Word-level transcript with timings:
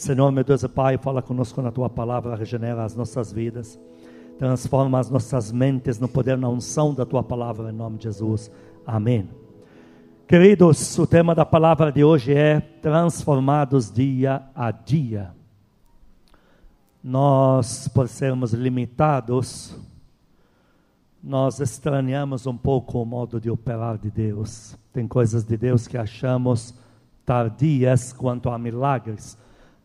Senhor, 0.00 0.32
meu 0.32 0.42
Deus 0.42 0.62
e 0.62 0.68
Pai, 0.68 0.96
fala 0.96 1.20
conosco 1.20 1.60
na 1.60 1.70
tua 1.70 1.90
palavra, 1.90 2.34
regenera 2.34 2.84
as 2.84 2.96
nossas 2.96 3.30
vidas, 3.30 3.78
transforma 4.38 4.98
as 4.98 5.10
nossas 5.10 5.52
mentes 5.52 5.98
no 5.98 6.08
poder, 6.08 6.38
na 6.38 6.48
unção 6.48 6.94
da 6.94 7.04
tua 7.04 7.22
palavra, 7.22 7.68
em 7.68 7.74
nome 7.74 7.98
de 7.98 8.04
Jesus. 8.04 8.50
Amém. 8.86 9.28
Queridos, 10.26 10.98
o 10.98 11.06
tema 11.06 11.34
da 11.34 11.44
palavra 11.44 11.92
de 11.92 12.02
hoje 12.02 12.32
é 12.32 12.60
transformados 12.60 13.92
dia 13.92 14.42
a 14.54 14.70
dia. 14.70 15.34
Nós, 17.04 17.86
por 17.86 18.08
sermos 18.08 18.54
limitados, 18.54 19.76
nós 21.22 21.60
estranhamos 21.60 22.46
um 22.46 22.56
pouco 22.56 23.02
o 23.02 23.04
modo 23.04 23.38
de 23.38 23.50
operar 23.50 23.98
de 23.98 24.10
Deus. 24.10 24.78
Tem 24.94 25.06
coisas 25.06 25.44
de 25.44 25.58
Deus 25.58 25.86
que 25.86 25.98
achamos 25.98 26.72
tardias 27.26 28.14
quanto 28.14 28.48
a 28.48 28.56
milagres 28.56 29.36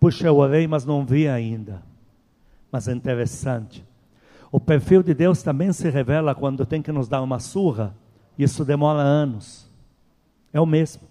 Puxa, 0.06 0.28
eu 0.28 0.38
orei, 0.38 0.68
mas 0.68 0.86
não 0.86 1.04
vi 1.04 1.28
ainda. 1.28 1.82
Mas 2.72 2.88
é 2.88 2.94
interessante. 2.94 3.84
O 4.52 4.60
perfil 4.60 5.02
de 5.02 5.16
Deus 5.16 5.42
também 5.42 5.74
se 5.74 5.90
revela 5.90 6.36
quando 6.36 6.64
tem 6.64 6.80
que 6.80 6.92
nos 6.92 7.08
dar 7.08 7.24
uma 7.24 7.40
surra. 7.40 7.96
Isso 8.38 8.64
demora 8.64 9.00
anos. 9.00 9.68
É 10.54 10.62
o 10.62 10.66
mesmo. 10.68 11.02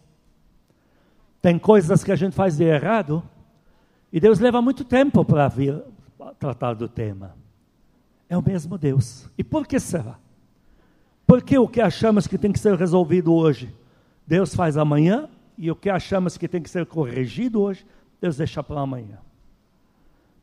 Tem 1.42 1.58
coisas 1.58 2.04
que 2.04 2.12
a 2.12 2.14
gente 2.14 2.36
faz 2.36 2.56
de 2.56 2.62
errado 2.62 3.20
e 4.12 4.20
Deus 4.20 4.38
leva 4.38 4.62
muito 4.62 4.84
tempo 4.84 5.24
para 5.24 5.48
vir 5.48 5.82
tratar 6.38 6.74
do 6.74 6.88
tema. 6.88 7.34
É 8.28 8.38
o 8.38 8.42
mesmo 8.46 8.78
Deus. 8.78 9.28
E 9.36 9.42
por 9.42 9.66
que 9.66 9.80
será? 9.80 10.20
Porque 11.26 11.58
o 11.58 11.66
que 11.66 11.80
achamos 11.80 12.28
que 12.28 12.38
tem 12.38 12.52
que 12.52 12.60
ser 12.60 12.76
resolvido 12.76 13.34
hoje, 13.34 13.74
Deus 14.24 14.54
faz 14.54 14.76
amanhã, 14.76 15.28
e 15.58 15.68
o 15.68 15.74
que 15.74 15.90
achamos 15.90 16.38
que 16.38 16.46
tem 16.46 16.62
que 16.62 16.70
ser 16.70 16.86
corrigido 16.86 17.60
hoje, 17.60 17.84
Deus 18.24 18.38
deixa 18.38 18.62
para 18.62 18.80
amanhã. 18.80 19.18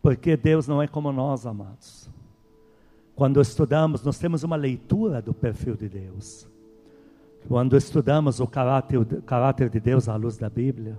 Porque 0.03 0.37
Deus 0.37 0.67
não 0.67 0.79
é 0.79 0.87
como 0.87 1.11
nós, 1.11 1.47
amados. 1.47 2.07
Quando 3.15 3.41
estudamos, 3.41 4.03
nós 4.03 4.19
temos 4.19 4.43
uma 4.43 4.55
leitura 4.55 5.19
do 5.19 5.33
perfil 5.33 5.75
de 5.75 5.89
Deus. 5.89 6.47
Quando 7.47 7.75
estudamos 7.75 8.39
o 8.39 8.45
caráter, 8.45 8.99
o 8.99 9.21
caráter 9.23 9.67
de 9.67 9.79
Deus 9.79 10.07
à 10.07 10.15
luz 10.15 10.37
da 10.37 10.47
Bíblia, 10.47 10.95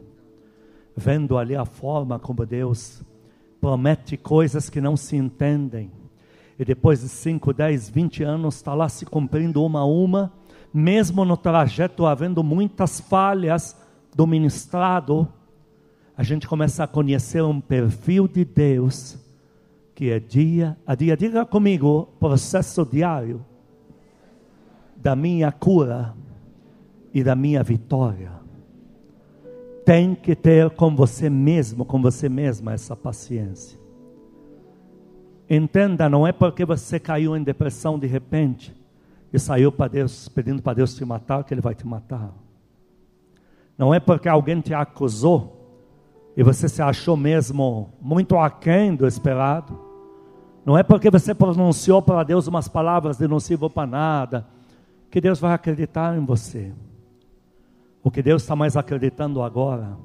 vendo 0.97 1.39
ali 1.39 1.55
a 1.55 1.65
forma 1.65 2.19
como 2.19 2.45
Deus 2.45 3.01
promete 3.61 4.17
coisas 4.17 4.69
que 4.69 4.81
não 4.81 4.97
se 4.97 5.15
entendem, 5.15 5.89
e 6.59 6.65
depois 6.65 7.01
de 7.01 7.09
5, 7.09 7.53
10, 7.53 7.91
20 7.91 8.25
anos 8.25 8.57
está 8.57 8.75
lá 8.75 8.89
se 8.89 9.07
cumprindo 9.07 9.65
uma 9.65 9.83
a 9.83 9.85
uma, 9.85 10.33
mesmo 10.75 11.25
no 11.25 11.37
trajeto 11.37 12.07
havendo 12.07 12.43
muitas 12.43 12.99
falhas 12.99 13.81
do 14.17 14.27
ministrado, 14.27 15.29
a 16.17 16.23
gente 16.23 16.47
começa 16.47 16.85
a 16.85 16.87
conhecer 16.87 17.43
um 17.43 17.61
perfil 17.61 18.29
de 18.29 18.45
Deus 18.45 19.19
que 19.95 20.11
é 20.11 20.19
dia 20.19 20.77
a 20.87 20.95
dia. 20.95 21.17
Diga 21.17 21.45
comigo, 21.45 22.09
processo 22.19 22.85
diário 22.85 23.45
da 24.97 25.17
minha 25.17 25.51
cura 25.51 26.15
e 27.13 27.23
da 27.23 27.35
minha 27.35 27.63
vitória. 27.63 28.33
Tem 29.85 30.15
que 30.15 30.35
ter 30.35 30.71
com 30.71 30.95
você 30.95 31.29
mesmo, 31.29 31.85
com 31.85 32.01
você 32.01 32.29
mesma, 32.29 32.73
essa 32.73 32.95
paciência. 32.95 33.79
Entenda, 35.49 36.09
não 36.09 36.27
é 36.27 36.33
porque 36.33 36.65
você 36.65 37.01
caiu 37.01 37.37
em 37.37 37.43
depressão 37.43 37.99
de 37.99 38.07
repente 38.07 38.75
e 39.33 39.39
saiu 39.39 39.73
para 39.73 39.89
Deus 39.89 40.29
pedindo 40.29 40.63
para 40.63 40.75
Deus 40.75 40.95
te 40.95 41.05
matar 41.05 41.45
que 41.45 41.53
Ele 41.53 41.61
vai 41.61 41.75
te 41.75 41.87
matar. 41.87 42.33
Não 43.77 43.93
é 43.93 43.99
porque 43.99 44.29
alguém 44.29 44.61
te 44.61 44.73
acusou 44.73 45.62
e 46.37 46.43
você 46.43 46.69
se 46.69 46.81
achou 46.81 47.17
mesmo 47.17 47.93
muito 48.01 48.39
aquém 48.39 48.95
do 48.95 49.07
esperado, 49.07 49.79
não 50.65 50.79
é 50.79 50.83
porque 50.83 51.11
você 51.11 51.35
pronunciou 51.35 52.01
para 52.01 52.23
Deus 52.23 52.47
umas 52.47 52.69
palavras 52.69 53.19
de 53.19 53.27
não 53.27 53.41
sirvo 53.41 53.69
para 53.69 53.87
nada, 53.87 54.47
que 55.11 55.21
Deus 55.21 55.41
vai 55.41 55.53
acreditar 55.53 56.17
em 56.17 56.25
você. 56.25 56.73
O 58.03 58.11
que 58.11 58.23
Deus 58.23 58.43
está 58.43 58.57
mais 58.57 58.77
acreditando 58.77 59.43
agora 59.43 59.97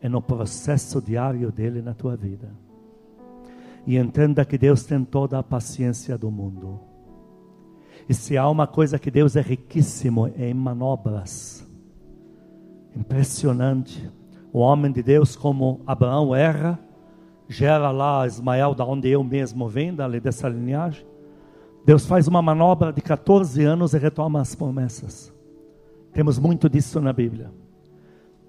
é 0.00 0.08
no 0.08 0.20
processo 0.20 1.00
diário 1.00 1.50
dele 1.50 1.80
na 1.80 1.94
tua 1.94 2.16
vida. 2.16 2.50
E 3.86 3.96
entenda 3.96 4.44
que 4.44 4.58
Deus 4.58 4.84
tem 4.84 5.04
toda 5.04 5.38
a 5.38 5.42
paciência 5.42 6.18
do 6.18 6.30
mundo. 6.30 6.80
E 8.08 8.14
se 8.14 8.36
há 8.36 8.48
uma 8.48 8.66
coisa 8.66 8.98
que 8.98 9.10
Deus 9.10 9.36
é 9.36 9.40
riquíssimo, 9.40 10.28
é 10.36 10.48
em 10.50 10.54
manobras. 10.54 11.66
Impressionante. 12.94 14.10
O 14.56 14.60
homem 14.60 14.90
de 14.90 15.02
Deus, 15.02 15.36
como 15.36 15.82
Abraão 15.86 16.34
erra, 16.34 16.78
gera 17.46 17.90
lá 17.90 18.26
Ismael, 18.26 18.74
da 18.74 18.86
onde 18.86 19.06
eu 19.06 19.22
mesmo 19.22 19.68
venho, 19.68 19.94
dali 19.94 20.18
dessa 20.18 20.48
linhagem. 20.48 21.04
Deus 21.84 22.06
faz 22.06 22.26
uma 22.26 22.40
manobra 22.40 22.90
de 22.90 23.02
14 23.02 23.62
anos 23.62 23.92
e 23.92 23.98
retoma 23.98 24.40
as 24.40 24.54
promessas. 24.54 25.30
Temos 26.10 26.38
muito 26.38 26.70
disso 26.70 27.02
na 27.02 27.12
Bíblia. 27.12 27.52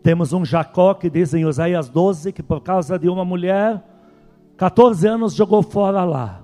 Temos 0.02 0.32
um 0.32 0.46
Jacó 0.46 0.94
que 0.94 1.10
diz 1.10 1.34
em 1.34 1.44
Oséias 1.44 1.90
12 1.90 2.32
que 2.32 2.42
por 2.42 2.62
causa 2.62 2.98
de 2.98 3.10
uma 3.10 3.26
mulher, 3.26 3.84
14 4.56 5.06
anos 5.10 5.34
jogou 5.34 5.62
fora 5.62 6.06
lá. 6.06 6.42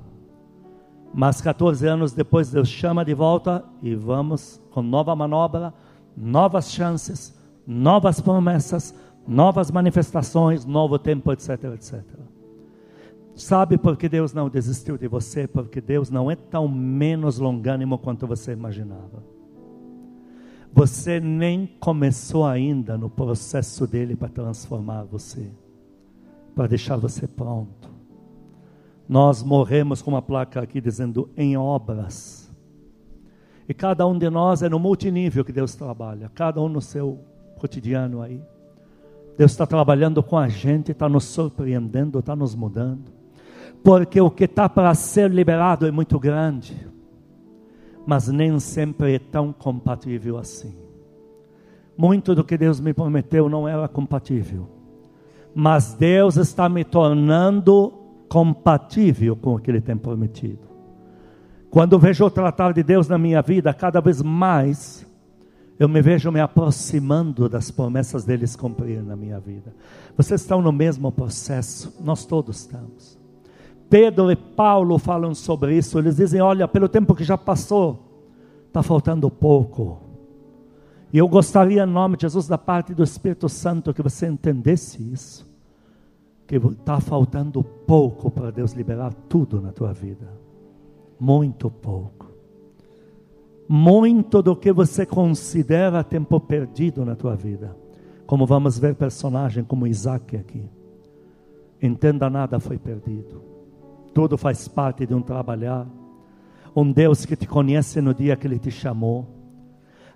Mas 1.13 1.39
14 1.39 1.87
anos 1.87 2.11
depois 2.11 2.51
Deus 2.51 2.67
chama 2.67 3.05
de 3.05 3.13
volta 3.13 3.63
e 3.81 3.95
vamos 3.95 4.61
com 4.71 4.81
nova 4.81 5.15
manobra, 5.15 5.73
novas 6.17 6.69
chances, 6.69 7.39
novas 7.65 8.19
promessas, 8.19 8.93
novas 9.27 9.71
manifestações, 9.71 10.65
novo 10.65 10.99
tempo, 10.99 11.31
etc, 11.31 11.63
etc. 11.75 12.03
Sabe 13.35 13.77
por 13.77 13.97
que 13.97 14.07
Deus 14.07 14.33
não 14.33 14.49
desistiu 14.49 14.97
de 14.97 15.07
você? 15.07 15.47
Porque 15.47 15.81
Deus 15.81 16.09
não 16.09 16.29
é 16.29 16.35
tão 16.35 16.67
menos 16.67 17.39
longânimo 17.39 17.97
quanto 17.97 18.27
você 18.27 18.51
imaginava. 18.51 19.23
Você 20.71 21.19
nem 21.19 21.67
começou 21.79 22.45
ainda 22.45 22.97
no 22.97 23.09
processo 23.09 23.87
dele 23.87 24.15
para 24.15 24.29
transformar 24.29 25.03
você, 25.03 25.51
para 26.55 26.67
deixar 26.67 26.97
você 26.97 27.27
pronto. 27.27 27.91
Nós 29.07 29.43
morremos 29.43 30.01
com 30.01 30.11
uma 30.11 30.21
placa 30.21 30.61
aqui 30.61 30.79
dizendo 30.79 31.29
em 31.35 31.57
obras. 31.57 32.51
E 33.67 33.73
cada 33.73 34.05
um 34.05 34.17
de 34.17 34.29
nós 34.29 34.61
é 34.61 34.69
no 34.69 34.79
multinível 34.79 35.43
que 35.43 35.51
Deus 35.51 35.75
trabalha, 35.75 36.29
cada 36.33 36.61
um 36.61 36.69
no 36.69 36.81
seu 36.81 37.19
cotidiano 37.57 38.21
aí. 38.21 38.41
Deus 39.37 39.51
está 39.51 39.65
trabalhando 39.65 40.21
com 40.21 40.37
a 40.37 40.47
gente, 40.47 40.91
está 40.91 41.09
nos 41.09 41.23
surpreendendo, 41.25 42.19
está 42.19 42.35
nos 42.35 42.53
mudando. 42.53 43.11
Porque 43.83 44.21
o 44.21 44.29
que 44.29 44.45
está 44.45 44.69
para 44.69 44.93
ser 44.93 45.29
liberado 45.31 45.87
é 45.87 45.91
muito 45.91 46.19
grande, 46.19 46.87
mas 48.05 48.27
nem 48.27 48.59
sempre 48.59 49.15
é 49.15 49.19
tão 49.19 49.51
compatível 49.51 50.37
assim. 50.37 50.73
Muito 51.97 52.33
do 52.33 52.43
que 52.43 52.57
Deus 52.57 52.79
me 52.79 52.93
prometeu 52.93 53.49
não 53.49 53.67
era 53.67 53.87
compatível, 53.87 54.67
mas 55.53 55.93
Deus 55.93 56.37
está 56.37 56.69
me 56.69 56.83
tornando 56.83 57.93
compatível 58.29 59.35
com 59.35 59.55
o 59.55 59.59
que 59.59 59.69
Ele 59.69 59.81
tem 59.81 59.97
prometido. 59.97 60.73
Quando 61.69 61.99
vejo 61.99 62.25
o 62.25 62.31
tratar 62.31 62.71
de 62.71 62.83
Deus 62.83 63.07
na 63.07 63.17
minha 63.17 63.41
vida, 63.41 63.73
cada 63.73 63.99
vez 63.99 64.21
mais 64.21 65.05
eu 65.79 65.89
me 65.89 66.01
vejo 66.01 66.31
me 66.31 66.39
aproximando 66.39 67.49
das 67.49 67.71
promessas 67.71 68.23
deles 68.23 68.55
cumprir 68.55 69.01
na 69.01 69.15
minha 69.15 69.39
vida. 69.39 69.73
Vocês 70.15 70.41
estão 70.41 70.61
no 70.61 70.71
mesmo 70.71 71.11
processo, 71.11 71.95
nós 71.99 72.25
todos 72.25 72.59
estamos. 72.59 73.17
Pedro 73.89 74.31
e 74.31 74.35
Paulo 74.35 74.97
falam 74.97 75.33
sobre 75.33 75.75
isso, 75.75 75.97
eles 75.97 76.15
dizem: 76.15 76.41
olha, 76.41 76.67
pelo 76.67 76.87
tempo 76.87 77.15
que 77.15 77.23
já 77.23 77.37
passou, 77.37 78.23
está 78.67 78.83
faltando 78.83 79.29
pouco. 79.29 80.01
E 81.11 81.17
eu 81.17 81.27
gostaria, 81.27 81.83
em 81.83 81.87
nome 81.87 82.17
de 82.17 82.23
Jesus, 82.23 82.47
da 82.47 82.57
parte 82.57 82.93
do 82.93 83.03
Espírito 83.03 83.47
Santo, 83.47 83.93
que 83.93 84.01
você 84.01 84.27
entendesse 84.27 85.01
isso. 85.11 85.51
Que 86.47 86.55
está 86.55 86.99
faltando 86.99 87.63
pouco 87.63 88.31
para 88.31 88.51
Deus 88.51 88.73
liberar 88.73 89.13
tudo 89.29 89.61
na 89.61 89.71
tua 89.71 89.93
vida. 89.93 90.27
Muito 91.19 91.69
pouco 91.69 92.22
muito 93.67 94.41
do 94.41 94.55
que 94.55 94.71
você 94.71 95.05
considera 95.05 96.03
tempo 96.03 96.39
perdido 96.39 97.05
na 97.05 97.15
tua 97.15 97.35
vida. 97.35 97.75
Como 98.25 98.45
vamos 98.45 98.77
ver 98.79 98.95
personagem 98.95 99.63
como 99.63 99.87
Isaac 99.87 100.35
aqui. 100.35 100.69
Entenda 101.81 102.29
nada 102.29 102.59
foi 102.59 102.77
perdido. 102.77 103.41
Tudo 104.13 104.37
faz 104.37 104.67
parte 104.67 105.05
de 105.05 105.13
um 105.13 105.21
trabalhar. 105.21 105.87
Um 106.75 106.91
Deus 106.91 107.25
que 107.25 107.35
te 107.35 107.47
conhece 107.47 108.01
no 108.01 108.13
dia 108.13 108.35
que 108.35 108.47
Ele 108.47 108.59
te 108.59 108.71
chamou. 108.71 109.27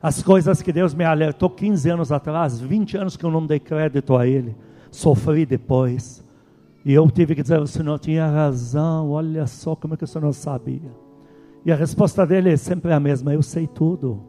As 0.01 0.21
coisas 0.21 0.61
que 0.61 0.71
Deus 0.71 0.93
me 0.93 1.03
alertou 1.03 1.49
15 1.49 1.89
anos 1.89 2.11
atrás, 2.11 2.59
20 2.59 2.97
anos 2.97 3.17
que 3.17 3.25
eu 3.25 3.31
não 3.31 3.45
dei 3.45 3.59
crédito 3.59 4.15
a 4.15 4.27
Ele, 4.27 4.55
sofri 4.91 5.45
depois. 5.45 6.23
E 6.85 6.93
eu 6.93 7.09
tive 7.09 7.35
que 7.35 7.41
dizer: 7.41 7.59
o 7.59 7.67
Senhor 7.67 7.99
tinha 7.99 8.27
razão, 8.27 9.09
olha 9.09 9.45
só 9.47 9.75
como 9.75 9.95
é 9.95 9.97
que 9.97 10.03
o 10.03 10.07
Senhor 10.07 10.31
sabia. 10.33 11.06
E 11.65 11.71
a 11.71 11.75
resposta 11.75 12.25
dele 12.25 12.51
é 12.51 12.57
sempre 12.57 12.91
a 12.93 12.99
mesma: 12.99 13.33
Eu 13.33 13.41
sei 13.41 13.67
tudo. 13.67 14.23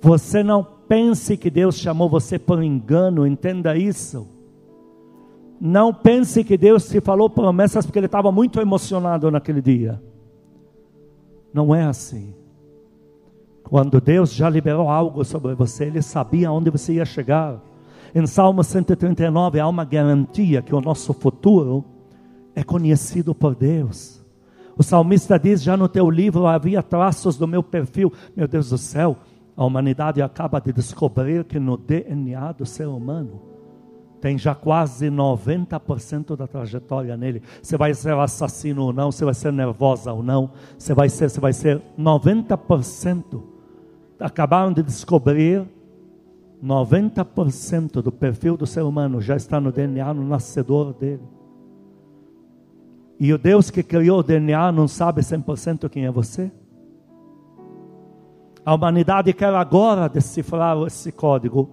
Você 0.00 0.42
não 0.42 0.66
pense 0.88 1.36
que 1.36 1.50
Deus 1.50 1.76
chamou 1.76 2.08
você 2.08 2.38
por 2.38 2.62
engano, 2.62 3.26
entenda 3.26 3.76
isso. 3.76 4.28
Não 5.60 5.92
pense 5.92 6.44
que 6.44 6.56
Deus 6.56 6.86
te 6.88 7.00
falou 7.00 7.30
promessas 7.30 7.86
porque 7.86 7.98
ele 7.98 8.06
estava 8.06 8.30
muito 8.30 8.60
emocionado 8.60 9.30
naquele 9.30 9.62
dia. 9.62 10.00
Não 11.52 11.74
é 11.74 11.84
assim. 11.84 12.34
Quando 13.64 14.00
Deus 14.00 14.32
já 14.32 14.48
liberou 14.48 14.88
algo 14.88 15.24
sobre 15.24 15.54
você, 15.54 15.86
Ele 15.86 16.00
sabia 16.00 16.52
onde 16.52 16.70
você 16.70 16.94
ia 16.94 17.04
chegar. 17.04 17.60
Em 18.14 18.26
Salmo 18.26 18.62
139 18.62 19.58
há 19.58 19.66
uma 19.66 19.84
garantia 19.84 20.62
que 20.62 20.74
o 20.74 20.80
nosso 20.80 21.12
futuro 21.12 21.84
é 22.54 22.62
conhecido 22.62 23.34
por 23.34 23.54
Deus. 23.54 24.24
O 24.76 24.82
salmista 24.82 25.38
diz: 25.38 25.62
Já 25.62 25.76
no 25.76 25.88
teu 25.88 26.10
livro 26.10 26.46
havia 26.46 26.82
traços 26.82 27.36
do 27.36 27.46
meu 27.46 27.62
perfil. 27.62 28.12
Meu 28.36 28.46
Deus 28.46 28.70
do 28.70 28.78
céu, 28.78 29.16
a 29.56 29.64
humanidade 29.64 30.20
acaba 30.20 30.60
de 30.60 30.72
descobrir 30.72 31.44
que 31.44 31.58
no 31.58 31.76
DNA 31.76 32.52
do 32.52 32.66
ser 32.66 32.86
humano 32.86 33.40
tem 34.20 34.36
já 34.36 34.54
quase 34.54 35.08
90% 35.08 36.36
da 36.36 36.46
trajetória 36.46 37.16
nele. 37.16 37.42
Você 37.62 37.76
vai 37.76 37.94
ser 37.94 38.14
assassino 38.14 38.84
ou 38.84 38.92
não, 38.92 39.12
você 39.12 39.24
vai 39.24 39.34
ser 39.34 39.52
nervosa 39.52 40.12
ou 40.12 40.22
não, 40.22 40.50
você 40.76 40.94
vai 40.94 41.08
ser, 41.08 41.30
você 41.30 41.40
vai 41.40 41.52
ser 41.52 41.80
90%. 41.98 43.42
Acabaram 44.18 44.72
de 44.72 44.82
descobrir 44.82 45.64
90% 46.64 48.02
do 48.02 48.10
perfil 48.10 48.56
do 48.56 48.66
ser 48.66 48.82
humano 48.82 49.20
já 49.20 49.36
está 49.36 49.60
no 49.60 49.70
DNA, 49.70 50.12
no 50.12 50.26
nascedor 50.26 50.92
dele. 50.94 51.22
E 53.18 53.32
o 53.32 53.38
Deus 53.38 53.70
que 53.70 53.82
criou 53.82 54.20
o 54.20 54.22
DNA 54.22 54.70
não 54.72 54.86
sabe 54.86 55.22
100% 55.22 55.88
quem 55.88 56.04
é 56.04 56.10
você? 56.10 56.50
A 58.64 58.74
humanidade 58.74 59.32
quer 59.32 59.54
agora 59.54 60.08
decifrar 60.08 60.76
esse 60.86 61.12
código, 61.12 61.70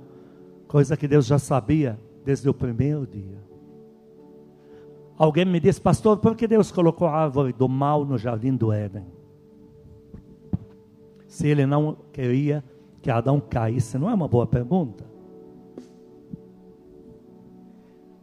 coisa 0.68 0.96
que 0.96 1.08
Deus 1.08 1.26
já 1.26 1.40
sabia 1.40 2.00
desde 2.24 2.48
o 2.48 2.54
primeiro 2.54 3.06
dia. 3.06 3.44
Alguém 5.18 5.46
me 5.46 5.60
disse, 5.60 5.82
pastor, 5.82 6.18
por 6.18 6.36
que 6.36 6.48
Deus 6.48 6.72
colocou 6.72 7.08
a 7.08 7.16
árvore 7.16 7.54
do 7.54 7.68
mal 7.68 8.06
no 8.06 8.18
jardim 8.18 8.56
do 8.56 8.72
Éden? 8.72 9.06
Se 11.28 11.48
ele 11.48 11.66
não 11.66 11.98
queria 12.12 12.64
que 13.02 13.10
Adão 13.10 13.40
caísse, 13.40 13.98
não 13.98 14.10
é 14.10 14.14
uma 14.14 14.28
boa 14.28 14.46
pergunta. 14.48 15.04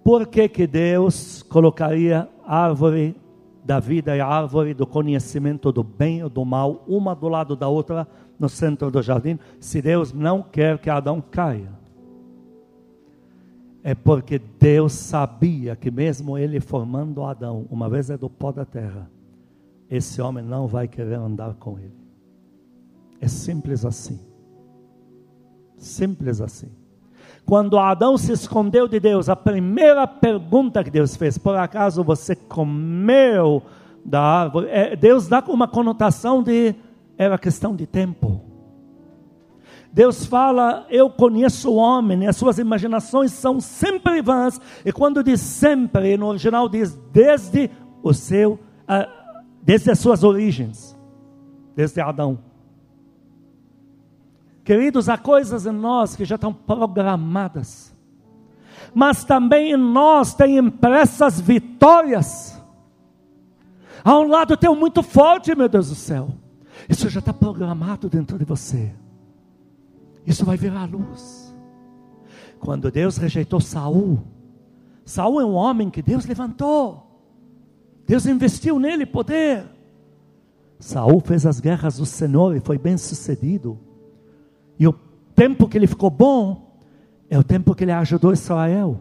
Por 0.02 0.26
que, 0.26 0.48
que 0.48 0.66
Deus 0.66 1.42
colocaria 1.42 2.28
árvore 2.54 3.16
da 3.64 3.78
vida 3.78 4.16
e 4.16 4.20
a 4.20 4.26
árvore 4.26 4.74
do 4.74 4.86
conhecimento 4.86 5.70
do 5.70 5.84
bem 5.84 6.20
e 6.20 6.28
do 6.28 6.44
mal, 6.44 6.84
uma 6.88 7.14
do 7.14 7.28
lado 7.28 7.54
da 7.54 7.68
outra, 7.68 8.08
no 8.38 8.48
centro 8.48 8.90
do 8.90 9.02
jardim, 9.02 9.38
se 9.60 9.82
Deus 9.82 10.12
não 10.12 10.42
quer 10.42 10.78
que 10.78 10.88
Adão 10.88 11.20
caia. 11.20 11.70
É 13.82 13.94
porque 13.94 14.38
Deus 14.38 14.92
sabia 14.92 15.76
que, 15.76 15.90
mesmo 15.90 16.36
ele 16.36 16.60
formando 16.60 17.22
Adão, 17.22 17.66
uma 17.70 17.88
vez 17.88 18.10
é 18.10 18.16
do 18.16 18.28
pó 18.28 18.50
da 18.50 18.64
terra, 18.64 19.10
esse 19.88 20.20
homem 20.20 20.44
não 20.44 20.66
vai 20.66 20.88
querer 20.88 21.16
andar 21.16 21.54
com 21.54 21.78
ele. 21.78 22.00
É 23.20 23.28
simples 23.28 23.84
assim. 23.84 24.18
Simples 25.76 26.40
assim. 26.40 26.70
Quando 27.50 27.80
Adão 27.80 28.16
se 28.16 28.30
escondeu 28.30 28.86
de 28.86 29.00
Deus, 29.00 29.28
a 29.28 29.34
primeira 29.34 30.06
pergunta 30.06 30.84
que 30.84 30.90
Deus 30.90 31.16
fez: 31.16 31.36
por 31.36 31.56
acaso 31.56 32.04
você 32.04 32.36
comeu 32.36 33.60
da 34.04 34.22
árvore? 34.22 34.68
É, 34.70 34.94
Deus 34.94 35.26
dá 35.26 35.42
uma 35.48 35.66
conotação 35.66 36.44
de 36.44 36.76
era 37.18 37.36
questão 37.36 37.74
de 37.74 37.88
tempo. 37.88 38.40
Deus 39.92 40.24
fala, 40.24 40.86
eu 40.90 41.10
conheço 41.10 41.72
o 41.72 41.74
homem, 41.74 42.22
e 42.22 42.28
as 42.28 42.36
suas 42.36 42.56
imaginações 42.60 43.32
são 43.32 43.58
sempre 43.58 44.22
vãs. 44.22 44.60
E 44.84 44.92
quando 44.92 45.20
diz 45.20 45.40
sempre, 45.40 46.16
no 46.16 46.26
original 46.28 46.68
diz 46.68 46.96
desde 47.12 47.68
o 48.00 48.14
seu, 48.14 48.52
uh, 48.52 49.10
desde 49.60 49.90
as 49.90 49.98
suas 49.98 50.22
origens, 50.22 50.96
desde 51.74 52.00
Adão. 52.00 52.38
Queridos, 54.70 55.08
há 55.08 55.18
coisas 55.18 55.66
em 55.66 55.72
nós 55.72 56.14
que 56.14 56.24
já 56.24 56.36
estão 56.36 56.54
programadas, 56.54 57.92
mas 58.94 59.24
também 59.24 59.72
em 59.72 59.76
nós 59.76 60.32
tem 60.32 60.58
impressas 60.58 61.40
vitórias. 61.40 62.56
Há 64.04 64.16
um 64.16 64.28
lado 64.28 64.56
teu 64.56 64.76
muito 64.76 65.02
forte, 65.02 65.56
meu 65.56 65.68
Deus 65.68 65.88
do 65.88 65.96
céu. 65.96 66.28
Isso 66.88 67.08
já 67.08 67.18
está 67.18 67.32
programado 67.32 68.08
dentro 68.08 68.38
de 68.38 68.44
você. 68.44 68.94
Isso 70.24 70.44
vai 70.44 70.56
vir 70.56 70.72
à 70.72 70.84
luz. 70.84 71.52
Quando 72.60 72.92
Deus 72.92 73.16
rejeitou 73.16 73.60
Saul, 73.60 74.20
Saul 75.04 75.40
é 75.40 75.44
um 75.44 75.54
homem 75.54 75.90
que 75.90 76.00
Deus 76.00 76.24
levantou. 76.26 77.26
Deus 78.06 78.24
investiu 78.24 78.78
nele 78.78 79.04
poder. 79.04 79.66
Saul 80.78 81.18
fez 81.18 81.44
as 81.44 81.58
guerras 81.58 81.96
do 81.96 82.06
Senhor 82.06 82.54
e 82.54 82.60
foi 82.60 82.78
bem 82.78 82.96
sucedido. 82.96 83.89
E 84.80 84.88
o 84.88 84.94
tempo 85.34 85.68
que 85.68 85.76
ele 85.76 85.86
ficou 85.86 86.08
bom 86.08 86.74
é 87.28 87.38
o 87.38 87.44
tempo 87.44 87.74
que 87.74 87.84
ele 87.84 87.92
ajudou 87.92 88.32
Israel. 88.32 88.98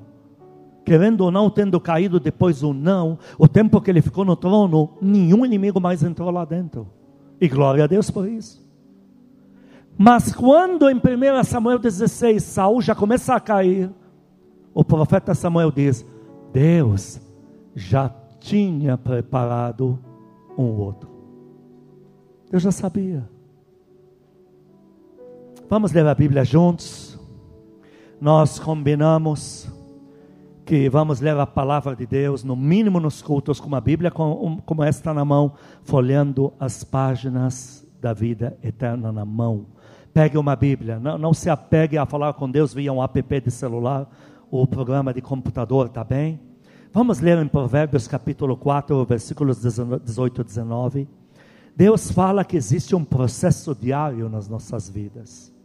Querendo 0.86 1.22
ou 1.22 1.32
não, 1.32 1.50
tendo 1.50 1.80
caído 1.80 2.20
depois 2.20 2.62
ou 2.62 2.74
não, 2.74 3.18
o 3.38 3.48
tempo 3.48 3.80
que 3.80 3.90
ele 3.90 4.02
ficou 4.02 4.26
no 4.26 4.36
trono, 4.36 4.98
nenhum 5.02 5.46
inimigo 5.46 5.80
mais 5.80 6.04
entrou 6.04 6.30
lá 6.30 6.44
dentro. 6.44 6.86
E 7.40 7.48
glória 7.48 7.86
a 7.86 7.88
Deus 7.88 8.12
por 8.12 8.28
isso. 8.28 8.68
Mas 9.98 10.34
quando 10.34 10.90
em 10.90 10.96
1 10.96 11.44
Samuel 11.46 11.80
16 11.80 12.44
Saul 12.44 12.82
já 12.82 12.94
começa 12.94 13.34
a 13.34 13.40
cair, 13.40 13.90
o 14.74 14.84
profeta 14.84 15.34
Samuel 15.34 15.72
diz: 15.72 16.06
Deus 16.52 17.22
já 17.74 18.10
tinha 18.40 18.98
preparado 18.98 19.98
um 20.58 20.78
outro. 20.78 21.10
Deus 22.50 22.64
já 22.64 22.72
sabia. 22.72 23.39
Vamos 25.70 25.92
ler 25.92 26.08
a 26.08 26.16
Bíblia 26.16 26.44
juntos. 26.44 27.16
Nós 28.20 28.58
combinamos 28.58 29.70
que 30.66 30.90
vamos 30.90 31.20
ler 31.20 31.38
a 31.38 31.46
palavra 31.46 31.96
de 31.96 32.08
Deus, 32.08 32.44
no 32.44 32.56
mínimo 32.56 33.00
nos 33.00 33.22
cultos, 33.22 33.60
com 33.60 33.68
uma 33.68 33.80
Bíblia 33.80 34.10
como, 34.10 34.84
esta 34.84 35.14
na 35.14 35.24
mão, 35.24 35.54
folheando 35.84 36.52
as 36.60 36.84
páginas 36.84 37.88
da 38.02 38.14
vida 38.14 38.58
eterna 38.64 39.12
na 39.12 39.24
mão. 39.24 39.68
Pegue 40.12 40.40
uma 40.40 40.56
Bíblia, 40.56 41.00
não, 41.00 41.20
não 41.20 41.36
se 41.36 41.52
apegue 41.52 42.00
a 42.00 42.06
falar 42.08 42.34
com 42.34 42.50
Deus 42.50 42.74
via 42.74 42.92
um 42.92 43.04
app 43.04 43.40
de 43.40 43.52
celular 43.52 44.10
ou 44.50 44.66
programa 44.66 45.14
de 45.14 45.22
computador, 45.22 45.88
tá 45.88 46.04
bem? 46.04 46.40
Vamos 46.92 47.20
ler 47.20 47.38
em 47.38 47.48
Provérbios 47.48 48.08
capítulo 48.08 48.58
4, 48.58 49.06
versículos 49.06 49.62
18 49.62 50.42
e 50.42 50.44
19. 50.44 51.08
Deus 51.76 52.10
fala 52.10 52.44
que 52.44 52.58
existe 52.58 52.96
um 52.96 53.06
processo 53.06 53.76
diário 53.76 54.28
nas 54.30 54.50
nossas 54.50 54.90
vidas. 54.90 55.59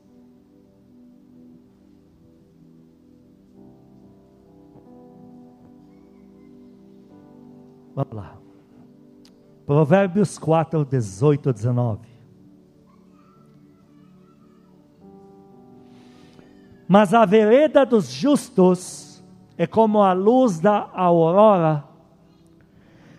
Vamos 7.95 8.13
lá. 8.13 8.37
Provérbios 9.65 10.39
4, 10.39 10.85
18 10.85 11.49
a 11.49 11.53
19. 11.53 12.01
Mas 16.87 17.15
a 17.15 17.25
vereda 17.25 17.87
dos 17.87 18.11
justos 18.11 19.25
é 19.57 19.67
como 19.67 20.03
a 20.03 20.13
luz 20.13 20.61
da 20.61 20.91
aurora, 20.93 21.85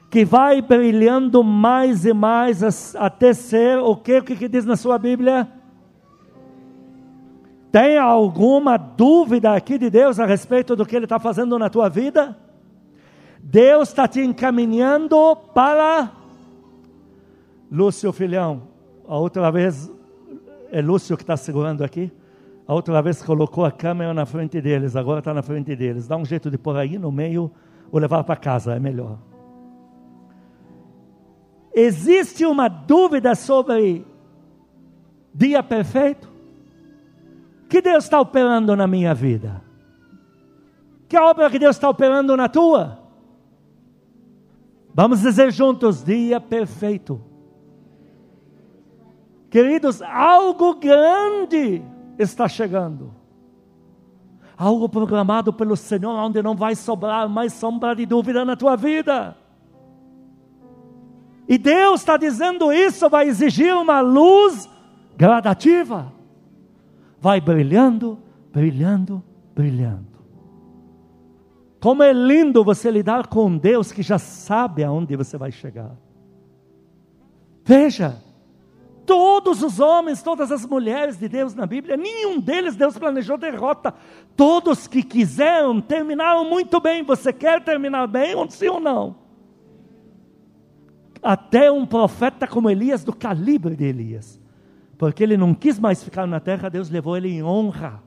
que 0.09 0.23
vai 0.23 0.61
brilhando 0.61 1.43
mais 1.43 2.05
e 2.05 2.13
mais 2.13 2.95
até 2.95 3.33
ser 3.33 3.79
o 3.79 3.95
que, 3.95 4.19
o 4.19 4.23
que 4.23 4.47
diz 4.47 4.65
na 4.65 4.75
sua 4.75 4.97
Bíblia? 4.97 5.49
Tem 7.71 7.97
alguma 7.97 8.77
dúvida 8.77 9.53
aqui 9.53 9.77
de 9.77 9.89
Deus 9.89 10.19
a 10.19 10.25
respeito 10.25 10.75
do 10.75 10.85
que 10.85 10.95
Ele 10.95 11.05
está 11.05 11.19
fazendo 11.19 11.57
na 11.57 11.69
tua 11.69 11.89
vida? 11.89 12.37
Deus 13.47 13.89
está 13.89 14.07
te 14.07 14.19
encaminhando 14.21 15.35
para 15.53 16.11
Lúcio 17.71 18.11
Filhão. 18.11 18.63
A 19.07 19.19
outra 19.19 19.51
vez 19.51 19.91
é 20.71 20.81
Lúcio 20.81 21.15
que 21.15 21.21
está 21.21 21.37
segurando 21.37 21.83
aqui. 21.83 22.11
A 22.67 22.73
outra 22.73 22.99
vez 23.03 23.21
colocou 23.21 23.63
a 23.63 23.71
câmera 23.71 24.15
na 24.15 24.25
frente 24.25 24.59
deles, 24.59 24.95
agora 24.95 25.19
está 25.19 25.31
na 25.31 25.43
frente 25.43 25.75
deles. 25.75 26.07
Dá 26.07 26.17
um 26.17 26.25
jeito 26.25 26.49
de 26.49 26.57
pôr 26.57 26.75
aí 26.75 26.97
no 26.97 27.11
meio 27.11 27.51
ou 27.91 27.99
levar 27.99 28.23
para 28.23 28.35
casa, 28.35 28.73
é 28.73 28.79
melhor. 28.79 29.19
Existe 31.71 32.47
uma 32.47 32.67
dúvida 32.67 33.35
sobre 33.35 34.07
dia 35.31 35.61
perfeito? 35.61 36.27
Que 37.69 37.79
Deus 37.79 38.05
está 38.05 38.19
operando 38.19 38.75
na 38.75 38.87
minha 38.87 39.13
vida? 39.13 39.61
Que 41.07 41.15
obra 41.15 41.47
que 41.51 41.59
Deus 41.59 41.75
está 41.75 41.87
operando 41.87 42.35
na 42.35 42.49
tua? 42.49 43.04
Vamos 44.95 45.19
dizer 45.19 45.51
juntos: 45.51 46.01
dia 46.01 46.39
perfeito. 46.39 47.21
Queridos, 49.49 50.01
algo 50.01 50.75
grande 50.75 51.83
está 52.17 52.47
chegando. 52.47 53.13
algo 54.57 54.87
programado 54.87 55.51
pelo 55.51 55.75
Senhor, 55.75 56.15
onde 56.15 56.41
não 56.41 56.55
vai 56.55 56.75
sobrar 56.75 57.27
mais 57.27 57.51
sombra 57.51 57.93
de 57.93 58.05
dúvida 58.05 58.45
na 58.45 58.55
tua 58.55 58.77
vida. 58.77 59.35
E 61.45 61.57
Deus 61.57 61.99
está 61.99 62.15
dizendo 62.15 62.71
isso, 62.71 63.09
vai 63.09 63.27
exigir 63.27 63.75
uma 63.75 63.99
luz 63.99 64.69
gradativa. 65.17 66.11
Vai 67.19 67.41
brilhando, 67.41 68.17
brilhando, 68.53 69.21
brilhando. 69.53 70.14
Como 71.85 72.01
é 72.01 72.11
lindo 72.11 72.63
você 72.63 72.89
lidar 72.89 73.27
com 73.27 73.55
Deus 73.55 73.91
que 73.91 74.01
já 74.01 74.17
sabe 74.17 74.83
aonde 74.83 75.15
você 75.15 75.37
vai 75.37 75.51
chegar. 75.51 75.91
Veja, 77.63 78.19
todos 79.05 79.61
os 79.61 79.79
homens, 79.79 80.23
todas 80.23 80.51
as 80.51 80.65
mulheres 80.65 81.15
de 81.19 81.29
Deus 81.29 81.53
na 81.53 81.67
Bíblia, 81.67 81.95
nenhum 81.95 82.39
deles 82.39 82.75
Deus 82.75 82.97
planejou 82.97 83.37
derrota. 83.37 83.93
Todos 84.35 84.87
que 84.87 85.03
quiseram 85.03 85.79
terminaram 85.79 86.43
muito 86.43 86.79
bem. 86.79 87.03
Você 87.03 87.31
quer 87.31 87.63
terminar 87.63 88.07
bem, 88.07 88.33
sim 88.49 88.67
ou 88.67 88.79
não? 88.79 89.17
Até 91.21 91.71
um 91.71 91.85
profeta 91.85 92.47
como 92.47 92.67
Elias, 92.67 93.03
do 93.03 93.15
calibre 93.15 93.75
de 93.75 93.83
Elias, 93.83 94.41
porque 94.97 95.21
ele 95.21 95.37
não 95.37 95.53
quis 95.53 95.77
mais 95.77 96.03
ficar 96.03 96.25
na 96.25 96.39
terra, 96.39 96.67
Deus 96.67 96.89
levou 96.89 97.15
ele 97.15 97.29
em 97.29 97.43
honra. 97.43 98.04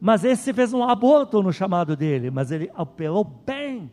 Mas 0.00 0.24
esse 0.24 0.52
fez 0.52 0.72
um 0.74 0.82
aborto 0.82 1.42
no 1.42 1.52
chamado 1.52 1.96
dele, 1.96 2.30
mas 2.30 2.50
ele 2.50 2.70
operou 2.76 3.24
bem. 3.24 3.90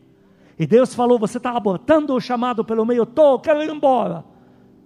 E 0.60 0.68
Deus 0.68 0.94
falou: 0.94 1.18
Você 1.20 1.38
está 1.38 1.52
abortando 1.52 2.14
o 2.14 2.20
chamado 2.20 2.64
pelo 2.64 2.86
meio, 2.86 3.04
estou, 3.04 3.40
quero 3.40 3.64
ir 3.64 3.70
embora 3.70 4.34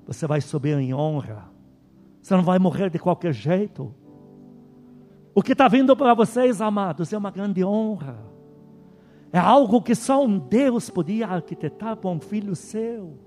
você 0.08 0.26
vai 0.26 0.40
subir 0.40 0.78
em 0.78 0.94
honra. 0.94 1.52
Você 2.22 2.34
não 2.34 2.44
vai 2.44 2.58
morrer 2.58 2.90
de 2.90 2.98
qualquer 2.98 3.34
jeito. 3.34 3.94
O 5.36 5.44
que 5.44 5.52
está 5.52 5.68
vindo 5.68 5.96
para 5.98 6.14
vocês, 6.14 6.62
amados, 6.62 7.12
é 7.12 7.18
uma 7.18 7.30
grande 7.30 7.64
honra. 7.64 8.18
É 9.34 9.38
algo 9.38 9.82
que 9.82 9.94
só 9.94 10.24
um 10.24 10.40
Deus 10.40 10.90
podia 10.90 11.28
arquitetar 11.28 11.98
para 11.98 12.10
um 12.10 12.22
filho 12.22 12.56
seu. 12.56 13.20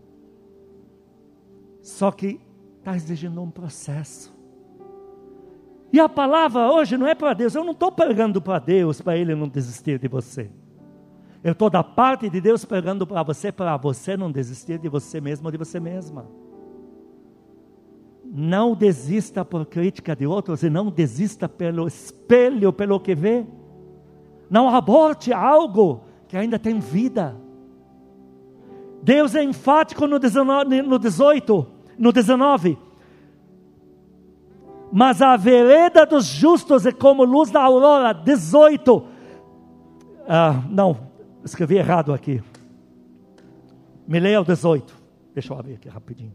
Só 1.83 2.11
que 2.11 2.41
está 2.79 2.97
exigindo 2.97 3.41
um 3.43 3.51
processo. 3.51 4.35
E 5.93 5.99
a 5.99 6.09
palavra 6.09 6.71
hoje 6.71 6.97
não 6.97 7.07
é 7.07 7.15
para 7.15 7.35
Deus. 7.35 7.55
Eu 7.55 7.65
não 7.65 7.73
estou 7.73 7.91
pregando 7.91 8.41
para 8.41 8.59
Deus 8.59 9.01
para 9.01 9.17
Ele 9.17 9.35
não 9.35 9.49
desistir 9.49 9.99
de 9.99 10.09
você. 10.09 10.51
Eu 11.43 11.53
estou 11.53 11.71
da 11.71 11.83
parte 11.83 12.29
de 12.29 12.41
Deus 12.41 12.65
pregando 12.65 13.07
para 13.07 13.23
você, 13.23 13.51
para 13.51 13.77
você 13.77 14.17
não 14.17 14.31
desistir 14.31 14.79
de 14.79 14.89
você 14.89 15.21
mesmo 15.21 15.47
ou 15.47 15.53
de 15.53 15.59
você 15.59 15.81
mesma. 15.81 16.27
Não 18.25 18.75
desista 18.75 19.45
por 19.45 19.67
crítica 19.67 20.15
de 20.15 20.27
outros 20.27 20.63
e 20.63 20.71
não 20.71 20.91
desista 20.91 21.49
pelo 21.49 21.89
espelho, 21.89 22.73
pelo 22.73 23.01
que 23.01 23.15
vê. 23.15 23.47
Não 24.49 24.69
aborte 24.69 25.33
algo 25.33 26.05
que 26.29 26.37
ainda 26.37 26.59
tem 26.59 26.79
vida. 26.79 27.37
Deus 29.03 29.35
é 29.35 29.43
enfático 29.43 30.07
no, 30.07 30.19
19, 30.19 30.83
no 30.83 30.99
18, 30.99 31.67
no 31.99 32.13
19. 32.13 32.79
Mas 34.93 35.23
a 35.23 35.37
vereda 35.37 36.05
dos 36.05 36.27
justos 36.27 36.85
é 36.85 36.93
como 36.93 37.25
luz 37.25 37.51
da 37.51 37.63
aurora. 37.63 38.13
18. 38.13 39.05
Ah, 40.29 40.63
não, 40.69 40.97
escrevi 41.45 41.77
errado 41.77 42.13
aqui. 42.13 42.43
Me 44.07 44.19
leia 44.19 44.41
o 44.41 44.45
18. 44.45 44.93
Deixa 45.35 45.53
eu 45.53 45.59
abrir 45.59 45.75
aqui 45.75 45.89
rapidinho. 45.89 46.35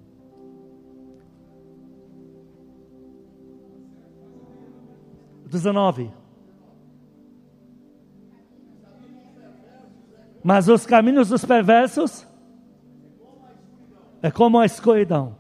19. 5.48 6.12
Mas 10.44 10.68
os 10.68 10.86
caminhos 10.86 11.30
dos 11.30 11.44
perversos 11.44 12.28
é 14.22 14.30
como 14.30 14.60
a 14.60 14.66
escuridão. 14.66 15.36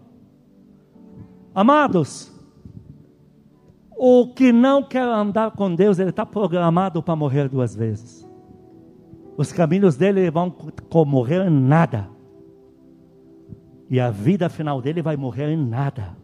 Amados, 1.53 2.34
o 3.97 4.27
que 4.33 4.51
não 4.51 4.83
quer 4.83 5.03
andar 5.03 5.51
com 5.51 5.73
Deus, 5.73 5.99
ele 5.99 6.09
está 6.09 6.25
programado 6.25 7.01
para 7.01 7.15
morrer 7.15 7.47
duas 7.47 7.75
vezes. 7.75 8.27
Os 9.37 9.51
caminhos 9.51 9.95
dele 9.95 10.29
vão 10.29 10.53
morrer 11.05 11.45
em 11.47 11.49
nada. 11.49 12.09
E 13.89 13.99
a 13.99 14.09
vida 14.09 14.49
final 14.49 14.81
dele 14.81 15.01
vai 15.01 15.15
morrer 15.15 15.51
em 15.51 15.57
nada. 15.57 16.17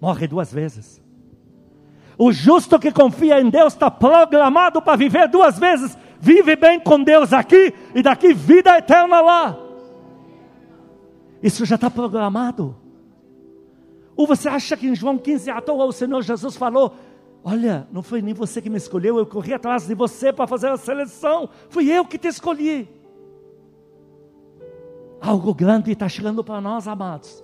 Morre 0.00 0.26
duas 0.26 0.52
vezes. 0.52 1.02
O 2.16 2.32
justo 2.32 2.78
que 2.78 2.92
confia 2.92 3.40
em 3.40 3.48
Deus 3.48 3.72
está 3.72 3.90
programado 3.90 4.80
para 4.82 4.96
viver 4.96 5.28
duas 5.28 5.58
vezes. 5.58 5.96
Vive 6.20 6.56
bem 6.56 6.78
com 6.78 7.02
Deus 7.02 7.32
aqui 7.32 7.72
e 7.94 8.02
daqui 8.02 8.34
vida 8.34 8.76
eterna 8.76 9.20
lá. 9.20 9.58
Isso 11.42 11.64
já 11.64 11.76
está 11.76 11.90
programado. 11.90 12.76
Ou 14.20 14.26
você 14.26 14.50
acha 14.50 14.76
que 14.76 14.86
em 14.86 14.94
João 14.94 15.16
15 15.16 15.48
à 15.48 15.62
toa 15.62 15.86
o 15.86 15.92
Senhor 15.92 16.20
Jesus 16.20 16.54
falou: 16.54 16.94
Olha, 17.42 17.88
não 17.90 18.02
foi 18.02 18.20
nem 18.20 18.34
você 18.34 18.60
que 18.60 18.68
me 18.68 18.76
escolheu, 18.76 19.16
eu 19.16 19.24
corri 19.24 19.54
atrás 19.54 19.86
de 19.86 19.94
você 19.94 20.30
para 20.30 20.46
fazer 20.46 20.68
a 20.68 20.76
seleção. 20.76 21.48
Fui 21.70 21.90
eu 21.90 22.04
que 22.04 22.18
te 22.18 22.28
escolhi. 22.28 22.86
Algo 25.22 25.54
grande 25.54 25.90
está 25.90 26.06
chegando 26.06 26.44
para 26.44 26.60
nós, 26.60 26.86
amados. 26.86 27.42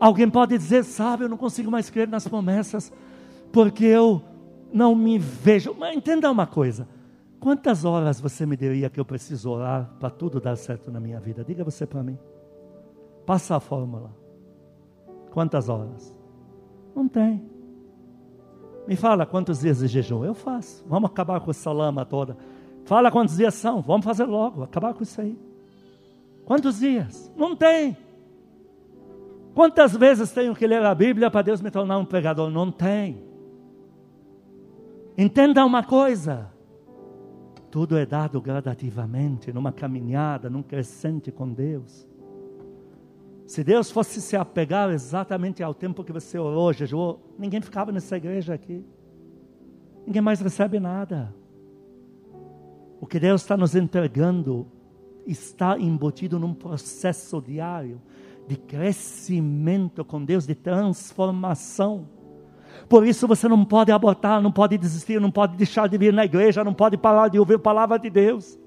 Alguém 0.00 0.30
pode 0.30 0.56
dizer, 0.56 0.82
sabe, 0.82 1.24
eu 1.24 1.28
não 1.28 1.36
consigo 1.36 1.70
mais 1.70 1.90
crer 1.90 2.08
nas 2.08 2.26
promessas 2.26 2.90
porque 3.52 3.84
eu 3.84 4.22
não 4.72 4.94
me 4.94 5.18
vejo. 5.18 5.76
Mas 5.78 5.94
entenda 5.94 6.30
uma 6.30 6.46
coisa: 6.46 6.88
quantas 7.38 7.84
horas 7.84 8.18
você 8.18 8.46
me 8.46 8.56
diria 8.56 8.88
que 8.88 8.98
eu 8.98 9.04
preciso 9.04 9.50
orar 9.50 9.90
para 10.00 10.08
tudo 10.08 10.40
dar 10.40 10.56
certo 10.56 10.90
na 10.90 10.98
minha 10.98 11.20
vida? 11.20 11.44
Diga 11.44 11.62
você 11.62 11.84
para 11.84 12.02
mim. 12.02 12.18
Passa 13.26 13.56
a 13.56 13.60
fórmula. 13.60 14.21
Quantas 15.32 15.68
horas? 15.68 16.16
Não 16.94 17.08
tem. 17.08 17.42
Me 18.86 18.96
fala 18.96 19.24
quantos 19.24 19.60
dias 19.60 19.78
de 19.78 19.88
jejum 19.88 20.24
eu 20.24 20.34
faço. 20.34 20.84
Vamos 20.86 21.10
acabar 21.10 21.40
com 21.40 21.50
essa 21.50 21.72
lama 21.72 22.04
toda. 22.04 22.36
Fala 22.84 23.10
quantos 23.10 23.36
dias 23.36 23.54
são. 23.54 23.80
Vamos 23.80 24.04
fazer 24.04 24.24
logo. 24.24 24.62
Acabar 24.62 24.92
com 24.92 25.02
isso 25.02 25.20
aí. 25.20 25.38
Quantos 26.44 26.80
dias? 26.80 27.32
Não 27.34 27.56
tem. 27.56 27.96
Quantas 29.54 29.96
vezes 29.96 30.32
tenho 30.32 30.54
que 30.54 30.66
ler 30.66 30.84
a 30.84 30.94
Bíblia 30.94 31.30
para 31.30 31.42
Deus 31.42 31.62
me 31.62 31.70
tornar 31.70 31.96
um 31.98 32.04
pregador? 32.04 32.50
Não 32.50 32.70
tem. 32.70 33.22
Entenda 35.16 35.64
uma 35.64 35.82
coisa: 35.82 36.50
tudo 37.70 37.96
é 37.96 38.04
dado 38.04 38.40
gradativamente, 38.40 39.52
numa 39.52 39.72
caminhada, 39.72 40.50
num 40.50 40.62
crescente 40.62 41.32
com 41.32 41.50
Deus. 41.50 42.06
Se 43.52 43.62
Deus 43.62 43.90
fosse 43.90 44.18
se 44.22 44.34
apegar 44.34 44.88
exatamente 44.88 45.62
ao 45.62 45.74
tempo 45.74 46.02
que 46.02 46.10
você 46.10 46.38
orou, 46.38 46.72
jejuou, 46.72 47.20
ninguém 47.38 47.60
ficava 47.60 47.92
nessa 47.92 48.16
igreja 48.16 48.54
aqui. 48.54 48.82
Ninguém 50.06 50.22
mais 50.22 50.40
recebe 50.40 50.80
nada. 50.80 51.34
O 52.98 53.06
que 53.06 53.20
Deus 53.20 53.42
está 53.42 53.54
nos 53.54 53.76
entregando 53.76 54.66
está 55.26 55.78
embutido 55.78 56.38
num 56.38 56.54
processo 56.54 57.42
diário 57.42 58.00
de 58.48 58.56
crescimento 58.56 60.02
com 60.02 60.24
Deus, 60.24 60.46
de 60.46 60.54
transformação. 60.54 62.08
Por 62.88 63.06
isso 63.06 63.28
você 63.28 63.46
não 63.48 63.66
pode 63.66 63.92
abortar, 63.92 64.40
não 64.40 64.50
pode 64.50 64.78
desistir, 64.78 65.20
não 65.20 65.30
pode 65.30 65.58
deixar 65.58 65.90
de 65.90 65.98
vir 65.98 66.14
na 66.14 66.24
igreja, 66.24 66.64
não 66.64 66.72
pode 66.72 66.96
parar 66.96 67.28
de 67.28 67.38
ouvir 67.38 67.56
a 67.56 67.58
palavra 67.58 67.98
de 67.98 68.08
Deus. 68.08 68.58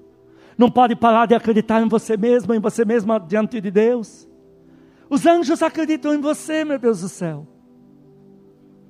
Não 0.56 0.70
pode 0.70 0.94
parar 0.94 1.26
de 1.26 1.34
acreditar 1.34 1.82
em 1.82 1.88
você 1.88 2.16
mesmo, 2.16 2.54
em 2.54 2.60
você 2.60 2.84
mesma 2.84 3.18
diante 3.18 3.60
de 3.60 3.70
Deus. 3.72 4.28
Os 5.08 5.24
anjos 5.26 5.62
acreditam 5.62 6.14
em 6.14 6.20
você, 6.20 6.64
meu 6.64 6.78
Deus 6.78 7.00
do 7.00 7.08
céu. 7.08 7.46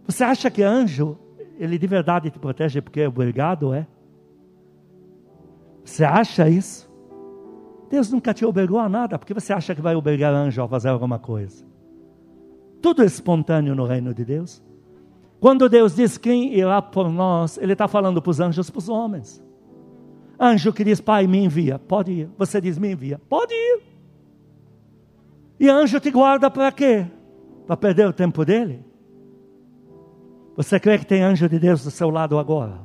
Você 0.07 0.25
acha 0.25 0.51
que 0.51 0.63
anjo, 0.63 1.19
ele 1.59 1.79
de 1.79 1.87
verdade 1.87 2.31
te 2.31 2.39
protege 2.39 2.81
porque 2.81 3.01
é 3.01 3.09
obrigado, 3.09 3.75
é? 3.75 3.87
Você 5.85 6.05
acha 6.05 6.49
isso? 6.49 6.91
Deus 7.89 8.11
nunca 8.11 8.35
te 8.35 8.45
obrigou 8.45 8.79
a 8.79 8.89
nada, 8.89 9.19
porque 9.19 9.35
você 9.35 9.53
acha 9.53 9.75
que 9.75 9.81
vai 9.81 9.95
obrigar 9.95 10.33
anjo 10.33 10.63
a 10.63 10.69
fazer 10.69 10.89
alguma 10.89 11.19
coisa. 11.19 11.65
Tudo 12.83 13.03
é 13.03 13.07
espontâneo 13.07 13.75
no 13.75 13.85
reino 13.85 14.13
de 14.13 14.25
Deus. 14.25 14.63
Quando 15.39 15.69
Deus 15.69 15.95
diz 15.95 16.19
quem 16.19 16.55
irá 16.55 16.81
por 16.81 17.11
nós, 17.11 17.59
Ele 17.59 17.73
está 17.73 17.87
falando 17.87 18.21
para 18.21 18.31
os 18.31 18.41
anjos, 18.41 18.71
para 18.71 18.79
os 18.79 18.89
homens. 18.89 19.43
Anjo 20.39 20.73
que 20.73 20.85
diz, 20.85 21.01
Pai, 21.01 21.27
me 21.27 21.39
envia, 21.39 21.79
pode 21.79 22.13
ir. 22.13 22.31
Você 22.37 22.61
diz, 22.61 22.79
me 22.79 22.93
envia, 22.93 23.21
pode 23.29 23.55
ir. 23.55 23.83
E 25.59 25.69
anjo 25.69 25.99
te 26.01 26.11
guarda 26.11 26.51
para 26.51 26.71
quê? 26.71 27.07
Para 27.67 27.77
perder 27.77 28.07
o 28.07 28.13
tempo 28.13 28.45
dele? 28.45 28.85
Você 30.57 30.79
crê 30.81 30.99
que 30.99 31.07
tem 31.07 31.23
anjo 31.23 31.49
de 31.49 31.59
Deus 31.59 31.85
do 31.85 31.91
seu 31.91 32.11
lado 32.11 32.39
agora? 32.39 32.81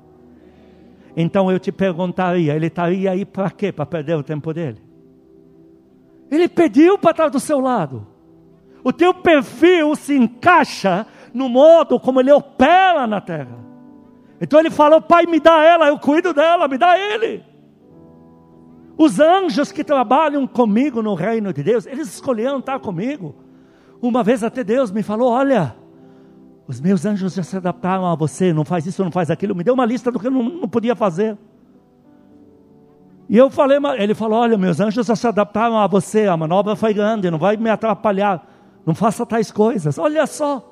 Então 1.15 1.51
eu 1.51 1.59
te 1.59 1.71
perguntaria, 1.71 2.55
ele 2.55 2.67
estaria 2.67 3.11
aí 3.11 3.25
para 3.25 3.51
quê? 3.51 3.71
Para 3.71 3.85
perder 3.85 4.15
o 4.15 4.23
tempo 4.23 4.53
dele? 4.53 4.81
Ele 6.29 6.47
pediu 6.47 6.97
para 6.97 7.11
estar 7.11 7.29
do 7.29 7.39
seu 7.39 7.59
lado. 7.59 8.07
O 8.83 8.93
teu 8.93 9.13
perfil 9.13 9.95
se 9.95 10.15
encaixa 10.15 11.05
no 11.33 11.49
modo 11.49 11.99
como 11.99 12.19
ele 12.19 12.31
opera 12.31 13.05
na 13.05 13.19
terra. 13.19 13.59
Então 14.39 14.59
ele 14.59 14.71
falou: 14.71 15.01
Pai, 15.01 15.25
me 15.25 15.39
dá 15.39 15.63
ela, 15.63 15.87
eu 15.87 15.99
cuido 15.99 16.33
dela, 16.33 16.67
me 16.67 16.77
dá 16.77 16.97
ele. 16.97 17.43
Os 18.97 19.19
anjos 19.19 19.71
que 19.71 19.83
trabalham 19.83 20.45
comigo 20.45 21.01
no 21.01 21.13
reino 21.13 21.51
de 21.53 21.63
Deus, 21.63 21.85
eles 21.85 22.07
escolheram 22.13 22.59
estar 22.59 22.79
comigo. 22.79 23.35
Uma 24.01 24.23
vez 24.23 24.43
até 24.43 24.63
Deus 24.63 24.91
me 24.91 25.03
falou: 25.03 25.31
Olha, 25.31 25.75
os 26.67 26.79
meus 26.79 27.05
anjos 27.05 27.33
já 27.33 27.43
se 27.43 27.57
adaptaram 27.57 28.05
a 28.05 28.15
você, 28.15 28.53
não 28.53 28.65
faz 28.65 28.85
isso, 28.85 29.03
não 29.03 29.11
faz 29.11 29.29
aquilo. 29.29 29.55
Me 29.55 29.63
deu 29.63 29.73
uma 29.73 29.85
lista 29.85 30.11
do 30.11 30.19
que 30.19 30.27
eu 30.27 30.31
não, 30.31 30.43
não 30.43 30.67
podia 30.67 30.95
fazer. 30.95 31.37
E 33.29 33.37
eu 33.37 33.49
falei, 33.49 33.77
ele 33.97 34.13
falou: 34.13 34.39
Olha, 34.39 34.57
meus 34.57 34.79
anjos 34.79 35.05
já 35.05 35.15
se 35.15 35.27
adaptaram 35.27 35.77
a 35.77 35.87
você, 35.87 36.27
a 36.27 36.35
manobra 36.35 36.75
foi 36.75 36.93
grande, 36.93 37.31
não 37.31 37.39
vai 37.39 37.57
me 37.57 37.69
atrapalhar. 37.69 38.47
Não 38.85 38.95
faça 38.95 39.25
tais 39.25 39.51
coisas. 39.51 39.97
Olha 39.97 40.25
só. 40.25 40.67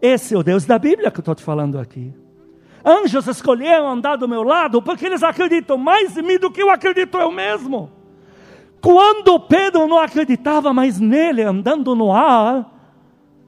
Esse 0.00 0.34
é 0.34 0.38
o 0.38 0.42
Deus 0.42 0.64
da 0.64 0.78
Bíblia 0.78 1.10
que 1.10 1.18
eu 1.18 1.22
estou 1.22 1.34
te 1.34 1.42
falando 1.42 1.78
aqui. 1.78 2.14
Anjos 2.86 3.26
escolheram 3.26 3.88
andar 3.88 4.14
do 4.14 4.28
meu 4.28 4.44
lado 4.44 4.80
porque 4.80 5.06
eles 5.06 5.24
acreditam 5.24 5.76
mais 5.76 6.16
em 6.16 6.22
mim 6.22 6.38
do 6.38 6.52
que 6.52 6.62
eu 6.62 6.70
acredito 6.70 7.18
eu 7.18 7.32
mesmo. 7.32 7.90
Quando 8.80 9.40
Pedro 9.40 9.88
não 9.88 9.98
acreditava 9.98 10.72
mais 10.72 11.00
nele 11.00 11.42
andando 11.42 11.96
no 11.96 12.12
ar 12.12 12.72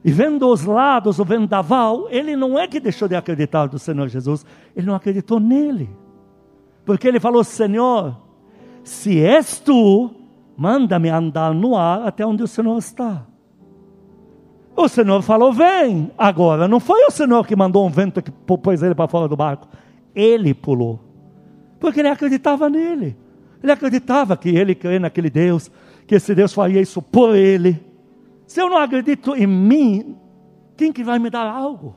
e 0.05 0.11
vendo 0.11 0.49
os 0.49 0.65
lados, 0.65 1.21
o 1.21 1.25
vendaval, 1.25 2.09
ele 2.11 2.35
não 2.35 2.59
é 2.59 2.67
que 2.67 2.81
deixou 2.81 3.07
de 3.07 3.15
acreditar 3.15 3.67
do 3.67 3.79
Senhor 3.79 4.09
Jesus, 4.09 4.45
ele 4.75 4.89
não 4.89 4.97
acreditou 4.97 5.39
nele. 5.39 5.89
Porque 6.85 7.07
ele 7.07 7.21
falou: 7.21 7.45
Senhor, 7.45 8.17
se 8.83 9.21
és 9.23 9.61
tu, 9.61 10.11
manda-me 10.57 11.11
andar 11.11 11.55
no 11.55 11.77
ar 11.77 12.09
até 12.09 12.27
onde 12.27 12.43
o 12.43 12.49
Senhor 12.49 12.77
está. 12.77 13.25
O 14.81 14.87
Senhor 14.87 15.21
falou: 15.23 15.53
Vem. 15.53 16.09
Agora, 16.17 16.69
não 16.69 16.79
foi 16.79 17.05
o 17.05 17.11
Senhor 17.11 17.45
que 17.45 17.57
mandou 17.57 17.85
um 17.85 17.91
vento 17.91 18.23
que 18.23 18.31
pôs 18.31 18.81
ele 18.81 18.95
para 18.95 19.09
fora 19.09 19.27
do 19.27 19.37
barco. 19.37 19.67
Ele 20.15 20.55
pulou. 20.55 21.01
Porque 21.81 21.99
ele 21.99 22.09
acreditava 22.09 22.71
nele. 22.71 23.17
Ele 23.61 23.73
acreditava 23.73 24.37
que 24.37 24.49
ele 24.51 24.77
crê 24.77 25.01
naquele 25.01 25.31
Deus, 25.31 25.69
que 26.07 26.15
esse 26.15 26.33
Deus 26.33 26.55
faria 26.55 26.81
isso 26.81 27.03
por 27.03 27.35
ele. 27.35 27.85
Se 28.47 28.61
eu 28.61 28.71
não 28.71 28.79
acredito 28.79 29.35
em 29.35 29.49
mim, 29.49 30.17
quem 30.77 30.93
que 30.93 31.03
vai 31.03 31.19
me 31.19 31.29
dar 31.29 31.51
algo? 31.51 31.97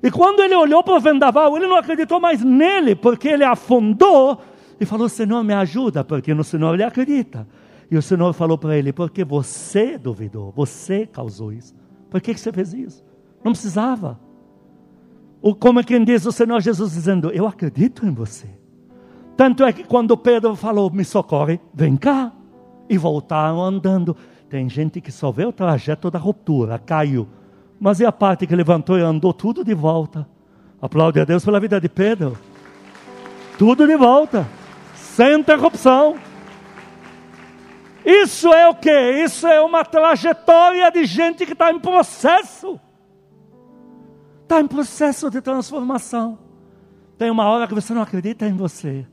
E 0.00 0.08
quando 0.08 0.42
ele 0.42 0.54
olhou 0.54 0.84
para 0.84 0.94
o 0.94 1.00
vendaval, 1.00 1.56
ele 1.56 1.66
não 1.66 1.76
acreditou 1.76 2.20
mais 2.20 2.44
nele, 2.44 2.94
porque 2.94 3.26
ele 3.26 3.42
afundou 3.42 4.40
e 4.78 4.86
falou: 4.86 5.08
Senhor, 5.08 5.42
me 5.42 5.52
ajuda, 5.52 6.04
porque 6.04 6.32
no 6.32 6.44
Senhor 6.44 6.74
ele 6.74 6.84
acredita. 6.84 7.44
E 7.90 7.96
o 7.96 8.02
Senhor 8.02 8.32
falou 8.32 8.56
para 8.56 8.76
ele: 8.76 8.92
Porque 8.92 9.24
você 9.24 9.98
duvidou, 9.98 10.52
você 10.52 11.06
causou 11.06 11.52
isso. 11.52 11.74
Por 12.08 12.20
que, 12.20 12.32
que 12.32 12.40
você 12.40 12.52
fez 12.52 12.72
isso? 12.72 13.04
Não 13.42 13.52
precisava. 13.52 14.18
Ou 15.42 15.54
como 15.54 15.80
é 15.80 15.82
quem 15.82 16.04
diz 16.04 16.24
o 16.24 16.32
Senhor 16.32 16.60
Jesus 16.60 16.92
dizendo: 16.92 17.30
Eu 17.30 17.46
acredito 17.46 18.06
em 18.06 18.12
você. 18.12 18.48
Tanto 19.36 19.64
é 19.64 19.72
que 19.72 19.84
quando 19.84 20.16
Pedro 20.16 20.54
falou: 20.54 20.90
Me 20.90 21.04
socorre, 21.04 21.58
vem 21.74 21.96
cá. 21.96 22.32
E 22.88 22.98
voltaram 22.98 23.62
andando. 23.62 24.16
Tem 24.48 24.68
gente 24.68 25.00
que 25.00 25.12
só 25.12 25.30
vê 25.30 25.44
o 25.44 25.52
trajeto 25.52 26.10
da 26.10 26.18
ruptura, 26.18 26.78
caiu. 26.78 27.28
Mas 27.78 28.00
e 28.00 28.04
a 28.04 28.12
parte 28.12 28.46
que 28.46 28.54
levantou 28.54 28.98
e 28.98 29.00
andou 29.00 29.32
tudo 29.32 29.64
de 29.64 29.72
volta? 29.72 30.28
Aplaude 30.82 31.20
a 31.20 31.24
Deus 31.24 31.44
pela 31.44 31.60
vida 31.60 31.80
de 31.80 31.88
Pedro. 31.88 32.36
Tudo 33.56 33.86
de 33.86 33.96
volta 33.96 34.46
sem 34.94 35.38
interrupção. 35.38 36.16
Isso 38.04 38.52
é 38.52 38.68
o 38.68 38.74
que? 38.74 38.90
Isso 38.90 39.46
é 39.46 39.60
uma 39.60 39.84
trajetória 39.84 40.90
de 40.90 41.04
gente 41.04 41.44
que 41.44 41.52
está 41.52 41.70
em 41.70 41.78
processo. 41.78 42.80
Está 44.42 44.60
em 44.60 44.66
processo 44.66 45.30
de 45.30 45.40
transformação. 45.40 46.38
Tem 47.16 47.30
uma 47.30 47.44
hora 47.48 47.68
que 47.68 47.74
você 47.74 47.92
não 47.92 48.02
acredita 48.02 48.46
em 48.46 48.54
você. 48.54 49.06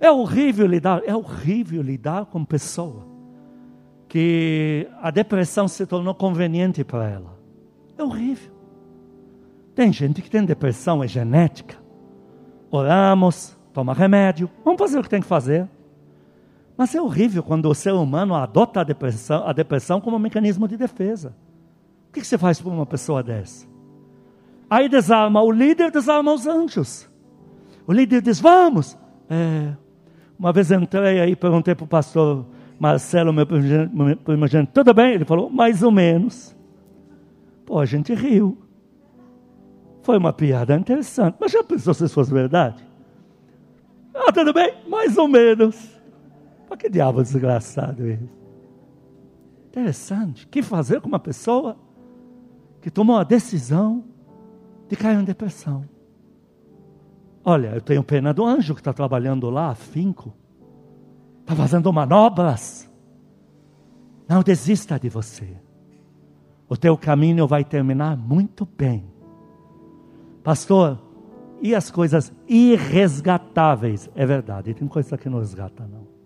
É 0.00 0.10
horrível 0.10 0.66
lidar, 0.66 1.02
é 1.04 1.14
horrível 1.14 1.82
lidar 1.82 2.26
com 2.26 2.44
pessoa 2.44 3.06
que 4.08 4.88
a 5.00 5.10
depressão 5.10 5.66
se 5.66 5.86
tornou 5.86 6.14
conveniente 6.14 6.84
para 6.84 7.08
ela. 7.08 7.38
É 7.96 8.02
horrível. 8.02 8.52
Tem 9.74 9.92
gente 9.92 10.20
que 10.20 10.28
tem 10.28 10.44
depressão, 10.44 11.02
é 11.02 11.08
genética. 11.08 11.76
Oramos, 12.70 13.56
toma 13.72 13.94
remédio, 13.94 14.50
vamos 14.64 14.78
fazer 14.78 14.98
o 14.98 15.02
que 15.02 15.08
tem 15.08 15.22
que 15.22 15.26
fazer. 15.26 15.68
Mas 16.76 16.94
é 16.94 17.00
horrível 17.00 17.42
quando 17.42 17.68
o 17.68 17.74
ser 17.74 17.92
humano 17.92 18.34
adota 18.34 18.80
a 18.80 18.84
depressão, 18.84 19.46
a 19.46 19.52
depressão 19.52 20.00
como 20.00 20.16
um 20.16 20.20
mecanismo 20.20 20.66
de 20.66 20.76
defesa. 20.76 21.34
O 22.08 22.12
que 22.12 22.24
você 22.24 22.36
faz 22.38 22.60
por 22.60 22.72
uma 22.72 22.86
pessoa 22.86 23.22
dessa? 23.22 23.66
Aí 24.68 24.88
desarma, 24.88 25.42
o 25.42 25.50
líder 25.50 25.90
desarma 25.90 26.32
os 26.32 26.46
anjos. 26.46 27.08
O 27.86 27.92
líder 27.92 28.22
diz: 28.22 28.40
Vamos. 28.40 28.96
É, 29.28 29.74
uma 30.38 30.52
vez 30.52 30.70
entrei 30.70 31.20
aí, 31.20 31.36
perguntei 31.36 31.74
para 31.74 31.84
o 31.84 31.88
pastor 31.88 32.46
Marcelo, 32.78 33.32
meu 33.32 33.46
primogênito, 33.46 34.72
tudo 34.72 34.94
bem? 34.94 35.12
Ele 35.12 35.24
falou: 35.24 35.50
Mais 35.50 35.82
ou 35.82 35.90
menos. 35.90 36.56
Pô, 37.64 37.78
a 37.78 37.84
gente 37.84 38.12
riu. 38.14 38.58
Foi 40.02 40.18
uma 40.18 40.32
piada 40.32 40.74
interessante. 40.74 41.36
Mas 41.40 41.52
já 41.52 41.62
pensou 41.62 41.94
se 41.94 42.04
isso 42.04 42.14
fosse 42.14 42.32
verdade? 42.32 42.82
Ah, 44.14 44.32
tudo 44.32 44.52
bem? 44.52 44.74
Mais 44.88 45.16
ou 45.16 45.28
menos. 45.28 46.01
Mas 46.72 46.78
que 46.78 46.88
diabo 46.88 47.22
desgraçado 47.22 48.06
ele. 48.06 48.30
Interessante. 49.66 50.46
O 50.46 50.48
que 50.48 50.62
fazer 50.62 51.02
com 51.02 51.08
uma 51.08 51.18
pessoa 51.18 51.76
que 52.80 52.90
tomou 52.90 53.18
a 53.18 53.24
decisão 53.24 54.02
de 54.88 54.96
cair 54.96 55.20
em 55.20 55.24
depressão? 55.24 55.84
Olha, 57.44 57.74
eu 57.74 57.80
tenho 57.82 58.02
pena 58.02 58.32
do 58.32 58.42
anjo 58.42 58.74
que 58.74 58.80
está 58.80 58.90
trabalhando 58.90 59.50
lá, 59.50 59.68
afinco. 59.68 60.32
Está 61.40 61.54
fazendo 61.54 61.92
manobras. 61.92 62.90
Não 64.26 64.42
desista 64.42 64.98
de 64.98 65.10
você. 65.10 65.58
O 66.66 66.74
teu 66.74 66.96
caminho 66.96 67.46
vai 67.46 67.64
terminar 67.64 68.16
muito 68.16 68.66
bem. 68.66 69.04
Pastor, 70.42 70.98
e 71.60 71.74
as 71.74 71.90
coisas 71.90 72.32
irresgatáveis. 72.48 74.08
É 74.14 74.24
verdade, 74.24 74.72
tem 74.72 74.88
coisa 74.88 75.18
que 75.18 75.28
não 75.28 75.38
resgata, 75.38 75.86
não. 75.86 76.21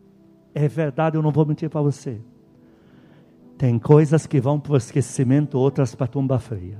É 0.58 0.66
verdade, 0.68 1.18
eu 1.18 1.22
não 1.22 1.30
vou 1.30 1.44
mentir 1.44 1.68
para 1.68 1.82
você. 1.82 2.18
Tem 3.58 3.78
coisas 3.78 4.26
que 4.26 4.40
vão 4.40 4.58
para 4.58 4.72
o 4.72 4.76
esquecimento, 4.78 5.58
outras 5.58 5.94
para 5.94 6.06
a 6.06 6.08
tumba 6.08 6.38
fria. 6.38 6.78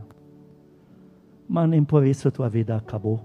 Mas 1.46 1.68
nem 1.68 1.84
por 1.84 2.06
isso 2.06 2.26
a 2.26 2.30
tua 2.30 2.48
vida 2.48 2.74
acabou. 2.74 3.20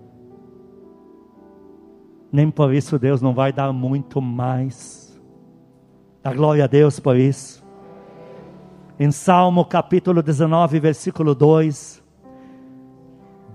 Nem 2.29 2.51
por 2.51 2.73
isso 2.73 2.99
Deus 2.99 3.21
não 3.21 3.33
vai 3.33 3.53
dar 3.53 3.71
muito 3.71 4.21
mais. 4.21 5.17
Dá 6.21 6.33
glória 6.33 6.65
a 6.65 6.67
Deus 6.67 6.99
por 6.99 7.15
isso. 7.15 7.65
Em 8.99 9.09
Salmo 9.09 9.63
capítulo 9.63 10.21
19, 10.21 10.81
versículo 10.81 11.33
2, 11.33 12.03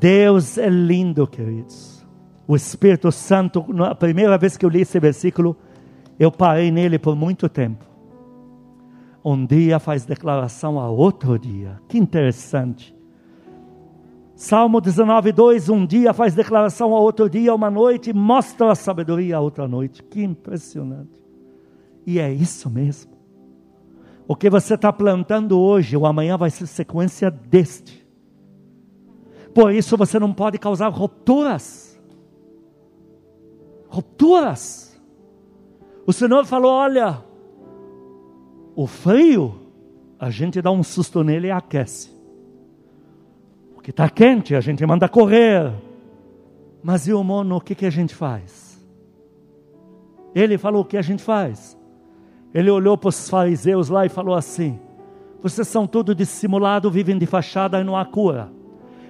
Deus 0.00 0.56
é 0.56 0.70
lindo, 0.70 1.26
queridos. 1.26 2.06
O 2.48 2.56
Espírito 2.56 3.12
Santo, 3.12 3.66
a 3.82 3.94
primeira 3.94 4.38
vez 4.38 4.56
que 4.56 4.64
eu 4.64 4.70
li 4.70 4.80
esse 4.80 4.98
versículo, 4.98 5.58
eu 6.18 6.30
parei 6.30 6.70
nele 6.70 6.98
por 6.98 7.14
muito 7.14 7.48
tempo. 7.48 7.84
Um 9.24 9.44
dia 9.44 9.78
faz 9.78 10.04
declaração 10.04 10.78
a 10.78 10.88
outro 10.88 11.38
dia. 11.38 11.80
Que 11.88 11.98
interessante. 11.98 12.96
Salmo 14.36 14.80
19, 14.80 15.32
2. 15.32 15.68
Um 15.68 15.84
dia 15.84 16.12
faz 16.12 16.34
declaração 16.34 16.94
a 16.94 17.00
outro 17.00 17.28
dia, 17.28 17.54
uma 17.54 17.70
noite, 17.70 18.12
mostra 18.12 18.70
a 18.70 18.74
sabedoria 18.74 19.36
a 19.36 19.40
outra 19.40 19.66
noite. 19.66 20.02
Que 20.02 20.22
impressionante. 20.22 21.20
E 22.06 22.20
é 22.20 22.32
isso 22.32 22.70
mesmo. 22.70 23.16
O 24.28 24.36
que 24.36 24.50
você 24.50 24.74
está 24.74 24.92
plantando 24.92 25.58
hoje, 25.58 25.96
ou 25.96 26.06
amanhã 26.06 26.36
vai 26.36 26.50
ser 26.50 26.66
sequência 26.66 27.30
deste. 27.30 28.06
Por 29.54 29.72
isso 29.72 29.96
você 29.96 30.18
não 30.18 30.32
pode 30.32 30.58
causar 30.58 30.88
rupturas. 30.88 32.00
Rupturas. 33.88 34.95
O 36.06 36.12
Senhor 36.12 36.44
falou: 36.46 36.72
olha, 36.72 37.18
o 38.76 38.86
frio, 38.86 39.54
a 40.18 40.30
gente 40.30 40.62
dá 40.62 40.70
um 40.70 40.82
susto 40.82 41.24
nele 41.24 41.48
e 41.48 41.50
aquece. 41.50 42.14
O 43.76 43.80
que 43.80 43.90
está 43.90 44.08
quente, 44.08 44.54
a 44.54 44.60
gente 44.60 44.86
manda 44.86 45.08
correr. 45.08 45.72
Mas 46.82 47.08
e 47.08 47.12
o 47.12 47.24
mono, 47.24 47.56
o 47.56 47.60
que, 47.60 47.74
que 47.74 47.86
a 47.86 47.90
gente 47.90 48.14
faz? 48.14 48.80
Ele 50.32 50.56
falou: 50.56 50.82
o 50.82 50.84
que 50.84 50.96
a 50.96 51.02
gente 51.02 51.22
faz? 51.22 51.76
Ele 52.54 52.70
olhou 52.70 52.96
para 52.96 53.08
os 53.08 53.28
fariseus 53.28 53.88
lá 53.88 54.06
e 54.06 54.08
falou 54.08 54.36
assim: 54.36 54.78
vocês 55.42 55.66
são 55.66 55.86
tudo 55.86 56.14
dissimulado, 56.14 56.90
vivem 56.90 57.18
de 57.18 57.26
fachada 57.26 57.80
e 57.80 57.84
não 57.84 57.96
há 57.96 58.04
cura. 58.04 58.50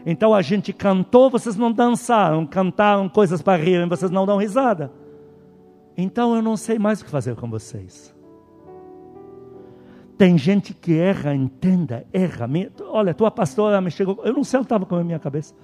Então 0.06 0.32
a 0.32 0.40
gente 0.40 0.72
cantou, 0.72 1.28
vocês 1.28 1.56
não 1.56 1.70
dançaram, 1.70 2.46
cantaram 2.46 3.08
coisas 3.08 3.42
para 3.42 3.62
rirem, 3.62 3.88
vocês 3.88 4.10
não 4.10 4.24
dão 4.24 4.38
risada. 4.38 4.90
Então 5.96 6.34
eu 6.36 6.42
não 6.42 6.56
sei 6.56 6.78
mais 6.78 7.00
o 7.00 7.04
que 7.04 7.10
fazer 7.10 7.34
com 7.36 7.48
vocês. 7.48 8.14
Tem 10.18 10.36
gente 10.38 10.72
que 10.72 10.96
erra, 10.96 11.34
entenda, 11.34 12.06
erra. 12.12 12.48
Olha, 12.88 13.14
tua 13.14 13.30
pastora 13.30 13.80
me 13.80 13.90
chegou, 13.90 14.20
eu 14.24 14.32
não 14.32 14.44
sei 14.44 14.58
o 14.58 14.62
que 14.62 14.66
estava 14.66 14.86
com 14.86 14.96
a 14.96 15.04
minha 15.04 15.18
cabeça. 15.18 15.54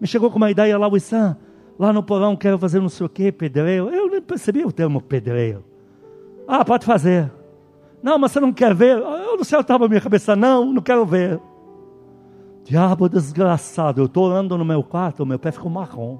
Me 0.00 0.06
chegou 0.06 0.30
com 0.30 0.36
uma 0.36 0.50
ideia 0.50 0.76
lá, 0.76 0.88
o 0.88 0.96
Issan, 0.96 1.36
lá 1.78 1.92
no 1.92 2.02
porão 2.02 2.36
quero 2.36 2.58
fazer 2.58 2.80
não 2.80 2.88
sei 2.88 3.06
o 3.06 3.08
quê, 3.08 3.30
pedreiro. 3.30 3.90
Eu 3.90 4.10
nem 4.10 4.20
percebi 4.20 4.64
o 4.64 4.72
termo 4.72 5.00
pedreiro. 5.00 5.64
Ah, 6.46 6.64
pode 6.64 6.84
fazer. 6.84 7.30
Não, 8.02 8.18
mas 8.18 8.32
você 8.32 8.40
não 8.40 8.52
quer 8.52 8.74
ver? 8.74 8.98
Eu 8.98 9.36
não 9.36 9.44
sei, 9.44 9.58
estava 9.58 9.84
na 9.84 9.88
minha 9.88 10.00
cabeça, 10.00 10.34
não, 10.34 10.72
não 10.72 10.82
quero 10.82 11.06
ver. 11.06 11.40
Diabo 12.64 13.08
desgraçado, 13.08 14.00
eu 14.00 14.06
estou 14.06 14.24
orando 14.24 14.58
no 14.58 14.64
meu 14.64 14.82
quarto, 14.82 15.22
o 15.22 15.26
meu 15.26 15.38
pé 15.38 15.52
ficou 15.52 15.70
marrom. 15.70 16.18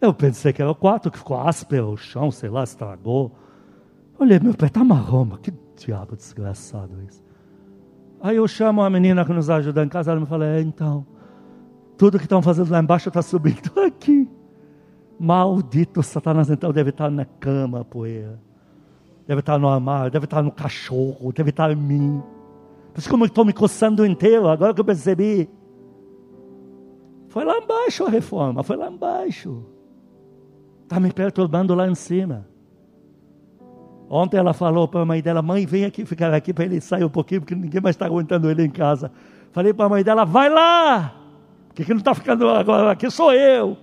Eu 0.00 0.14
pensei 0.14 0.52
que 0.52 0.62
era 0.62 0.70
o 0.70 0.74
quarto 0.74 1.10
que 1.10 1.18
ficou 1.18 1.38
áspero, 1.40 1.90
o 1.90 1.96
chão, 1.96 2.30
sei 2.30 2.48
lá, 2.48 2.62
estragou. 2.62 3.32
Olhei, 4.18 4.38
meu 4.38 4.54
pé 4.54 4.66
está 4.66 4.84
marrom, 4.84 5.30
que 5.36 5.52
diabo 5.76 6.16
desgraçado 6.16 7.02
isso. 7.02 7.22
Aí 8.20 8.36
eu 8.36 8.46
chamo 8.46 8.82
a 8.82 8.90
menina 8.90 9.24
que 9.24 9.32
nos 9.32 9.50
ajuda 9.50 9.84
em 9.84 9.88
casa, 9.88 10.10
ela 10.10 10.20
me 10.20 10.26
fala, 10.26 10.46
é, 10.46 10.60
então, 10.60 11.06
tudo 11.96 12.18
que 12.18 12.24
estão 12.24 12.40
fazendo 12.40 12.70
lá 12.70 12.80
embaixo 12.80 13.08
está 13.08 13.22
subindo 13.22 13.72
aqui. 13.84 14.28
Maldito 15.18 16.00
Satanás, 16.02 16.48
então 16.48 16.72
deve 16.72 16.90
estar 16.90 17.10
na 17.10 17.24
cama, 17.24 17.84
poeira. 17.84 18.40
Deve 19.26 19.40
estar 19.40 19.58
no 19.58 19.68
armário, 19.68 20.10
deve 20.10 20.24
estar 20.24 20.42
no 20.42 20.52
cachorro, 20.52 21.32
deve 21.32 21.50
estar 21.50 21.70
em 21.72 21.76
mim. 21.76 22.22
Por 22.92 23.00
isso 23.00 23.10
como 23.10 23.24
eu 23.24 23.26
estou 23.26 23.44
me 23.44 23.52
coçando 23.52 24.06
inteiro, 24.06 24.48
agora 24.48 24.72
que 24.72 24.80
eu 24.80 24.84
percebi. 24.84 25.50
Foi 27.28 27.44
lá 27.44 27.58
embaixo 27.58 28.04
a 28.04 28.08
reforma, 28.08 28.62
foi 28.62 28.76
lá 28.76 28.88
embaixo. 28.88 29.64
Está 30.88 30.98
me 30.98 31.12
perturbando 31.12 31.74
lá 31.74 31.86
em 31.86 31.94
cima. 31.94 32.46
Ontem 34.08 34.38
ela 34.38 34.54
falou 34.54 34.88
para 34.88 35.02
a 35.02 35.04
mãe 35.04 35.20
dela, 35.20 35.42
mãe, 35.42 35.66
vem 35.66 35.84
aqui 35.84 36.06
ficar 36.06 36.32
aqui 36.32 36.50
para 36.50 36.64
ele 36.64 36.80
sair 36.80 37.04
um 37.04 37.10
pouquinho, 37.10 37.42
porque 37.42 37.54
ninguém 37.54 37.78
mais 37.78 37.94
está 37.94 38.06
aguentando 38.06 38.50
ele 38.50 38.64
em 38.64 38.70
casa. 38.70 39.12
Falei 39.52 39.74
para 39.74 39.84
a 39.84 39.88
mãe 39.90 40.02
dela, 40.02 40.24
vai 40.24 40.48
lá! 40.48 41.14
Porque 41.66 41.84
que 41.84 41.92
não 41.92 41.98
está 41.98 42.14
ficando 42.14 42.48
agora 42.48 42.90
aqui, 42.90 43.10
sou 43.10 43.34
eu. 43.34 43.76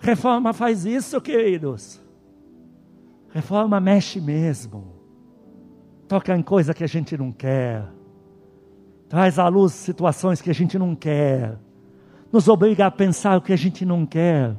Reforma 0.00 0.52
faz 0.52 0.84
isso, 0.84 1.20
queridos. 1.20 2.02
Reforma 3.28 3.78
mexe 3.78 4.20
mesmo. 4.20 4.96
Toca 6.08 6.36
em 6.36 6.42
coisa 6.42 6.74
que 6.74 6.82
a 6.82 6.88
gente 6.88 7.16
não 7.16 7.30
quer. 7.30 7.86
Traz 9.08 9.38
à 9.38 9.46
luz 9.46 9.74
situações 9.74 10.42
que 10.42 10.50
a 10.50 10.54
gente 10.54 10.76
não 10.76 10.96
quer. 10.96 11.56
Nos 12.32 12.48
obriga 12.48 12.86
a 12.86 12.90
pensar 12.90 13.36
o 13.36 13.40
que 13.40 13.52
a 13.52 13.56
gente 13.56 13.86
não 13.86 14.04
quer 14.04 14.56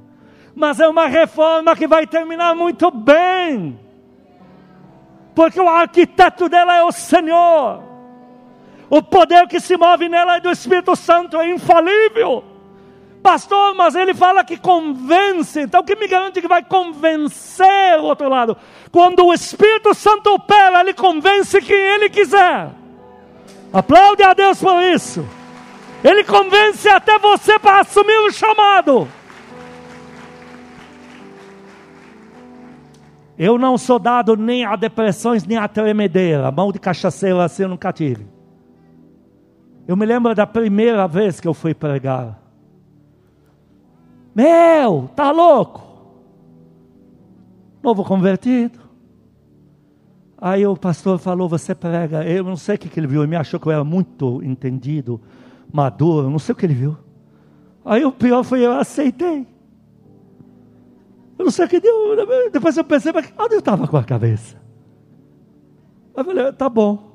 mas 0.55 0.79
é 0.79 0.87
uma 0.87 1.07
reforma 1.07 1.75
que 1.75 1.87
vai 1.87 2.05
terminar 2.05 2.55
muito 2.55 2.91
bem, 2.91 3.79
porque 5.33 5.59
o 5.59 5.69
arquiteto 5.69 6.49
dela 6.49 6.75
é 6.75 6.83
o 6.83 6.91
Senhor, 6.91 7.83
o 8.89 9.01
poder 9.01 9.47
que 9.47 9.59
se 9.59 9.77
move 9.77 10.09
nela 10.09 10.37
é 10.37 10.39
do 10.41 10.51
Espírito 10.51 10.95
Santo, 10.95 11.39
é 11.39 11.49
infalível. 11.49 12.43
Pastor, 13.23 13.75
mas 13.75 13.93
ele 13.93 14.15
fala 14.15 14.43
que 14.43 14.57
convence, 14.57 15.61
então 15.61 15.83
que 15.83 15.95
me 15.95 16.07
garante 16.07 16.41
que 16.41 16.47
vai 16.47 16.63
convencer 16.63 17.99
o 17.99 18.03
outro 18.03 18.27
lado? 18.27 18.57
Quando 18.91 19.25
o 19.25 19.33
Espírito 19.33 19.93
Santo 19.93 20.33
opera, 20.33 20.81
ele 20.81 20.93
convence 20.93 21.61
quem 21.61 21.77
ele 21.77 22.09
quiser. 22.09 22.69
Aplaude 23.71 24.23
a 24.23 24.33
Deus 24.33 24.59
por 24.59 24.81
isso. 24.81 25.25
Ele 26.03 26.23
convence 26.23 26.89
até 26.89 27.19
você 27.19 27.59
para 27.59 27.81
assumir 27.81 28.17
o 28.27 28.31
chamado. 28.31 29.07
Eu 33.43 33.57
não 33.57 33.75
sou 33.75 33.97
dado 33.97 34.37
nem 34.37 34.65
a 34.65 34.75
depressões, 34.75 35.43
nem 35.43 35.57
a 35.57 35.67
tremedeira. 35.67 36.51
Mão 36.51 36.71
de 36.71 36.77
cachaceiro 36.77 37.39
assim 37.39 37.63
eu 37.63 37.69
nunca 37.69 37.91
tive. 37.91 38.27
Eu 39.87 39.97
me 39.97 40.05
lembro 40.05 40.35
da 40.35 40.45
primeira 40.45 41.07
vez 41.07 41.39
que 41.39 41.47
eu 41.47 41.53
fui 41.55 41.73
pregar. 41.73 42.39
Meu, 44.35 45.09
tá 45.15 45.31
louco? 45.31 45.81
Novo 47.81 48.03
convertido. 48.03 48.79
Aí 50.37 50.63
o 50.67 50.77
pastor 50.77 51.17
falou: 51.17 51.49
Você 51.49 51.73
prega. 51.73 52.23
Eu 52.23 52.43
não 52.43 52.55
sei 52.55 52.75
o 52.75 52.77
que 52.77 52.99
ele 52.99 53.07
viu. 53.07 53.21
Ele 53.21 53.31
me 53.31 53.37
achou 53.37 53.59
que 53.59 53.65
eu 53.65 53.71
era 53.71 53.83
muito 53.83 54.39
entendido, 54.43 55.19
maduro. 55.73 56.29
Não 56.29 56.37
sei 56.37 56.53
o 56.53 56.55
que 56.55 56.67
ele 56.67 56.75
viu. 56.75 56.95
Aí 57.83 58.05
o 58.05 58.11
pior 58.11 58.43
foi 58.43 58.63
eu 58.63 58.73
aceitei. 58.73 59.47
Eu 61.41 61.45
não 61.45 61.51
sei 61.51 61.65
o 61.65 61.67
que 61.67 61.79
deu. 61.79 62.15
Depois 62.51 62.77
eu 62.77 62.83
pensei, 62.83 63.11
mas 63.11 63.33
onde 63.37 63.55
eu 63.55 63.59
estava 63.59 63.87
com 63.87 63.97
a 63.97 64.03
cabeça? 64.03 64.55
Eu 66.15 66.23
falei, 66.23 66.51
tá 66.53 66.69
bom. 66.69 67.11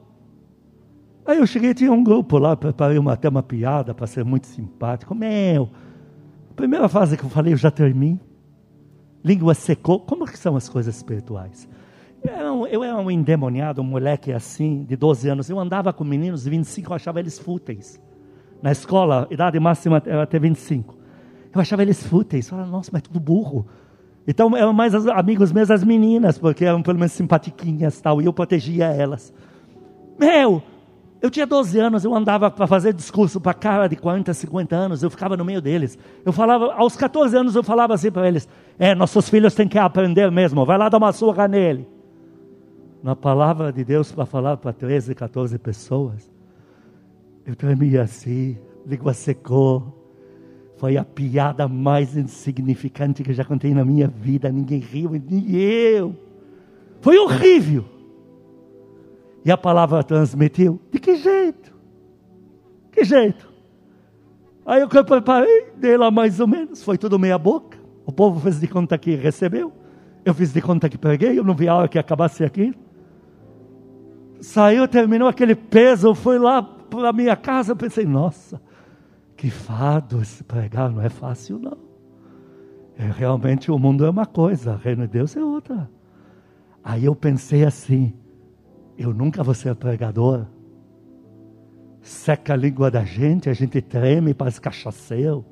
Aí 1.24 1.38
eu 1.38 1.46
cheguei, 1.46 1.72
tinha 1.72 1.92
um 1.92 2.02
grupo 2.02 2.36
lá, 2.36 2.56
preparei 2.56 2.98
uma, 2.98 3.12
até 3.12 3.28
uma 3.28 3.42
piada 3.42 3.94
para 3.94 4.06
ser 4.06 4.24
muito 4.24 4.48
simpático. 4.48 5.14
Meu, 5.14 5.70
primeira 6.56 6.88
frase 6.88 7.16
que 7.16 7.22
eu 7.22 7.30
falei, 7.30 7.52
eu 7.52 7.56
já 7.56 7.70
terminei. 7.70 8.18
Língua 9.24 9.54
secou. 9.54 10.00
Como 10.00 10.26
que 10.26 10.36
são 10.36 10.56
as 10.56 10.68
coisas 10.68 10.96
espirituais? 10.96 11.68
Eu 12.24 12.34
era, 12.34 12.52
um, 12.52 12.66
eu 12.66 12.82
era 12.82 12.96
um 12.96 13.08
endemoniado, 13.08 13.80
um 13.80 13.84
moleque 13.84 14.32
assim, 14.32 14.82
de 14.82 14.96
12 14.96 15.28
anos. 15.28 15.48
Eu 15.48 15.60
andava 15.60 15.92
com 15.92 16.02
meninos 16.02 16.42
de 16.42 16.50
25, 16.50 16.90
eu 16.90 16.96
achava 16.96 17.20
eles 17.20 17.38
fúteis. 17.38 18.00
Na 18.60 18.72
escola, 18.72 19.28
idade 19.30 19.60
máxima 19.60 20.02
era 20.04 20.24
até 20.24 20.36
25. 20.36 20.96
Eu 21.54 21.60
achava 21.60 21.82
eles 21.82 22.04
fúteis. 22.04 22.46
Eu 22.46 22.50
falava, 22.50 22.68
nossa, 22.68 22.90
mas 22.92 23.02
é 23.02 23.04
tudo 23.04 23.20
burro. 23.20 23.66
Então 24.26 24.56
eram 24.56 24.72
mais 24.72 24.94
amigos 25.08 25.52
meus 25.52 25.70
as 25.70 25.84
meninas, 25.84 26.36
porque 26.38 26.64
eram 26.64 26.82
pelo 26.82 26.98
menos 26.98 27.12
simpatiquinhas 27.12 28.00
tal, 28.00 28.20
e 28.20 28.24
eu 28.24 28.32
protegia 28.32 28.86
elas. 28.86 29.32
Meu, 30.18 30.62
eu 31.22 31.30
tinha 31.30 31.46
12 31.46 31.78
anos, 31.78 32.04
eu 32.04 32.14
andava 32.14 32.50
para 32.50 32.66
fazer 32.66 32.92
discurso 32.92 33.40
para 33.40 33.54
cara 33.54 33.88
de 33.88 33.96
40, 33.96 34.34
50 34.34 34.74
anos, 34.76 35.02
eu 35.02 35.10
ficava 35.10 35.36
no 35.36 35.44
meio 35.44 35.62
deles. 35.62 35.98
Eu 36.24 36.32
falava, 36.32 36.74
aos 36.74 36.96
14 36.96 37.36
anos 37.36 37.54
eu 37.54 37.62
falava 37.62 37.94
assim 37.94 38.10
para 38.10 38.26
eles: 38.26 38.48
É, 38.78 38.94
nossos 38.94 39.28
filhos 39.28 39.54
têm 39.54 39.68
que 39.68 39.78
aprender 39.78 40.30
mesmo, 40.30 40.66
vai 40.66 40.76
lá 40.76 40.88
dar 40.88 40.98
uma 40.98 41.12
surra 41.12 41.46
nele. 41.46 41.88
Na 43.02 43.14
palavra 43.14 43.72
de 43.72 43.84
Deus 43.84 44.10
para 44.10 44.26
falar 44.26 44.56
para 44.56 44.72
13, 44.72 45.14
14 45.14 45.58
pessoas, 45.58 46.28
eu 47.46 47.54
tremia 47.54 48.02
assim, 48.02 48.58
língua 48.84 49.14
secou, 49.14 49.95
foi 50.76 50.96
a 50.96 51.04
piada 51.04 51.66
mais 51.66 52.16
insignificante 52.16 53.22
que 53.22 53.32
já 53.32 53.44
contei 53.44 53.72
na 53.72 53.84
minha 53.84 54.08
vida. 54.08 54.50
Ninguém 54.52 54.78
riu, 54.78 55.10
nem 55.10 55.50
eu. 55.50 56.14
Foi 57.00 57.16
horrível. 57.16 57.84
E 59.44 59.50
a 59.50 59.56
palavra 59.56 60.02
transmitiu. 60.02 60.80
De 60.90 60.98
que 60.98 61.16
jeito? 61.16 61.72
Que 62.92 63.04
jeito? 63.04 63.50
Aí 64.66 64.82
eu 64.82 64.88
preparei, 64.88 65.68
dei 65.76 65.96
lá 65.96 66.10
mais 66.10 66.40
ou 66.40 66.46
menos. 66.46 66.82
Foi 66.82 66.98
tudo 66.98 67.18
meia 67.18 67.38
boca. 67.38 67.78
O 68.04 68.12
povo 68.12 68.38
fez 68.40 68.60
de 68.60 68.68
conta 68.68 68.98
que 68.98 69.14
recebeu. 69.14 69.72
Eu 70.24 70.34
fiz 70.34 70.52
de 70.52 70.60
conta 70.60 70.88
que 70.88 70.98
peguei. 70.98 71.38
Eu 71.38 71.44
não 71.44 71.54
vi 71.54 71.68
a 71.68 71.74
hora 71.74 71.88
que 71.88 71.98
acabasse 71.98 72.44
aquilo. 72.44 72.74
Saiu, 74.40 74.86
terminou 74.86 75.28
aquele 75.28 75.54
peso. 75.54 76.08
Eu 76.08 76.14
fui 76.14 76.38
lá 76.38 76.62
para 76.62 77.12
minha 77.14 77.34
casa. 77.34 77.74
Pensei, 77.74 78.04
nossa 78.04 78.60
que 79.36 79.50
fado 79.50 80.22
esse 80.22 80.42
pregar, 80.42 80.90
não 80.90 81.02
é 81.02 81.08
fácil 81.08 81.58
não. 81.58 81.76
É, 82.98 83.10
realmente 83.10 83.70
o 83.70 83.78
mundo 83.78 84.06
é 84.06 84.10
uma 84.10 84.24
coisa, 84.24 84.72
o 84.72 84.76
reino 84.76 85.02
de 85.02 85.12
Deus 85.12 85.36
é 85.36 85.44
outra. 85.44 85.90
Aí 86.82 87.04
eu 87.04 87.14
pensei 87.14 87.64
assim, 87.64 88.14
eu 88.96 89.12
nunca 89.12 89.42
vou 89.42 89.54
ser 89.54 89.74
pregador. 89.74 90.46
Seca 92.00 92.54
a 92.54 92.56
língua 92.56 92.90
da 92.90 93.04
gente, 93.04 93.50
a 93.50 93.52
gente 93.52 93.82
treme, 93.82 94.32
parece 94.32 94.60
cachaceiro. 94.60 95.44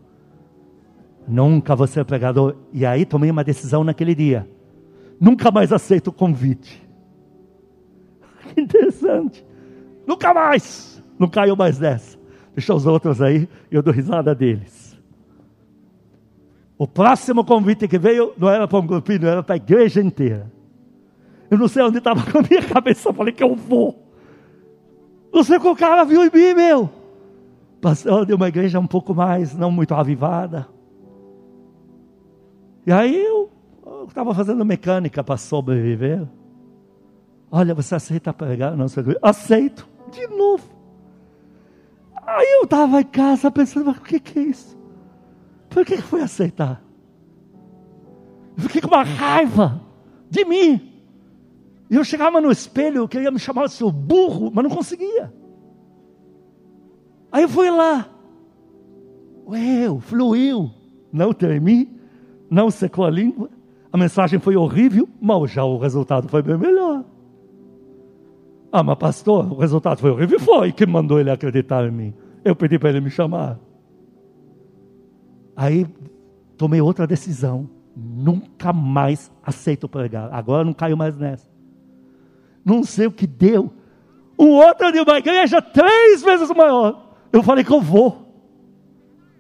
Nunca 1.27 1.75
vou 1.75 1.87
ser 1.87 2.05
pregador. 2.05 2.57
E 2.73 2.87
aí 2.87 3.05
tomei 3.05 3.31
uma 3.31 3.44
decisão 3.44 3.83
naquele 3.83 4.14
dia. 4.14 4.49
Nunca 5.20 5.51
mais 5.51 5.73
aceito 5.73 6.09
o 6.09 6.12
convite. 6.12 6.83
Que 8.55 8.61
interessante. 8.61 9.44
Nunca 10.07 10.33
mais. 10.33 11.03
Não 11.18 11.29
caiu 11.29 11.57
mais 11.57 11.79
dessa. 11.79 12.13
Deixa 12.54 12.74
os 12.74 12.86
outros 12.86 13.20
aí, 13.20 13.48
eu 13.70 13.82
dou 13.82 13.92
risada 13.92 14.34
deles. 14.34 14.96
O 16.78 16.86
próximo 16.86 17.44
convite 17.44 17.88
que 17.88 17.98
veio 17.98 18.32
não 18.36 18.48
era 18.48 18.66
para 18.66 18.78
um 18.78 18.86
grupinho, 18.86 19.26
era 19.26 19.42
para 19.42 19.54
a 19.54 19.56
igreja 19.56 20.00
inteira. 20.00 20.52
Eu 21.50 21.58
não 21.58 21.68
sei 21.68 21.82
onde 21.82 21.98
estava 21.98 22.22
com 22.30 22.38
a 22.38 22.42
minha 22.42 22.62
cabeça, 22.62 23.08
eu 23.08 23.14
falei 23.14 23.32
que 23.32 23.42
eu 23.42 23.54
vou. 23.54 24.02
Não 25.32 25.42
sei 25.42 25.58
que 25.58 25.66
o 25.66 25.76
cara 25.76 26.04
viu 26.04 26.22
em 26.22 26.30
mim, 26.30 26.54
meu. 26.54 26.90
Pastor 27.80 28.24
de 28.24 28.34
uma 28.34 28.48
igreja 28.48 28.78
um 28.78 28.86
pouco 28.86 29.14
mais, 29.14 29.54
não 29.54 29.70
muito 29.70 29.94
avivada. 29.94 30.66
E 32.86 32.92
aí 32.92 33.24
eu 33.24 33.50
estava 34.06 34.34
fazendo 34.34 34.64
mecânica 34.64 35.22
para 35.22 35.36
sobreviver. 35.36 36.26
Olha, 37.50 37.74
você 37.74 37.94
aceita 37.94 38.32
pregar? 38.32 38.76
Não, 38.76 38.86
aceito. 39.22 39.88
De 40.10 40.26
novo. 40.26 40.73
Aí 42.35 42.59
eu 42.59 42.64
estava 42.64 43.01
em 43.01 43.05
casa 43.05 43.49
pensando, 43.49 43.87
mas 43.87 43.97
o 43.97 44.01
que, 44.01 44.18
que 44.18 44.40
é 44.40 44.42
isso? 44.42 44.77
Por 45.70 45.87
que, 45.87 45.97
que 45.97 46.03
foi 46.03 46.20
aceitar? 46.20 46.83
Eu 48.57 48.64
fiquei 48.64 48.81
com 48.81 48.88
uma 48.88 49.05
raiva 49.05 49.81
de 50.29 50.44
mim. 50.44 50.92
E 51.88 51.94
eu 51.94 52.03
chegava 52.03 52.40
no 52.40 52.51
espelho, 52.51 52.99
eu 52.99 53.09
queria 53.09 53.31
me 53.31 53.38
chamar 53.38 53.68
seu 53.68 53.88
burro, 53.92 54.51
mas 54.53 54.64
não 54.64 54.70
conseguia. 54.70 55.33
Aí 57.31 57.44
eu 57.44 57.49
fui 57.49 57.70
lá. 57.70 58.09
Ué, 59.47 59.87
fluiu. 60.01 60.73
Não 61.12 61.33
tremi, 61.33 61.88
não 62.51 62.68
secou 62.68 63.05
a 63.05 63.11
língua. 63.11 63.49
A 63.92 63.97
mensagem 63.97 64.40
foi 64.40 64.57
horrível, 64.57 65.09
mas 65.20 65.53
já 65.53 65.64
o 65.64 65.79
resultado 65.79 66.29
foi 66.29 66.42
bem 66.42 66.59
melhor. 66.59 67.05
Ah, 68.73 68.83
mas 68.83 68.99
pastor, 68.99 69.53
o 69.53 69.57
resultado 69.57 70.01
foi 70.01 70.11
horrível. 70.11 70.40
Foi 70.40 70.73
que 70.73 70.85
mandou 70.85 71.20
ele 71.20 71.31
acreditar 71.31 71.87
em 71.87 71.92
mim. 71.92 72.14
Eu 72.44 72.54
pedi 72.54 72.78
para 72.78 72.90
ele 72.90 73.00
me 73.00 73.11
chamar. 73.11 73.59
Aí 75.57 75.87
tomei 76.57 76.80
outra 76.80 77.07
decisão. 77.07 77.68
Nunca 77.96 78.72
mais 78.72 79.30
aceito 79.42 79.88
pregar. 79.88 80.33
Agora 80.33 80.64
não 80.64 80.72
caio 80.72 80.96
mais 80.96 81.16
nessa. 81.16 81.48
Não 82.64 82.83
sei 82.83 83.07
o 83.07 83.12
que 83.12 83.26
deu. 83.26 83.72
O 84.37 84.46
outro 84.46 84.90
de 84.92 85.00
uma 85.00 85.18
igreja 85.18 85.62
três 85.62 86.22
vezes 86.22 86.50
maior. 86.50 87.16
Eu 87.33 87.42
falei 87.42 87.64
que 87.64 87.72
eu 87.72 87.80
vou. 87.80 88.24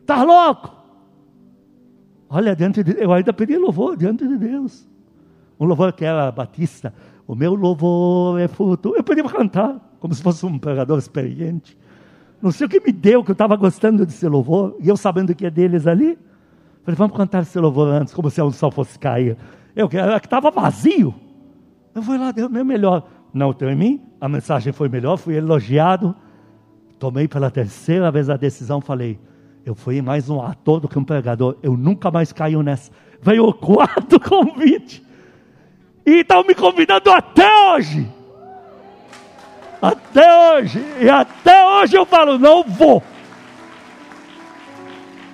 Tá 0.06 0.22
louco? 0.22 0.72
Olha, 2.28 2.54
diante 2.54 2.82
de, 2.82 3.00
eu 3.00 3.12
ainda 3.12 3.32
pedi 3.32 3.56
louvor 3.56 3.96
diante 3.96 4.26
de 4.26 4.36
Deus. 4.36 4.88
Um 5.58 5.66
louvor 5.66 5.92
que 5.92 6.04
era 6.04 6.30
batista. 6.30 6.92
O 7.26 7.34
meu 7.34 7.54
louvor 7.54 8.40
é 8.40 8.48
fruto. 8.48 8.94
Eu 8.96 9.02
pedi 9.02 9.22
para 9.22 9.32
cantar, 9.32 9.96
como 9.98 10.14
se 10.14 10.22
fosse 10.22 10.44
um 10.44 10.58
pregador 10.58 10.98
experiente. 10.98 11.76
Não 12.40 12.50
sei 12.50 12.66
o 12.66 12.70
que 12.70 12.80
me 12.80 12.92
deu, 12.92 13.24
que 13.24 13.30
eu 13.30 13.34
estava 13.34 13.56
gostando 13.56 14.04
desse 14.04 14.28
louvor, 14.28 14.76
e 14.80 14.88
eu 14.88 14.96
sabendo 14.96 15.34
que 15.34 15.46
é 15.46 15.50
deles 15.50 15.86
ali. 15.86 16.18
Falei, 16.82 16.96
vamos 16.96 17.16
cantar 17.16 17.42
esse 17.42 17.58
louvor 17.58 17.88
antes, 17.88 18.12
como 18.12 18.30
se 18.30 18.40
o 18.42 18.50
sol 18.50 18.70
fosse 18.70 18.98
cair. 18.98 19.36
Eu 19.74 19.88
que 19.88 19.96
estava 19.96 20.50
vazio. 20.50 21.14
Eu 21.94 22.02
fui 22.02 22.18
lá, 22.18 22.30
deu 22.30 22.46
o 22.46 22.50
meu 22.50 22.64
melhor. 22.64 23.08
Não 23.32 23.52
terminei, 23.52 24.00
a 24.20 24.28
mensagem 24.28 24.72
foi 24.72 24.88
melhor, 24.88 25.16
fui 25.16 25.34
elogiado. 25.34 26.14
Tomei 26.98 27.26
pela 27.26 27.50
terceira 27.50 28.10
vez 28.10 28.30
a 28.30 28.36
decisão, 28.36 28.80
falei, 28.80 29.18
eu 29.64 29.74
fui 29.74 30.02
mais 30.02 30.28
um 30.28 30.42
ator 30.42 30.78
do 30.78 30.88
que 30.88 30.98
um 30.98 31.04
pregador. 31.04 31.56
Eu 31.62 31.76
nunca 31.76 32.10
mais 32.10 32.32
caio 32.32 32.62
nessa. 32.62 32.92
Veio 33.20 33.48
o 33.48 33.54
quarto 33.54 34.20
convite. 34.20 35.02
E 36.04 36.20
estão 36.20 36.44
me 36.44 36.54
convidando 36.54 37.10
até 37.10 37.48
hoje. 37.72 38.06
Até 39.84 40.54
hoje. 40.54 40.82
E 40.98 41.10
até 41.10 41.62
hoje 41.68 41.94
eu 41.94 42.06
falo, 42.06 42.38
não 42.38 42.64
vou. 42.64 43.02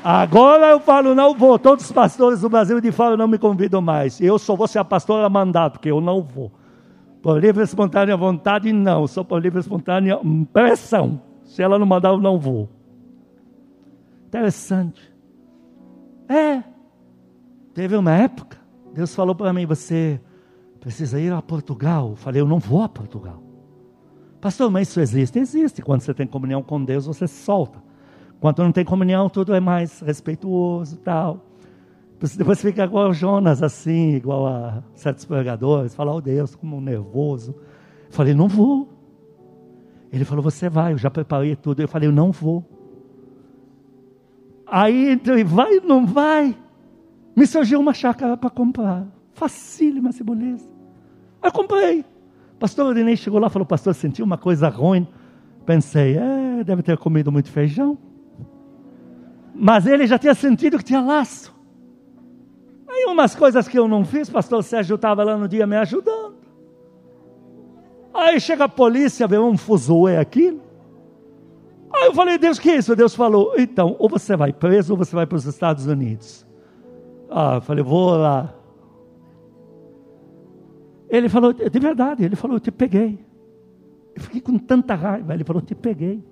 Agora 0.03 0.71
eu 0.71 0.81
falo, 0.81 1.15
não 1.15 1.37
vou. 1.37 1.57
Todos 1.57 1.85
os 1.85 1.93
pastores 1.93 2.41
do 2.41 2.49
Brasil 2.49 2.81
de 2.81 2.91
fora 2.91 3.17
não 3.17 3.29
me 3.29 3.39
convidam 3.39 3.81
mais. 3.81 4.21
Eu 4.21 4.41
só 4.41 4.57
vou 4.57 4.67
ser 4.67 4.81
a 4.81 4.85
pastora 4.85 5.29
mandada, 5.29 5.71
porque 5.71 5.89
eu 5.89 6.01
não 6.01 6.21
vou. 6.21 6.51
Por 7.23 7.39
livre 7.39 7.63
e 7.63 7.65
espontânea 7.65 8.17
vontade, 8.17 8.73
não. 8.73 9.07
Só 9.07 9.23
por 9.23 9.41
livre 9.41 9.61
e 9.61 9.63
espontânea 9.63 10.19
pressão. 10.53 11.23
Se 11.45 11.63
ela 11.63 11.79
não 11.79 11.87
mandar, 11.87 12.09
eu 12.09 12.19
não 12.19 12.37
vou. 12.37 12.69
Interessante. 14.27 15.15
É. 16.29 16.61
Teve 17.73 17.95
uma 17.95 18.13
época, 18.13 18.59
Deus 18.93 19.15
falou 19.15 19.37
para 19.37 19.53
mim: 19.53 19.65
você 19.65 20.21
precisa 20.81 21.21
ir 21.21 21.33
a 21.33 21.41
Portugal. 21.41 22.11
Eu 22.11 22.17
falei: 22.17 22.41
eu 22.41 22.49
não 22.49 22.59
vou 22.59 22.83
a 22.83 22.89
Portugal. 22.89 23.50
Pastor, 24.41 24.71
mas 24.71 24.89
isso 24.89 25.01
existe? 25.01 25.39
Existe. 25.39 25.83
Quando 25.83 26.01
você 26.01 26.15
tem 26.15 26.27
comunhão 26.27 26.63
com 26.63 26.83
Deus, 26.83 27.07
você 27.07 27.27
solta. 27.27 27.83
Quando 28.41 28.65
não 28.65 28.73
tem 28.73 28.85
comunhão, 28.85 29.29
tudo 29.29 29.55
é 29.55 29.61
mais 29.61 30.01
respeituoso 30.01 30.97
tal. 30.99 31.45
Depois 32.37 32.61
fica 32.61 32.85
igual 32.85 33.13
Jonas, 33.13 33.63
assim, 33.63 34.15
igual 34.15 34.47
a 34.47 34.83
certos 34.95 35.25
pregadores, 35.25 35.95
falar, 35.95 36.15
oh 36.15 36.21
Deus, 36.21 36.55
como 36.55 36.81
nervoso. 36.81 37.55
Eu 38.07 38.13
falei, 38.13 38.35
não 38.35 38.49
vou. 38.49 38.89
Ele 40.13 40.25
falou, 40.25 40.43
você 40.43 40.69
vai, 40.69 40.93
eu 40.93 40.99
já 40.99 41.11
preparei 41.11 41.55
tudo. 41.55 41.81
Eu 41.81 41.89
falei, 41.89 42.09
eu 42.09 42.13
não 42.13 42.33
vou. 42.33 42.65
Aí 44.67 45.13
entrei, 45.13 45.45
vai 45.45 45.79
ou 45.79 45.85
não 45.85 46.07
vai? 46.07 46.57
Me 47.37 47.47
surgiu 47.47 47.81
uma 47.81 47.95
chácara 47.95 48.37
para 48.37 48.51
comprar. 48.51 49.07
Facílima, 49.33 50.13
ceboleza. 50.13 50.69
Aí 51.43 51.49
eu 51.49 51.53
comprei. 51.53 52.05
Pastor 52.61 52.85
Orinei 52.85 53.17
chegou 53.17 53.41
lá 53.41 53.47
e 53.47 53.51
falou, 53.51 53.65
pastor, 53.65 53.95
senti 53.95 54.23
uma 54.23 54.37
coisa 54.37 54.69
ruim. 54.69 55.09
Pensei, 55.65 56.19
é, 56.19 56.63
deve 56.63 56.83
ter 56.83 56.99
comido 56.99 57.33
muito 57.33 57.51
feijão. 57.51 57.97
Mas 59.55 59.87
ele 59.87 60.07
já 60.07 60.19
tinha 60.19 60.35
sentido 60.35 60.77
que 60.77 60.85
tinha 60.85 61.01
laço. 61.01 61.59
Aí 62.87 63.07
umas 63.07 63.35
coisas 63.35 63.67
que 63.67 63.79
eu 63.79 63.89
não 63.89 64.05
fiz, 64.05 64.29
pastor 64.29 64.63
Sérgio 64.63 64.97
estava 64.97 65.25
lá 65.25 65.39
no 65.39 65.49
dia 65.49 65.67
me 65.67 65.75
ajudando. 65.77 66.35
Aí 68.13 68.39
chega 68.39 68.65
a 68.65 68.69
polícia, 68.69 69.27
vê 69.27 69.39
um 69.39 69.57
fuzuê 69.57 70.19
aqui. 70.19 70.61
Aí 71.91 72.07
eu 72.07 72.15
falei, 72.15 72.37
Deus, 72.37 72.59
que 72.59 72.71
é 72.71 72.77
isso? 72.77 72.95
Deus 72.95 73.15
falou, 73.15 73.55
então, 73.57 73.97
ou 73.99 74.09
você 74.09 74.37
vai 74.37 74.53
preso 74.53 74.93
ou 74.93 74.99
você 74.99 75.17
vai 75.17 75.25
para 75.25 75.37
os 75.37 75.47
Estados 75.47 75.87
Unidos. 75.87 76.47
Ah, 77.31 77.55
eu 77.55 77.61
falei, 77.63 77.83
vou 77.83 78.11
lá. 78.17 78.53
Ele 81.11 81.29
falou, 81.29 81.53
de 81.53 81.79
verdade, 81.81 82.25
ele 82.25 82.37
falou, 82.37 82.57
eu 82.57 82.61
te 82.61 82.71
peguei. 82.71 83.19
Eu 84.15 84.23
fiquei 84.23 84.41
com 84.41 84.57
tanta 84.57 84.95
raiva, 84.95 85.35
ele 85.35 85.43
falou, 85.43 85.61
te 85.61 85.75
peguei. 85.75 86.25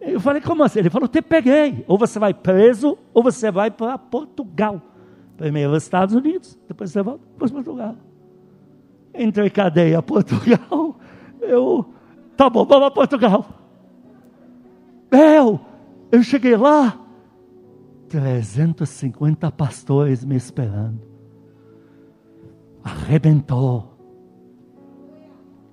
Eu 0.00 0.18
falei, 0.20 0.42
como 0.42 0.64
assim? 0.64 0.80
Ele 0.80 0.90
falou, 0.90 1.08
te 1.08 1.22
peguei. 1.22 1.84
Ou 1.86 1.96
você 1.96 2.18
vai 2.18 2.34
preso, 2.34 2.98
ou 3.14 3.22
você 3.22 3.50
vai 3.52 3.70
para 3.70 3.96
Portugal. 3.96 4.82
Primeiro 5.36 5.72
os 5.72 5.84
Estados 5.84 6.14
Unidos, 6.14 6.58
depois 6.66 6.90
você 6.90 7.00
volta 7.00 7.24
para 7.36 7.48
Portugal. 7.48 7.94
Entrei 9.14 9.48
cadeia 9.48 10.02
Portugal. 10.02 10.98
Eu, 11.40 11.86
tá 12.36 12.50
bom, 12.50 12.64
vamos 12.64 12.88
para 12.88 12.90
Portugal. 12.90 13.46
Eu, 15.10 15.60
eu 16.10 16.22
cheguei 16.22 16.56
lá, 16.56 16.98
350 18.08 19.50
pastores 19.52 20.24
me 20.24 20.36
esperando. 20.36 21.07
Arrebentou. 22.82 23.96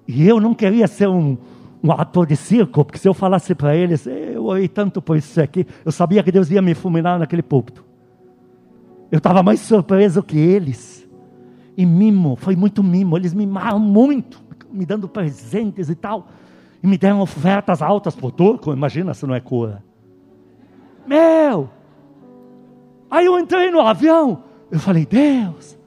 E 0.08 0.28
eu 0.28 0.39
não 0.39 0.54
queria 0.54 0.88
ser 0.88 1.08
um, 1.08 1.38
um 1.84 1.91
ator 1.91 2.26
de 2.26 2.36
circo, 2.36 2.86
porque 2.86 2.98
se 2.98 3.08
eu 3.08 3.13
falasse 3.13 3.56
para 3.56 3.76
eles, 3.76 4.06
eu 4.06 4.46
orei 4.46 4.68
tanto 4.68 5.02
por 5.02 5.18
isso 5.18 5.41
aqui, 5.41 5.65
eu 5.84 5.91
sabia 5.91 6.22
que 6.22 6.32
Deus 6.32 6.50
ia 6.52 6.62
me 6.62 6.76
fulminar 6.76 7.18
naquele 7.18 7.41
púlpito. 7.41 7.84
Eu 9.12 9.18
estava 9.18 9.41
mais 9.41 9.60
surpreso 9.60 10.22
que 10.22 10.38
eles. 10.38 11.08
E 11.78 11.86
mimo, 11.86 12.36
foi 12.36 12.56
muito 12.56 12.84
mimo, 12.84 13.18
eles 13.18 13.34
mimaram 13.34 13.80
muito, 13.80 14.41
me 14.72 14.86
dando 14.86 15.08
presentes 15.08 15.89
e 15.89 15.96
tal 15.96 16.28
e 16.86 16.88
me 16.88 17.00
deram 17.00 17.20
ofertas 17.20 17.82
altas 17.82 18.15
por 18.15 18.32
turco, 18.32 18.72
imagina 18.72 19.12
se 19.15 19.26
não 19.26 19.34
é 19.34 19.39
cura. 19.39 19.84
Meu! 21.08 21.68
Aí 23.10 23.26
eu 23.26 23.39
entrei 23.39 23.72
no 23.72 23.82
avião, 23.82 24.44
eu 24.70 24.80
falei, 24.80 25.04
Deus, 25.04 25.80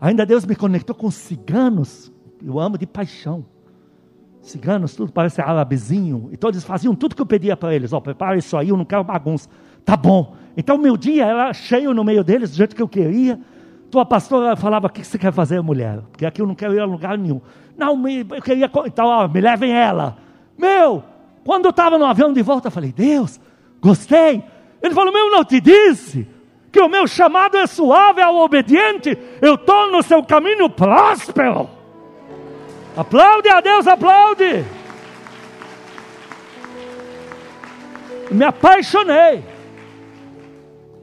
ainda 0.00 0.26
Deus 0.26 0.44
me 0.44 0.54
conectou 0.54 0.94
com 0.94 1.10
ciganos, 1.10 2.12
eu 2.44 2.58
amo 2.58 2.78
de 2.78 2.86
paixão. 2.86 3.44
Ciganos, 4.40 4.94
tudo 4.94 5.10
parece 5.12 5.40
árabezinho, 5.40 6.28
e 6.32 6.36
todos 6.36 6.62
faziam 6.62 6.94
tudo 6.94 7.16
que 7.16 7.22
eu 7.22 7.26
pedia 7.26 7.56
para 7.56 7.74
eles, 7.74 7.92
ó, 7.92 7.98
oh, 7.98 8.00
prepara 8.00 8.36
isso 8.36 8.56
aí, 8.56 8.68
eu 8.68 8.76
não 8.76 8.84
quero 8.84 9.02
bagunça. 9.02 9.48
Tá 9.84 9.96
bom. 9.96 10.34
Então 10.56 10.78
meu 10.78 10.96
dia 10.96 11.26
era 11.26 11.52
cheio 11.52 11.92
no 11.92 12.04
meio 12.04 12.22
deles, 12.22 12.50
do 12.50 12.56
jeito 12.56 12.74
que 12.74 12.82
eu 12.82 12.88
queria. 12.88 13.40
Tua 13.90 14.04
pastora 14.04 14.56
falava, 14.56 14.86
o 14.86 14.90
que 14.90 15.04
você 15.04 15.18
quer 15.18 15.32
fazer, 15.32 15.60
mulher? 15.60 16.00
Porque 16.10 16.26
aqui 16.26 16.40
eu 16.40 16.46
não 16.46 16.54
quero 16.54 16.74
ir 16.74 16.80
a 16.80 16.84
lugar 16.84 17.16
nenhum. 17.18 17.40
Não, 17.76 18.08
eu 18.08 18.42
queria, 18.42 18.70
então, 18.86 19.06
ó, 19.06 19.28
me 19.28 19.40
levem 19.40 19.72
ela. 19.72 20.16
Meu, 20.58 21.02
quando 21.44 21.66
eu 21.66 21.70
estava 21.70 21.98
no 21.98 22.04
avião 22.04 22.32
de 22.32 22.42
volta, 22.42 22.68
eu 22.68 22.72
falei, 22.72 22.92
Deus, 22.92 23.40
gostei. 23.80 24.42
Ele 24.82 24.94
falou, 24.94 25.12
meu, 25.12 25.30
não 25.30 25.44
te 25.44 25.60
disse 25.60 26.26
que 26.76 26.80
o 26.82 26.90
meu 26.90 27.06
chamado 27.06 27.56
é 27.56 27.66
suave 27.66 28.20
ao 28.20 28.36
obediente, 28.36 29.16
eu 29.40 29.54
estou 29.54 29.90
no 29.90 30.02
seu 30.02 30.22
caminho 30.22 30.68
próspero. 30.68 31.70
Aplaude 32.94 33.48
a 33.48 33.62
Deus, 33.62 33.86
aplaude. 33.86 34.62
Me 38.30 38.44
apaixonei. 38.44 39.42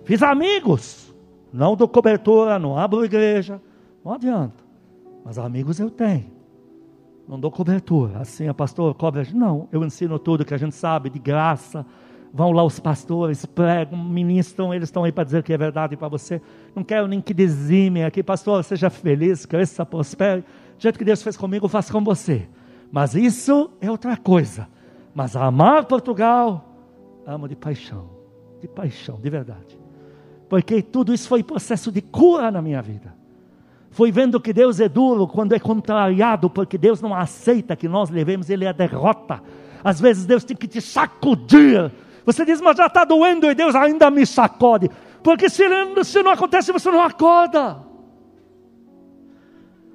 Fiz 0.06 0.22
amigos. 0.22 1.12
Não 1.52 1.76
dou 1.76 1.88
cobertura, 1.88 2.60
não 2.60 2.78
abro 2.78 3.04
igreja. 3.04 3.60
Não 4.06 4.14
adianta. 4.14 4.64
Mas 5.26 5.40
amigos 5.40 5.80
eu 5.80 5.90
tenho. 5.90 6.32
Não 7.28 7.40
dou 7.40 7.50
cobertura. 7.50 8.20
Assim, 8.20 8.48
a 8.48 8.54
pastor 8.54 8.94
cobre. 8.94 9.28
Não, 9.34 9.68
eu 9.72 9.84
ensino 9.84 10.20
tudo 10.20 10.46
que 10.46 10.54
a 10.54 10.58
gente 10.58 10.76
sabe, 10.76 11.10
de 11.10 11.18
graça. 11.18 11.84
Vão 12.36 12.52
lá 12.52 12.64
os 12.64 12.80
pastores, 12.80 13.46
pregam, 13.46 14.04
ministram, 14.04 14.74
eles 14.74 14.90
estão 14.90 15.04
aí 15.04 15.12
para 15.12 15.24
dizer 15.24 15.44
que 15.44 15.54
é 15.54 15.58
verdade 15.58 15.96
para 15.96 16.08
você. 16.08 16.42
Não 16.76 16.84
quero 16.84 17.08
nem 17.08 17.22
que 17.22 17.32
dizime 17.32 18.04
aqui, 18.04 18.24
pastor, 18.24 18.64
seja 18.64 18.90
feliz, 18.90 19.46
cresça, 19.46 19.86
prospere. 19.86 20.42
Do 20.42 20.82
jeito 20.82 20.98
que 20.98 21.06
Deus 21.06 21.22
fez 21.22 21.38
comigo, 21.38 21.68
faço 21.68 21.92
com 21.92 22.04
você. 22.04 22.48
Mas 22.92 23.14
isso 23.14 23.70
é 23.80 23.92
outra 23.92 24.18
coisa. 24.18 24.68
Mas 25.14 25.36
amar 25.36 25.86
Portugal, 25.86 26.74
amo 27.24 27.48
de 27.48 27.56
paixão. 27.56 28.10
De 28.60 28.68
paixão, 28.68 29.20
de 29.22 29.30
verdade. 29.30 29.80
Porque 30.50 30.82
tudo 30.82 31.14
isso 31.14 31.28
foi 31.28 31.44
processo 31.44 31.92
de 31.92 32.02
cura 32.02 32.50
na 32.50 32.64
minha 32.64 32.82
vida. 32.82 33.14
Foi 33.92 34.12
vendo 34.12 34.42
que 34.42 34.52
Deus 34.52 34.80
é 34.80 34.90
duro 34.90 35.28
quando 35.28 35.54
é 35.54 35.60
contrariado, 35.60 36.50
porque 36.50 36.80
Deus 36.80 37.00
não 37.00 37.14
aceita 37.14 37.76
que 37.76 37.88
nós 37.88 38.10
levemos 38.10 38.50
Ele 38.50 38.66
a 38.66 38.72
derrota. 38.72 39.40
Às 39.84 40.02
vezes 40.02 40.26
Deus 40.26 40.44
tem 40.44 40.58
que 40.58 40.68
te 40.68 40.82
sacudir, 40.82 41.92
Você 42.26 42.46
diz, 42.46 42.62
mas 42.62 42.78
já 42.78 42.88
está 42.88 43.04
doendo 43.04 43.50
e 43.50 43.56
Deus 43.56 43.76
ainda 43.76 44.10
me 44.10 44.26
sacode. 44.26 44.90
Porque 45.22 45.50
se, 45.50 45.64
se 46.04 46.24
não 46.24 46.32
acontece, 46.32 46.72
você 46.72 46.90
não 46.90 47.02
acorda. 47.02 47.84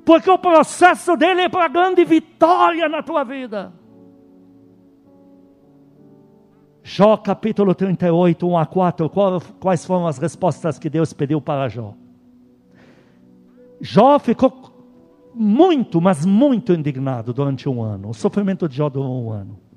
Porque 0.04 0.30
o 0.30 0.38
processo 0.38 1.16
dele 1.16 1.42
é 1.42 1.48
para 1.48 1.68
grande 1.68 2.04
vitória 2.04 2.88
na 2.88 3.02
tua 3.02 3.24
vida. 3.24 3.72
Jó 6.82 7.18
capítulo 7.18 7.74
38, 7.74 8.48
1 8.48 8.56
a 8.56 8.64
4, 8.64 9.10
quais 9.60 9.84
foram 9.84 10.06
as 10.06 10.16
respostas 10.16 10.78
que 10.78 10.88
Deus 10.88 11.12
pediu 11.12 11.38
para 11.38 11.68
Jó? 11.68 11.92
Jó 13.78 14.18
ficou 14.18 14.50
muito, 15.34 16.00
mas 16.00 16.24
muito 16.24 16.72
indignado 16.72 17.34
durante 17.34 17.68
um 17.68 17.82
ano. 17.82 18.08
O 18.08 18.14
sofrimento 18.14 18.66
de 18.66 18.76
Jó 18.76 18.88
durou 18.88 19.26
um 19.26 19.30
ano. 19.30 19.67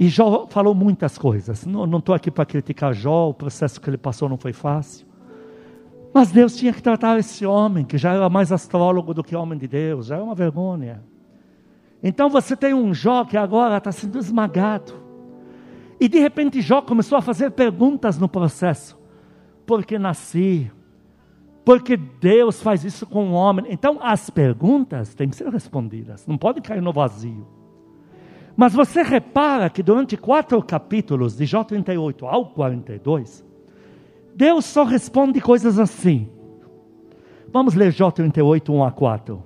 E 0.00 0.08
Jó 0.08 0.46
falou 0.48 0.74
muitas 0.74 1.18
coisas. 1.18 1.66
Não 1.66 1.98
estou 1.98 2.14
aqui 2.14 2.30
para 2.30 2.46
criticar 2.46 2.94
Jó, 2.94 3.28
o 3.28 3.34
processo 3.34 3.78
que 3.78 3.90
ele 3.90 3.98
passou 3.98 4.30
não 4.30 4.38
foi 4.38 4.54
fácil. 4.54 5.06
Mas 6.14 6.32
Deus 6.32 6.56
tinha 6.56 6.72
que 6.72 6.82
tratar 6.82 7.18
esse 7.18 7.44
homem, 7.44 7.84
que 7.84 7.98
já 7.98 8.14
era 8.14 8.30
mais 8.30 8.50
astrólogo 8.50 9.12
do 9.12 9.22
que 9.22 9.36
homem 9.36 9.58
de 9.58 9.68
Deus, 9.68 10.06
já 10.06 10.16
é 10.16 10.22
uma 10.22 10.34
vergonha. 10.34 11.02
Então 12.02 12.30
você 12.30 12.56
tem 12.56 12.72
um 12.72 12.94
Jó 12.94 13.26
que 13.26 13.36
agora 13.36 13.76
está 13.76 13.92
sendo 13.92 14.18
esmagado. 14.18 14.94
E 16.00 16.08
de 16.08 16.18
repente 16.18 16.62
Jó 16.62 16.80
começou 16.80 17.18
a 17.18 17.22
fazer 17.22 17.50
perguntas 17.50 18.16
no 18.16 18.26
processo. 18.26 18.98
Por 19.66 19.84
que 19.84 19.98
nasci? 19.98 20.72
Porque 21.62 21.98
Deus 21.98 22.62
faz 22.62 22.84
isso 22.84 23.06
com 23.06 23.32
o 23.32 23.32
homem. 23.32 23.66
Então 23.68 23.98
as 24.00 24.30
perguntas 24.30 25.14
têm 25.14 25.28
que 25.28 25.36
ser 25.36 25.48
respondidas, 25.50 26.26
não 26.26 26.38
pode 26.38 26.62
cair 26.62 26.80
no 26.80 26.90
vazio. 26.90 27.59
Mas 28.60 28.74
você 28.74 29.02
repara 29.02 29.70
que 29.70 29.82
durante 29.82 30.18
quatro 30.18 30.62
capítulos, 30.62 31.34
de 31.34 31.46
Jó 31.46 31.64
38 31.64 32.26
ao 32.26 32.44
42, 32.50 33.42
Deus 34.36 34.66
só 34.66 34.84
responde 34.84 35.40
coisas 35.40 35.78
assim. 35.78 36.28
Vamos 37.50 37.72
ler 37.72 37.90
Jó 37.90 38.10
38, 38.10 38.70
1 38.70 38.84
a 38.84 38.90
4. 38.90 39.42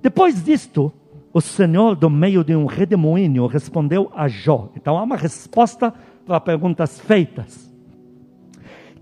Depois 0.00 0.44
disto, 0.44 0.92
o 1.32 1.40
Senhor, 1.40 1.96
do 1.96 2.08
meio 2.08 2.44
de 2.44 2.54
um 2.54 2.66
redemoinho, 2.66 3.48
respondeu 3.48 4.12
a 4.14 4.28
Jó. 4.28 4.70
Então 4.76 4.96
há 4.96 5.02
uma 5.02 5.16
resposta 5.16 5.92
para 6.24 6.38
perguntas 6.38 7.00
feitas. 7.00 7.68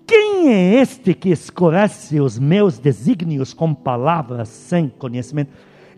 Quem 0.07 0.55
é 0.55 0.81
este 0.81 1.13
que 1.13 1.29
escurece 1.29 2.19
os 2.19 2.39
meus 2.39 2.79
desígnios 2.79 3.53
com 3.53 3.75
palavras 3.75 4.49
sem 4.49 4.89
conhecimento? 4.89 5.53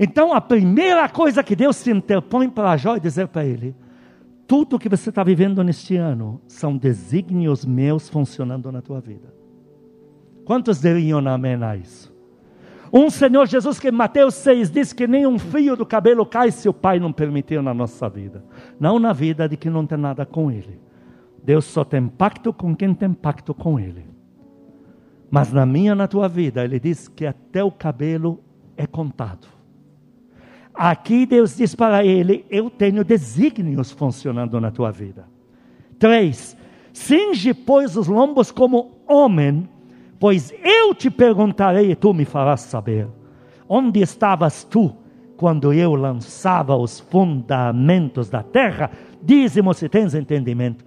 Então, 0.04 0.32
a 0.32 0.40
primeira 0.40 1.08
coisa 1.08 1.44
que 1.44 1.54
Deus 1.54 1.76
se 1.76 1.88
interpõe 1.88 2.50
para 2.50 2.76
Jó 2.76 2.96
é 2.96 2.98
dizer 2.98 3.28
para 3.28 3.44
ele: 3.44 3.72
tudo 4.48 4.76
que 4.76 4.88
você 4.88 5.10
está 5.10 5.22
vivendo 5.22 5.62
neste 5.62 5.96
ano 5.96 6.40
são 6.48 6.76
desígnios 6.76 7.64
meus 7.64 8.08
funcionando 8.08 8.72
na 8.72 8.82
tua 8.82 9.00
vida. 9.00 9.32
Quantos 10.44 10.80
diriam 10.80 11.20
amém 11.28 11.54
a 11.62 11.76
isso? 11.76 12.12
Um 12.92 13.10
Senhor 13.10 13.46
Jesus 13.46 13.78
que 13.78 13.90
em 13.90 13.92
Mateus 13.92 14.34
6 14.34 14.72
diz 14.72 14.92
que 14.92 15.06
nem 15.06 15.24
um 15.24 15.38
fio 15.38 15.76
do 15.76 15.86
cabelo 15.86 16.26
cai 16.26 16.50
se 16.50 16.68
o 16.68 16.74
Pai 16.74 16.98
não 16.98 17.12
permitir 17.12 17.62
na 17.62 17.72
nossa 17.72 18.08
vida. 18.08 18.44
Não 18.80 18.98
na 18.98 19.12
vida 19.12 19.48
de 19.48 19.56
quem 19.56 19.70
não 19.70 19.86
tem 19.86 19.98
nada 19.98 20.26
com 20.26 20.50
Ele. 20.50 20.80
Deus 21.44 21.64
só 21.64 21.84
tem 21.84 22.08
pacto 22.08 22.52
com 22.52 22.74
quem 22.74 22.92
tem 22.92 23.12
pacto 23.12 23.54
com 23.54 23.78
Ele. 23.78 24.04
Mas 25.30 25.52
na 25.52 25.64
minha, 25.64 25.94
na 25.94 26.08
tua 26.08 26.28
vida, 26.28 26.64
Ele 26.64 26.80
diz 26.80 27.06
que 27.06 27.24
até 27.24 27.62
o 27.62 27.70
cabelo 27.70 28.40
é 28.76 28.84
contado. 28.84 29.61
Aqui 30.74 31.26
Deus 31.26 31.56
diz 31.56 31.74
para 31.74 32.04
ele: 32.04 32.44
Eu 32.50 32.70
tenho 32.70 33.04
desígnios 33.04 33.90
funcionando 33.90 34.60
na 34.60 34.70
tua 34.70 34.90
vida. 34.90 35.26
Três, 35.98 36.56
cinge, 36.92 37.54
pois, 37.54 37.96
os 37.96 38.08
lombos 38.08 38.50
como 38.50 39.02
homem, 39.06 39.68
pois 40.18 40.52
eu 40.62 40.94
te 40.94 41.10
perguntarei 41.10 41.90
e 41.90 41.96
tu 41.96 42.12
me 42.12 42.24
farás 42.24 42.60
saber. 42.60 43.08
Onde 43.68 44.00
estavas 44.00 44.64
tu 44.64 44.94
quando 45.36 45.72
eu 45.72 45.94
lançava 45.94 46.76
os 46.76 47.00
fundamentos 47.00 48.28
da 48.28 48.42
terra? 48.42 48.90
Dize-me 49.22 49.74
se 49.74 49.88
tens 49.88 50.14
entendimento. 50.14 50.84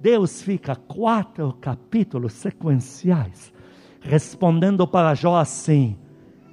Deus 0.00 0.42
fica 0.42 0.74
quatro 0.74 1.54
capítulos 1.60 2.32
sequenciais 2.32 3.52
respondendo 4.00 4.86
para 4.86 5.14
Jó 5.14 5.36
assim: 5.36 5.96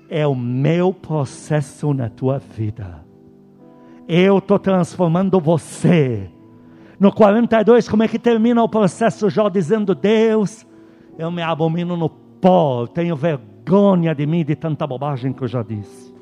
é 0.10 0.26
o 0.26 0.36
meu 0.36 0.94
processo 0.94 1.94
na 1.94 2.10
tua 2.10 2.40
vida. 2.40 3.06
Eu 4.08 4.38
estou 4.38 4.58
transformando 4.58 5.40
você. 5.40 6.30
No 7.00 7.12
42, 7.12 7.88
como 7.88 8.04
é 8.04 8.08
que 8.08 8.18
termina 8.18 8.64
o 8.64 8.70
processo? 8.70 9.30
Jó 9.30 9.50
dizendo: 9.50 9.94
Deus, 9.94 10.66
eu 11.18 11.30
me 11.30 11.42
abomino 11.42 11.98
no 11.98 12.10
pó, 12.10 12.88
tenho 12.88 13.16
vergonha 13.16 14.16
de 14.16 14.26
mim, 14.26 14.44
de 14.44 14.56
tanta 14.56 14.88
bobagem 14.88 15.34
que 15.34 15.44
eu 15.44 15.48
já 15.48 15.62
disse. 15.62 16.16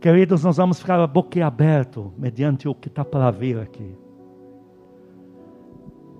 Queridos, 0.00 0.42
nós 0.42 0.56
vamos 0.56 0.80
ficar 0.80 0.98
a 0.98 1.06
boca 1.06 1.46
aberto 1.46 2.12
mediante 2.18 2.68
o 2.68 2.74
que 2.74 2.88
está 2.88 3.04
para 3.04 3.30
vir 3.30 3.58
aqui. 3.58 3.94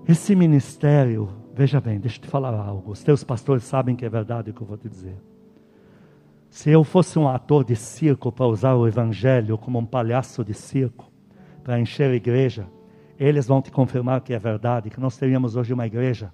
Esse 0.07 0.35
ministério, 0.35 1.29
veja 1.53 1.81
bem, 1.81 1.99
deixa 1.99 2.17
eu 2.17 2.21
te 2.21 2.27
falar 2.29 2.53
algo. 2.53 2.91
Os 2.91 3.03
teus 3.03 3.23
pastores 3.23 3.63
sabem 3.63 3.95
que 3.95 4.05
é 4.05 4.09
verdade 4.09 4.51
o 4.51 4.53
que 4.53 4.61
eu 4.61 4.67
vou 4.67 4.77
te 4.77 4.87
dizer. 4.87 5.17
Se 6.53 6.69
eu 6.69 6.83
fosse 6.83 7.17
um 7.17 7.27
ator 7.27 7.65
de 7.65 7.75
circo 7.75 8.31
para 8.31 8.45
usar 8.45 8.75
o 8.75 8.87
evangelho 8.87 9.57
como 9.57 9.79
um 9.79 9.85
palhaço 9.87 10.45
de 10.45 10.53
circo, 10.53 11.11
para 11.63 11.79
encher 11.79 12.11
a 12.11 12.15
igreja, 12.15 12.67
eles 13.17 13.47
vão 13.47 13.59
te 13.59 13.71
confirmar 13.71 14.21
que 14.21 14.35
é 14.35 14.37
verdade, 14.37 14.91
que 14.91 14.99
nós 14.99 15.17
teríamos 15.17 15.55
hoje 15.55 15.73
uma 15.73 15.87
igreja. 15.87 16.31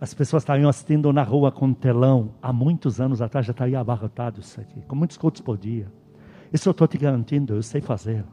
As 0.00 0.14
pessoas 0.14 0.44
estariam 0.44 0.66
assistindo 0.66 1.12
na 1.12 1.22
rua 1.22 1.52
com 1.52 1.66
um 1.66 1.74
telão. 1.74 2.30
Há 2.40 2.54
muitos 2.54 3.02
anos 3.02 3.20
atrás 3.20 3.44
já 3.44 3.50
estaria 3.50 3.78
abarrotado 3.78 4.40
isso 4.40 4.58
aqui, 4.58 4.80
com 4.88 4.96
muitos 4.96 5.18
cultos 5.18 5.42
por 5.42 5.58
dia. 5.58 5.92
Isso 6.50 6.66
eu 6.66 6.72
estou 6.72 6.88
te 6.88 6.96
garantindo, 6.96 7.54
eu 7.54 7.62
sei 7.62 7.82
fazer. 7.82 8.24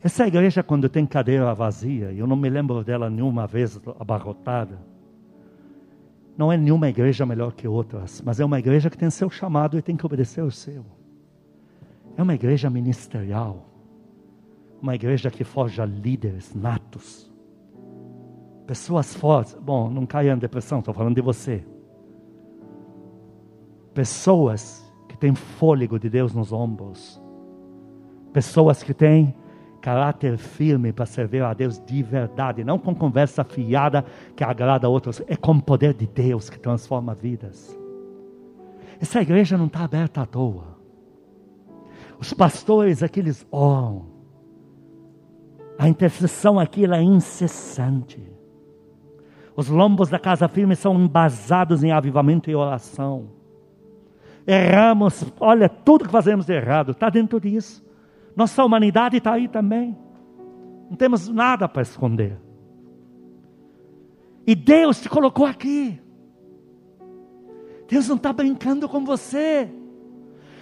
Essa 0.00 0.24
igreja, 0.24 0.62
quando 0.62 0.88
tem 0.88 1.04
cadeira 1.04 1.52
vazia, 1.52 2.12
eu 2.12 2.28
não 2.28 2.36
me 2.36 2.48
lembro 2.48 2.84
dela 2.84 3.10
nenhuma 3.10 3.44
vez 3.44 3.80
abarrotada. 3.98 4.78
Não 6.38 6.52
é 6.52 6.56
nenhuma 6.56 6.88
igreja 6.88 7.26
melhor 7.26 7.52
que 7.52 7.66
outras, 7.66 8.22
mas 8.24 8.38
é 8.38 8.44
uma 8.44 8.60
igreja 8.60 8.88
que 8.88 8.96
tem 8.96 9.10
seu 9.10 9.28
chamado 9.28 9.76
e 9.76 9.82
tem 9.82 9.96
que 9.96 10.06
obedecer 10.06 10.40
o 10.40 10.52
seu. 10.52 10.86
É 12.16 12.22
uma 12.22 12.32
igreja 12.32 12.70
ministerial. 12.70 13.66
Uma 14.80 14.94
igreja 14.94 15.32
que 15.32 15.42
forja 15.42 15.84
líderes 15.84 16.54
natos. 16.54 17.28
Pessoas 18.68 19.16
fortes. 19.16 19.54
Bom, 19.54 19.90
não 19.90 20.06
caia 20.06 20.32
em 20.32 20.38
depressão, 20.38 20.78
estou 20.78 20.94
falando 20.94 21.16
de 21.16 21.20
você. 21.20 21.66
Pessoas 23.92 24.88
que 25.08 25.16
têm 25.18 25.34
fôlego 25.34 25.98
de 25.98 26.08
Deus 26.08 26.32
nos 26.32 26.52
ombros. 26.52 27.20
Pessoas 28.32 28.80
que 28.80 28.94
têm 28.94 29.34
caráter 29.88 30.36
firme 30.36 30.92
para 30.92 31.06
servir 31.06 31.42
a 31.42 31.54
Deus 31.54 31.80
de 31.80 32.02
verdade, 32.02 32.62
não 32.62 32.78
com 32.78 32.94
conversa 32.94 33.42
fiada 33.42 34.04
que 34.36 34.44
agrada 34.44 34.86
a 34.86 34.90
outros, 34.90 35.22
é 35.26 35.34
com 35.34 35.52
o 35.52 35.62
poder 35.62 35.94
de 35.94 36.06
Deus 36.06 36.50
que 36.50 36.58
transforma 36.58 37.14
vidas. 37.14 37.74
Essa 39.00 39.22
igreja 39.22 39.56
não 39.56 39.64
está 39.64 39.84
aberta 39.84 40.20
à 40.20 40.26
toa. 40.26 40.76
Os 42.20 42.34
pastores 42.34 43.02
aqui 43.02 43.20
eles 43.20 43.46
oram. 43.50 44.04
A 45.78 45.88
intercessão 45.88 46.58
aqui 46.58 46.84
é 46.84 47.02
incessante. 47.02 48.22
Os 49.56 49.70
lombos 49.70 50.10
da 50.10 50.18
casa 50.18 50.48
firme 50.48 50.76
são 50.76 51.00
embasados 51.00 51.82
em 51.82 51.92
avivamento 51.92 52.50
e 52.50 52.54
oração. 52.54 53.30
Erramos, 54.46 55.24
olha, 55.40 55.66
tudo 55.66 56.04
que 56.04 56.10
fazemos 56.10 56.44
de 56.44 56.52
errado 56.52 56.90
está 56.90 57.08
dentro 57.08 57.40
disso. 57.40 57.87
Nossa 58.38 58.64
humanidade 58.64 59.16
está 59.16 59.32
aí 59.32 59.48
também. 59.48 59.98
Não 60.88 60.96
temos 60.96 61.28
nada 61.28 61.68
para 61.68 61.82
esconder. 61.82 62.38
E 64.46 64.54
Deus 64.54 65.00
te 65.00 65.08
colocou 65.08 65.44
aqui. 65.44 66.00
Deus 67.88 68.06
não 68.06 68.14
está 68.14 68.32
brincando 68.32 68.88
com 68.88 69.04
você. 69.04 69.68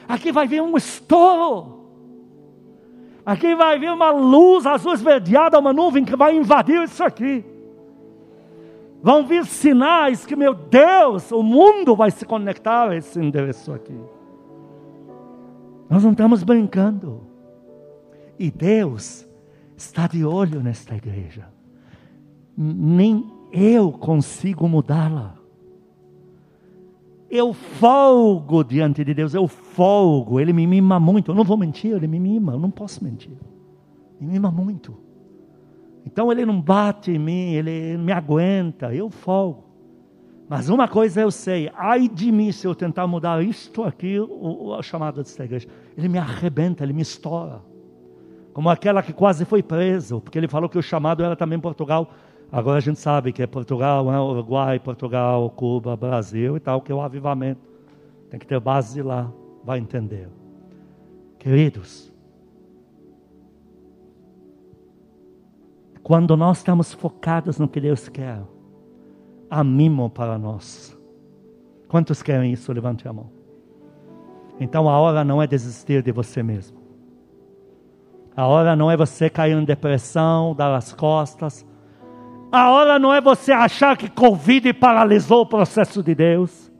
Aqui 0.08 0.32
vai 0.32 0.46
vir 0.46 0.62
um 0.62 0.74
estouro. 0.74 1.90
Aqui 3.26 3.54
vai 3.54 3.78
vir 3.78 3.90
uma 3.90 4.10
luz 4.10 4.64
azul 4.64 4.94
esverdeada, 4.94 5.58
uma 5.58 5.74
nuvem 5.74 6.02
que 6.02 6.16
vai 6.16 6.34
invadir 6.34 6.82
isso 6.82 7.04
aqui. 7.04 7.44
Vão 9.02 9.26
vir 9.26 9.44
sinais 9.44 10.24
que, 10.24 10.34
meu 10.34 10.54
Deus, 10.54 11.30
o 11.30 11.42
mundo 11.42 11.94
vai 11.94 12.10
se 12.10 12.24
conectar 12.24 12.88
a 12.88 12.96
esse 12.96 13.20
endereço 13.20 13.70
aqui. 13.70 14.00
Nós 15.90 16.02
não 16.02 16.12
estamos 16.12 16.42
brincando. 16.42 17.35
E 18.38 18.50
Deus 18.50 19.26
está 19.76 20.06
de 20.06 20.24
olho 20.24 20.62
nesta 20.62 20.94
igreja. 20.94 21.48
Nem 22.56 23.30
eu 23.52 23.92
consigo 23.92 24.68
mudá-la. 24.68 25.36
Eu 27.28 27.52
folgo 27.52 28.62
diante 28.62 29.04
de 29.04 29.12
Deus, 29.12 29.34
eu 29.34 29.48
folgo. 29.48 30.38
Ele 30.38 30.52
me 30.52 30.66
mima 30.66 31.00
muito. 31.00 31.30
Eu 31.30 31.34
não 31.34 31.44
vou 31.44 31.56
mentir, 31.56 31.92
ele 31.94 32.06
me 32.06 32.20
mima, 32.20 32.52
eu 32.52 32.58
não 32.58 32.70
posso 32.70 33.02
mentir. 33.02 33.36
Me 34.20 34.26
mima 34.26 34.50
muito. 34.50 34.96
Então 36.04 36.30
ele 36.30 36.46
não 36.46 36.60
bate 36.60 37.10
em 37.10 37.18
mim, 37.18 37.52
ele 37.54 37.96
me 37.98 38.12
aguenta, 38.12 38.94
eu 38.94 39.10
folgo. 39.10 39.64
Mas 40.48 40.68
uma 40.68 40.86
coisa 40.86 41.20
eu 41.20 41.30
sei, 41.32 41.68
ai 41.74 42.08
de 42.08 42.30
mim 42.30 42.52
se 42.52 42.64
eu 42.66 42.74
tentar 42.74 43.06
mudar 43.08 43.42
isto 43.42 43.82
aqui, 43.82 44.20
o, 44.20 44.80
chamado 44.80 45.16
desta 45.16 45.44
igreja. 45.44 45.66
Ele 45.98 46.08
me 46.08 46.18
arrebenta, 46.18 46.84
ele 46.84 46.92
me 46.92 47.02
estoura. 47.02 47.60
Como 48.56 48.70
aquela 48.70 49.02
que 49.02 49.12
quase 49.12 49.44
foi 49.44 49.62
preso, 49.62 50.18
porque 50.18 50.38
ele 50.38 50.48
falou 50.48 50.66
que 50.66 50.78
o 50.78 50.82
chamado 50.82 51.22
era 51.22 51.36
também 51.36 51.60
Portugal. 51.60 52.08
Agora 52.50 52.78
a 52.78 52.80
gente 52.80 52.98
sabe 52.98 53.30
que 53.30 53.42
é 53.42 53.46
Portugal, 53.46 54.10
é 54.10 54.18
Uruguai, 54.18 54.78
Portugal, 54.78 55.50
Cuba, 55.50 55.94
Brasil 55.94 56.56
e 56.56 56.60
tal, 56.60 56.80
que 56.80 56.90
é 56.90 56.94
o 56.94 57.02
avivamento. 57.02 57.60
Tem 58.30 58.40
que 58.40 58.46
ter 58.46 58.58
base 58.58 59.02
lá, 59.02 59.30
vai 59.62 59.78
entender. 59.78 60.30
Queridos, 61.38 62.10
quando 66.02 66.34
nós 66.34 66.56
estamos 66.56 66.94
focados 66.94 67.58
no 67.58 67.68
que 67.68 67.78
Deus 67.78 68.08
quer, 68.08 68.40
há 69.50 69.62
mimo 69.62 70.08
para 70.08 70.38
nós. 70.38 70.98
Quantos 71.88 72.22
querem 72.22 72.54
isso? 72.54 72.72
Levante 72.72 73.06
a 73.06 73.12
mão. 73.12 73.30
Então 74.58 74.88
a 74.88 74.98
hora 74.98 75.22
não 75.22 75.42
é 75.42 75.46
desistir 75.46 76.02
de 76.02 76.10
você 76.10 76.42
mesmo. 76.42 76.75
A 78.36 78.46
hora 78.46 78.76
não 78.76 78.90
é 78.90 78.96
você 78.96 79.30
cair 79.30 79.56
em 79.56 79.64
depressão, 79.64 80.54
dar 80.54 80.74
as 80.74 80.92
costas. 80.92 81.66
A 82.52 82.70
hora 82.70 82.98
não 82.98 83.12
é 83.12 83.20
você 83.20 83.50
achar 83.50 83.96
que 83.96 84.10
Covid 84.10 84.72
paralisou 84.74 85.40
o 85.40 85.46
processo 85.46 86.02
de 86.02 86.14
Deus. 86.14 86.70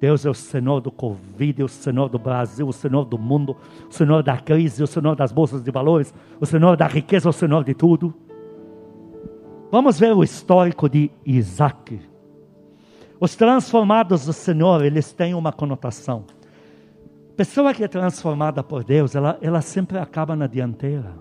Deus 0.00 0.24
é 0.26 0.30
o 0.30 0.34
Senhor 0.34 0.80
do 0.80 0.90
Covid, 0.90 1.62
o 1.62 1.68
Senhor 1.68 2.08
do 2.08 2.18
Brasil, 2.18 2.66
o 2.66 2.72
Senhor 2.72 3.04
do 3.04 3.18
mundo, 3.18 3.56
o 3.88 3.92
Senhor 3.92 4.22
da 4.22 4.36
crise, 4.36 4.82
o 4.82 4.86
Senhor 4.86 5.14
das 5.14 5.30
bolsas 5.30 5.62
de 5.62 5.70
valores, 5.70 6.12
o 6.40 6.46
Senhor 6.46 6.76
da 6.76 6.86
riqueza, 6.86 7.28
o 7.28 7.32
Senhor 7.32 7.62
de 7.62 7.74
tudo. 7.74 8.14
Vamos 9.70 9.98
ver 9.98 10.14
o 10.14 10.22
histórico 10.22 10.88
de 10.88 11.10
Isaac. 11.24 12.00
Os 13.20 13.36
transformados 13.36 14.26
do 14.26 14.32
Senhor, 14.32 14.84
eles 14.84 15.12
têm 15.12 15.34
uma 15.34 15.52
conotação. 15.52 16.24
Pessoa 17.36 17.74
que 17.74 17.82
é 17.82 17.88
transformada 17.88 18.62
por 18.62 18.84
Deus, 18.84 19.14
ela, 19.16 19.36
ela 19.40 19.60
sempre 19.60 19.98
acaba 19.98 20.36
na 20.36 20.46
dianteira. 20.46 21.16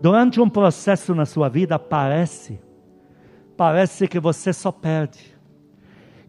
Durante 0.00 0.40
um 0.40 0.48
processo 0.48 1.14
na 1.14 1.24
sua 1.24 1.48
vida, 1.48 1.78
parece, 1.78 2.58
parece 3.56 4.08
que 4.08 4.18
você 4.18 4.52
só 4.52 4.72
perde. 4.72 5.38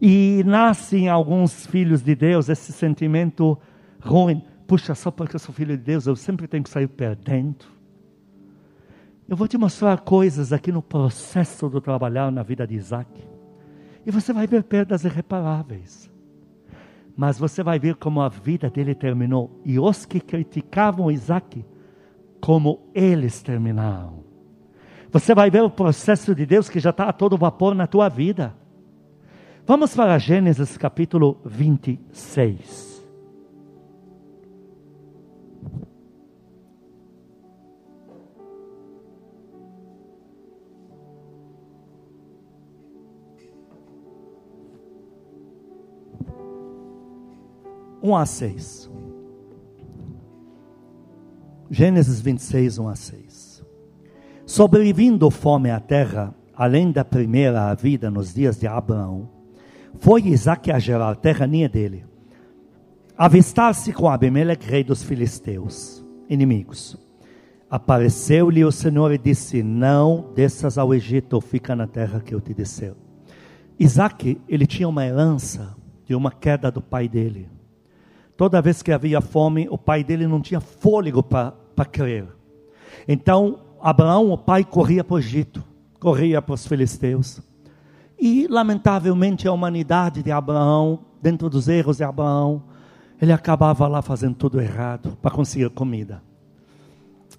E 0.00 0.42
nasce 0.46 0.96
em 0.96 1.08
alguns 1.08 1.66
filhos 1.66 2.02
de 2.02 2.14
Deus 2.14 2.48
esse 2.48 2.72
sentimento 2.72 3.58
ruim. 4.00 4.44
Puxa, 4.66 4.94
só 4.94 5.10
porque 5.10 5.36
eu 5.36 5.40
sou 5.40 5.54
filho 5.54 5.76
de 5.76 5.82
Deus, 5.82 6.06
eu 6.06 6.14
sempre 6.14 6.46
tenho 6.46 6.62
que 6.62 6.70
sair 6.70 6.86
perdendo. 6.86 7.64
Eu 9.28 9.36
vou 9.36 9.48
te 9.48 9.56
mostrar 9.56 10.00
coisas 10.00 10.52
aqui 10.52 10.70
no 10.70 10.82
processo 10.82 11.68
do 11.68 11.80
trabalhar 11.80 12.30
na 12.30 12.42
vida 12.42 12.66
de 12.66 12.74
Isaac. 12.74 13.08
E 14.04 14.10
você 14.10 14.32
vai 14.32 14.46
ver 14.46 14.62
perdas 14.62 15.04
irreparáveis. 15.04 16.11
Mas 17.16 17.38
você 17.38 17.62
vai 17.62 17.78
ver 17.78 17.96
como 17.96 18.20
a 18.20 18.28
vida 18.28 18.70
dele 18.70 18.94
terminou. 18.94 19.60
E 19.64 19.78
os 19.78 20.04
que 20.04 20.20
criticavam 20.20 21.10
Isaac, 21.10 21.64
como 22.40 22.88
eles 22.94 23.42
terminaram. 23.42 24.24
Você 25.10 25.34
vai 25.34 25.50
ver 25.50 25.62
o 25.62 25.70
processo 25.70 26.34
de 26.34 26.46
Deus 26.46 26.68
que 26.68 26.80
já 26.80 26.90
está 26.90 27.04
a 27.04 27.12
todo 27.12 27.36
vapor 27.36 27.74
na 27.74 27.86
tua 27.86 28.08
vida. 28.08 28.54
Vamos 29.66 29.94
para 29.94 30.18
Gênesis 30.18 30.76
capítulo 30.76 31.40
26. 31.44 32.91
Um 48.02 48.16
a 48.16 48.26
seis. 48.26 48.90
Gênesis 51.70 52.20
26, 52.20 52.78
1 52.78 52.88
a 52.88 52.94
6. 52.94 53.64
Sobrevindo 54.44 55.30
fome 55.30 55.70
à 55.70 55.80
terra, 55.80 56.34
além 56.54 56.92
da 56.92 57.02
primeira 57.04 57.72
vida 57.74 58.10
nos 58.10 58.34
dias 58.34 58.58
de 58.58 58.66
Abraão, 58.66 59.30
foi 59.98 60.22
Isaac 60.26 60.70
a 60.70 60.78
Gerar, 60.78 61.16
terraninha 61.16 61.68
dele, 61.68 62.04
avistar-se 63.16 63.92
com 63.92 64.08
Abimeleque, 64.08 64.68
rei 64.68 64.84
dos 64.84 65.02
filisteus, 65.02 66.04
inimigos. 66.28 66.98
Apareceu-lhe 67.70 68.64
o 68.64 68.72
Senhor 68.72 69.12
e 69.12 69.16
disse: 69.16 69.62
Não 69.62 70.32
desças 70.34 70.76
ao 70.76 70.92
Egito, 70.92 71.40
fica 71.40 71.74
na 71.74 71.86
terra 71.86 72.20
que 72.20 72.34
eu 72.34 72.40
te 72.40 72.52
descer. 72.52 72.94
Isaac, 73.78 74.38
ele 74.46 74.66
tinha 74.66 74.88
uma 74.88 75.06
herança 75.06 75.74
de 76.04 76.14
uma 76.14 76.30
queda 76.30 76.70
do 76.70 76.82
pai 76.82 77.08
dele. 77.08 77.48
Toda 78.36 78.62
vez 78.62 78.82
que 78.82 78.92
havia 78.92 79.20
fome, 79.20 79.68
o 79.70 79.78
pai 79.78 80.02
dele 80.02 80.26
não 80.26 80.40
tinha 80.40 80.60
fôlego 80.60 81.22
para 81.22 81.84
crer. 81.90 82.26
Então, 83.06 83.60
Abraão, 83.80 84.30
o 84.30 84.38
pai, 84.38 84.64
corria 84.64 85.04
para 85.04 85.14
o 85.14 85.18
Egito, 85.18 85.62
corria 86.00 86.40
para 86.40 86.54
os 86.54 86.66
filisteus. 86.66 87.40
E, 88.18 88.46
lamentavelmente, 88.48 89.46
a 89.48 89.52
humanidade 89.52 90.22
de 90.22 90.30
Abraão, 90.30 91.00
dentro 91.20 91.50
dos 91.50 91.68
erros 91.68 91.96
de 91.96 92.04
Abraão, 92.04 92.62
ele 93.20 93.32
acabava 93.32 93.86
lá 93.86 94.00
fazendo 94.02 94.34
tudo 94.34 94.60
errado 94.60 95.16
para 95.20 95.30
conseguir 95.30 95.70
comida. 95.70 96.22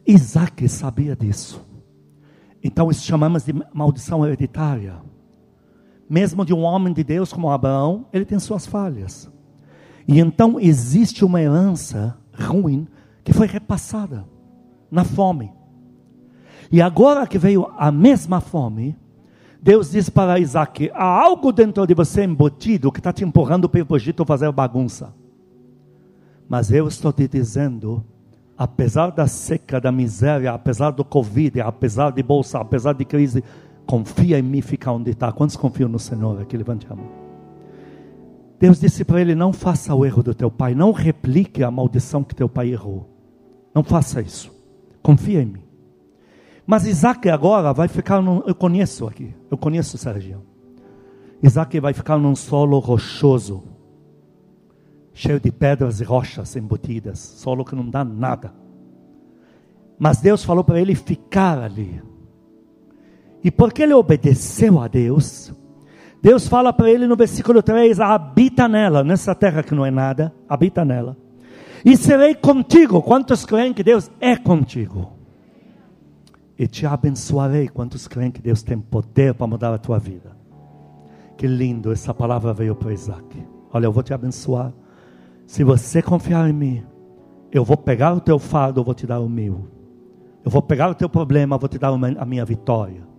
Isaac 0.06 0.68
sabia 0.68 1.16
disso. 1.16 1.62
Então, 2.64 2.90
isso 2.92 3.06
chamamos 3.06 3.44
de 3.44 3.54
maldição 3.74 4.26
hereditária. 4.26 4.96
Mesmo 6.10 6.46
de 6.46 6.54
um 6.54 6.64
homem 6.64 6.94
de 6.94 7.04
Deus 7.04 7.34
como 7.34 7.50
Abraão, 7.50 8.06
ele 8.14 8.26
tem 8.26 8.40
suas 8.40 8.66
falhas. 8.66 9.32
E 10.08 10.20
então 10.20 10.60
existe 10.60 11.24
uma 11.24 11.42
herança 11.42 12.18
ruim 12.34 12.88
que 13.24 13.34
foi 13.34 13.48
repassada 13.48 14.26
na 14.92 15.04
fome. 15.04 15.52
E 16.72 16.82
agora 16.82 17.28
que 17.28 17.38
veio 17.38 17.72
a 17.78 17.92
mesma 17.92 18.42
fome, 18.42 18.98
Deus 19.62 19.92
diz 19.92 20.10
para 20.10 20.40
Isaac: 20.40 20.92
há 20.94 21.06
algo 21.06 21.52
dentro 21.52 21.86
de 21.88 21.94
você 21.94 22.24
embutido 22.24 22.92
que 22.92 23.00
está 23.00 23.14
te 23.14 23.24
empurrando 23.24 23.70
para 23.70 23.86
o 23.88 23.96
Egito 23.96 24.26
fazer 24.26 24.52
bagunça. 24.52 25.14
Mas 26.50 26.72
eu 26.72 26.88
estou 26.88 27.14
te 27.14 27.28
dizendo, 27.28 28.04
apesar 28.58 29.10
da 29.12 29.26
seca, 29.26 29.80
da 29.80 29.92
miséria, 29.92 30.52
apesar 30.52 30.92
do 30.92 31.06
Covid, 31.06 31.62
apesar 31.62 32.12
de 32.12 32.22
bolsa, 32.22 32.60
apesar 32.60 32.94
de 32.94 33.06
crise, 33.06 33.44
confia 33.86 34.38
em 34.38 34.44
mim, 34.44 34.62
fica 34.62 34.92
onde 34.92 35.12
está. 35.12 35.32
Quantos 35.32 35.56
confiam 35.56 35.90
no 35.90 36.00
Senhor? 36.00 36.42
Aqui 36.42 36.58
levante 36.58 36.86
a 36.90 36.96
mão. 36.96 37.23
Deus 38.64 38.80
disse 38.80 39.04
para 39.04 39.20
ele: 39.20 39.36
Não 39.36 39.52
faça 39.52 39.94
o 39.94 40.06
erro 40.06 40.24
do 40.24 40.34
teu 40.34 40.50
pai, 40.50 40.74
não 40.74 40.94
replique 40.94 41.62
a 41.62 41.70
maldição 41.70 42.24
que 42.24 42.34
teu 42.34 42.48
pai 42.48 42.70
errou. 42.72 43.10
Não 43.76 43.84
faça 43.84 44.22
isso. 44.22 44.56
Confia 45.02 45.42
em 45.42 45.48
mim. 45.48 45.64
Mas 46.66 46.88
Isaac 46.88 47.30
agora 47.30 47.74
vai 47.74 47.90
ficar 47.90 48.22
num. 48.22 48.42
Eu 48.48 48.56
conheço 48.56 49.06
aqui, 49.06 49.36
eu 49.52 49.58
conheço 49.58 49.98
essa 49.98 50.14
região. 50.14 50.44
Isaac 51.44 51.78
vai 51.82 51.92
ficar 51.92 52.18
num 52.18 52.38
solo 52.38 52.80
rochoso, 52.80 53.66
cheio 55.14 55.42
de 55.42 55.52
pedras 55.52 56.00
e 56.00 56.06
rochas 56.06 56.56
embutidas, 56.56 57.20
solo 57.20 57.66
que 57.66 57.76
não 57.76 57.90
dá 57.90 58.06
nada. 58.06 58.54
Mas 60.00 60.22
Deus 60.22 60.42
falou 60.42 60.64
para 60.64 60.80
ele 60.80 60.96
ficar 60.96 61.62
ali. 61.62 62.02
E 63.44 63.52
porque 63.52 63.84
ele 63.84 63.94
obedeceu 63.94 64.80
a 64.80 64.88
Deus, 64.88 65.52
Deus 66.24 66.48
fala 66.48 66.72
para 66.72 66.90
ele 66.90 67.06
no 67.06 67.18
versículo 67.18 67.62
3: 67.62 68.00
habita 68.00 68.66
nela, 68.66 69.04
nessa 69.04 69.36
terra 69.36 69.62
que 69.62 69.76
não 69.76 69.86
é 69.86 69.92
nada, 69.92 70.34
habita 70.48 70.86
nela. 70.86 71.18
E 71.84 71.98
serei 71.98 72.34
contigo. 72.34 73.02
Quantos 73.02 73.46
creem 73.46 73.74
que 73.74 73.84
Deus 73.84 74.10
é 74.22 74.38
contigo? 74.38 75.12
E 76.58 76.66
te 76.66 76.86
abençoarei. 76.86 77.68
Quantos 77.68 78.08
creem 78.08 78.32
que 78.32 78.42
Deus 78.42 78.64
tem 78.64 78.80
poder 78.80 79.34
para 79.34 79.46
mudar 79.46 79.74
a 79.74 79.78
tua 79.78 80.00
vida? 80.00 80.32
Que 81.36 81.46
lindo, 81.46 81.92
essa 81.92 82.14
palavra 82.14 82.54
veio 82.54 82.74
para 82.74 82.94
Isaac. 82.94 83.46
Olha, 83.74 83.88
eu 83.88 83.92
vou 83.92 84.02
te 84.02 84.14
abençoar. 84.14 84.72
Se 85.46 85.62
você 85.62 86.02
confiar 86.02 86.50
em 86.50 86.54
mim, 86.54 86.84
eu 87.52 87.66
vou 87.66 87.76
pegar 87.76 88.14
o 88.14 88.22
teu 88.22 88.40
fardo, 88.40 88.80
eu 88.80 88.86
vou 88.86 88.94
te 88.94 89.06
dar 89.06 89.20
o 89.20 89.28
meu. 89.28 89.68
Eu 90.46 90.50
vou 90.50 90.62
pegar 90.62 90.90
o 90.90 90.96
teu 90.96 91.10
problema, 91.10 91.58
eu 91.58 91.60
vou 91.60 91.68
te 91.68 91.78
dar 91.78 91.90
a 91.90 92.26
minha 92.26 92.46
vitória 92.46 93.13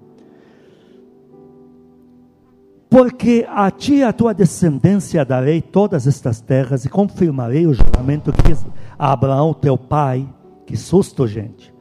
porque 2.95 3.45
a 3.51 3.73
ti 3.73 3.95
e 3.95 4.03
a 4.05 4.13
tua 4.13 4.33
descendência 4.33 5.25
darei 5.25 5.61
todas 5.61 6.07
estas 6.07 6.41
terras 6.41 6.85
e 6.85 6.89
confirmarei 6.89 7.67
o 7.67 7.75
juramento 7.75 8.33
que 8.33 8.41
fiz 8.43 8.65
a 8.97 9.11
Abraão, 9.11 9.53
teu 9.53 9.77
pai. 9.77 10.33
Que 10.65 10.77
susto, 10.77 11.27
gente. 11.27 11.75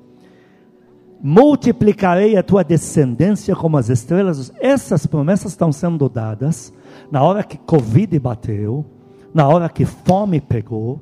Multiplicarei 1.22 2.36
a 2.36 2.41
tua 2.41 2.64
descendência 2.64 3.55
como 3.55 3.78
as 3.78 3.89
estrelas. 3.89 4.51
Essas 4.59 5.05
promessas 5.05 5.51
estão 5.51 5.72
sendo 5.72 6.09
dadas 6.09 6.74
na 7.11 7.22
hora 7.22 7.43
que 7.43 7.59
Covid 7.59 8.18
bateu, 8.18 8.84
na 9.32 9.47
hora 9.47 9.70
que 9.70 9.86
fome 9.86 10.41
pegou, 10.41 10.99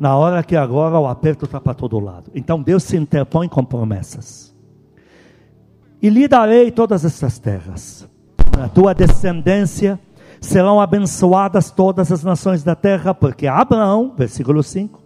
na 0.00 0.16
hora 0.16 0.42
que 0.42 0.56
agora 0.56 0.98
o 0.98 1.06
aperto 1.06 1.44
está 1.44 1.60
para 1.60 1.74
todo 1.74 2.00
lado. 2.00 2.28
Então 2.34 2.60
Deus 2.60 2.82
se 2.82 2.96
interpõe 2.96 3.48
com 3.48 3.64
promessas. 3.64 4.52
e 6.02 6.10
lhe 6.10 6.26
darei 6.26 6.72
todas 6.72 7.04
essas 7.04 7.38
terras. 7.38 8.12
Na 8.56 8.68
tua 8.68 8.94
descendência 8.94 9.98
serão 10.40 10.80
abençoadas 10.80 11.70
todas 11.70 12.12
as 12.12 12.22
nações 12.22 12.62
da 12.62 12.74
terra, 12.74 13.14
porque 13.14 13.46
Abraão, 13.46 14.14
versículo 14.16 14.62
5, 14.62 15.02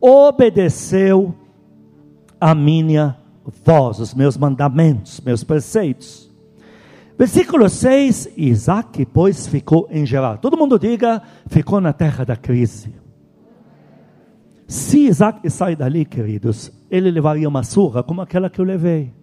obedeceu 0.00 1.34
a 2.40 2.54
minha 2.54 3.16
voz, 3.64 3.98
os 3.98 4.14
meus 4.14 4.36
mandamentos, 4.36 5.20
meus 5.20 5.42
preceitos. 5.42 6.30
Versículo 7.18 7.68
6, 7.68 8.30
Isaac, 8.36 9.06
pois, 9.06 9.46
ficou 9.46 9.88
em 9.90 10.04
Gerar. 10.04 10.36
Todo 10.36 10.56
mundo 10.56 10.78
diga, 10.78 11.22
ficou 11.46 11.80
na 11.80 11.92
terra 11.92 12.24
da 12.24 12.36
crise. 12.36 12.94
Se 14.68 15.06
Isaac 15.06 15.48
sai 15.48 15.74
dali, 15.74 16.04
queridos, 16.04 16.72
ele 16.90 17.10
levaria 17.10 17.48
uma 17.48 17.62
surra 17.62 18.02
como 18.02 18.20
aquela 18.20 18.50
que 18.50 18.60
eu 18.60 18.64
levei. 18.64 19.14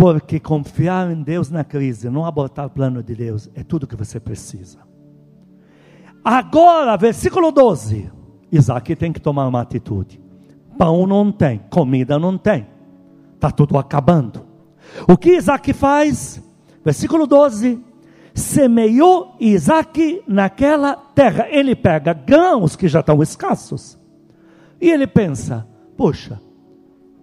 Porque 0.00 0.40
confiar 0.40 1.10
em 1.10 1.22
Deus 1.22 1.50
na 1.50 1.62
crise, 1.62 2.08
não 2.08 2.24
abortar 2.24 2.64
o 2.64 2.70
plano 2.70 3.02
de 3.02 3.14
Deus, 3.14 3.50
é 3.54 3.62
tudo 3.62 3.86
que 3.86 3.94
você 3.94 4.18
precisa. 4.18 4.78
Agora, 6.24 6.96
versículo 6.96 7.52
12. 7.52 8.10
Isaac 8.50 8.96
tem 8.96 9.12
que 9.12 9.20
tomar 9.20 9.46
uma 9.46 9.60
atitude. 9.60 10.18
Pão 10.78 11.06
não 11.06 11.30
tem, 11.30 11.60
comida 11.68 12.18
não 12.18 12.38
tem. 12.38 12.66
Está 13.34 13.50
tudo 13.50 13.76
acabando. 13.76 14.46
O 15.06 15.18
que 15.18 15.36
Isaac 15.36 15.70
faz? 15.74 16.42
Versículo 16.82 17.26
12. 17.26 17.84
Semeou 18.32 19.36
Isaac 19.38 20.22
naquela 20.26 20.96
terra. 20.96 21.46
Ele 21.50 21.76
pega 21.76 22.14
grãos 22.14 22.74
que 22.74 22.88
já 22.88 23.00
estão 23.00 23.22
escassos. 23.22 23.98
E 24.80 24.90
ele 24.90 25.06
pensa: 25.06 25.68
puxa, 25.94 26.40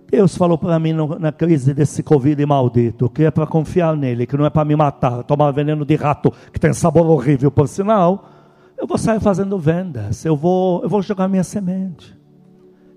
Deus 0.10 0.38
falou 0.38 0.58
para 0.58 0.80
mim 0.80 0.93
na 1.20 1.32
crise 1.34 1.74
desse 1.74 2.01
Covid 2.01 2.45
maldito 2.45 3.10
que 3.10 3.24
é 3.24 3.32
para 3.32 3.45
confiar 3.45 3.95
nele, 3.95 4.26
que 4.26 4.38
não 4.38 4.45
é 4.45 4.49
para 4.49 4.64
me 4.64 4.76
matar, 4.76 5.24
tomar 5.24 5.51
veneno 5.51 5.86
de 5.86 5.95
rato 5.95 6.32
que 6.51 6.60
tem 6.60 6.72
sabor 6.72 7.05
horrível 7.08 7.51
por 7.51 7.68
sinal. 7.68 8.30
Eu 8.78 8.88
vou 8.88 8.97
sair 8.97 9.20
fazendo 9.20 9.58
vendas, 9.58 10.24
eu 10.24 10.36
vou, 10.36 10.82
eu 10.84 10.89
vou 10.89 11.01
jogar 11.01 11.28
minha 11.28 11.43
semente. 11.43 12.18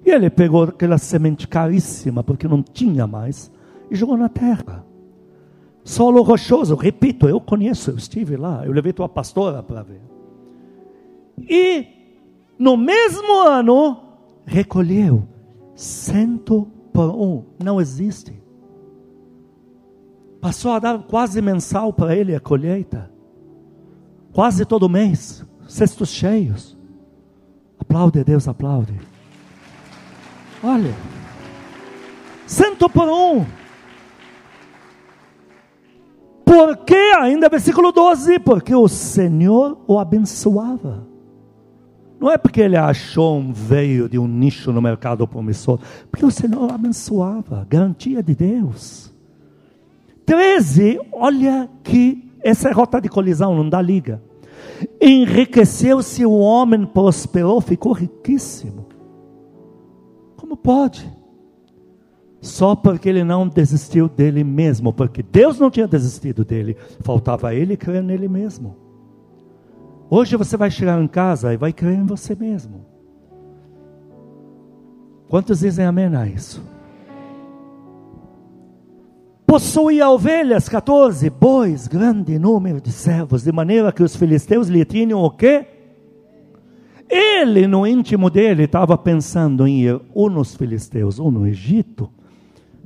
E 0.04 0.10
ele 0.10 0.30
pegou 0.30 0.64
aquela 0.64 0.98
semente 0.98 1.48
caríssima, 1.48 2.22
porque 2.22 2.46
não 2.46 2.62
tinha 2.62 3.06
mais, 3.06 3.50
e 3.90 3.96
jogou 3.96 4.16
na 4.16 4.28
terra. 4.28 4.84
Solo 5.82 6.22
rochoso, 6.22 6.74
repito, 6.76 7.28
eu 7.28 7.40
conheço, 7.40 7.90
eu 7.90 7.96
estive 7.96 8.36
lá, 8.36 8.62
eu 8.64 8.72
levei 8.72 8.92
tua 8.92 9.08
pastora 9.08 9.62
para 9.62 9.82
ver. 9.82 10.00
E 11.38 11.86
no 12.58 12.76
mesmo 12.76 13.40
ano 13.40 13.98
recolheu 14.44 15.24
cento 15.74 16.68
por 16.92 17.10
um 17.10 17.44
não 17.62 17.80
existe. 17.80 18.42
Passou 20.40 20.72
a 20.72 20.78
dar 20.78 20.98
quase 21.02 21.42
mensal 21.42 21.92
para 21.92 22.16
ele 22.16 22.34
a 22.34 22.40
colheita. 22.40 23.10
Quase 24.32 24.64
todo 24.64 24.88
mês, 24.88 25.44
cestos 25.68 26.08
cheios. 26.10 26.78
Aplaude 27.78 28.24
Deus, 28.24 28.48
aplaude. 28.48 28.98
Olha, 30.62 30.94
cento 32.46 32.88
por 32.88 33.08
um. 33.08 33.44
Porque, 36.44 36.94
ainda 36.94 37.48
versículo 37.48 37.92
12, 37.92 38.38
porque 38.40 38.74
o 38.74 38.88
Senhor 38.88 39.78
o 39.86 39.98
abençoava. 39.98 41.09
Não 42.20 42.30
é 42.30 42.36
porque 42.36 42.60
ele 42.60 42.76
achou 42.76 43.38
um 43.38 43.50
veio 43.50 44.06
de 44.06 44.18
um 44.18 44.28
nicho 44.28 44.70
no 44.70 44.82
mercado 44.82 45.26
promissor, 45.26 45.80
porque 46.10 46.26
o 46.26 46.30
Senhor 46.30 46.70
abençoava, 46.70 47.66
garantia 47.68 48.22
de 48.22 48.34
Deus. 48.34 49.10
13, 50.26 51.00
olha 51.10 51.66
que 51.82 52.30
essa 52.42 52.68
é 52.68 52.72
rota 52.72 53.00
de 53.00 53.08
colisão, 53.08 53.56
não 53.56 53.66
dá 53.66 53.80
liga. 53.80 54.22
Enriqueceu-se 55.00 56.26
o 56.26 56.32
homem, 56.32 56.84
prosperou, 56.84 57.58
ficou 57.58 57.92
riquíssimo. 57.92 58.86
Como 60.36 60.58
pode? 60.58 61.10
Só 62.42 62.76
porque 62.76 63.08
ele 63.08 63.24
não 63.24 63.48
desistiu 63.48 64.10
dele 64.10 64.44
mesmo, 64.44 64.92
porque 64.92 65.22
Deus 65.22 65.58
não 65.58 65.70
tinha 65.70 65.88
desistido 65.88 66.44
dele, 66.44 66.76
faltava 67.00 67.54
ele 67.54 67.78
crer 67.78 68.02
nele 68.02 68.28
mesmo. 68.28 68.89
Hoje 70.12 70.36
você 70.36 70.56
vai 70.56 70.72
chegar 70.72 71.00
em 71.00 71.06
casa 71.06 71.54
e 71.54 71.56
vai 71.56 71.72
crer 71.72 71.96
em 71.96 72.04
você 72.04 72.34
mesmo. 72.34 72.84
Quantos 75.28 75.60
dizem 75.60 75.86
amém 75.86 76.12
a 76.16 76.26
isso? 76.26 76.60
Possuía 79.46 80.10
ovelhas, 80.10 80.68
14, 80.68 81.30
bois, 81.30 81.86
grande 81.86 82.40
número 82.40 82.80
de 82.80 82.90
servos, 82.90 83.44
de 83.44 83.52
maneira 83.52 83.92
que 83.92 84.02
os 84.02 84.16
filisteus 84.16 84.66
lhe 84.66 84.84
tinham 84.84 85.22
o 85.22 85.30
quê? 85.30 85.64
Ele, 87.08 87.68
no 87.68 87.86
íntimo 87.86 88.30
dele, 88.30 88.64
estava 88.64 88.98
pensando 88.98 89.64
em 89.64 89.82
ir 89.82 90.00
ou 90.12 90.28
nos 90.28 90.56
filisteus 90.56 91.20
ou 91.20 91.30
no 91.30 91.46
Egito, 91.46 92.10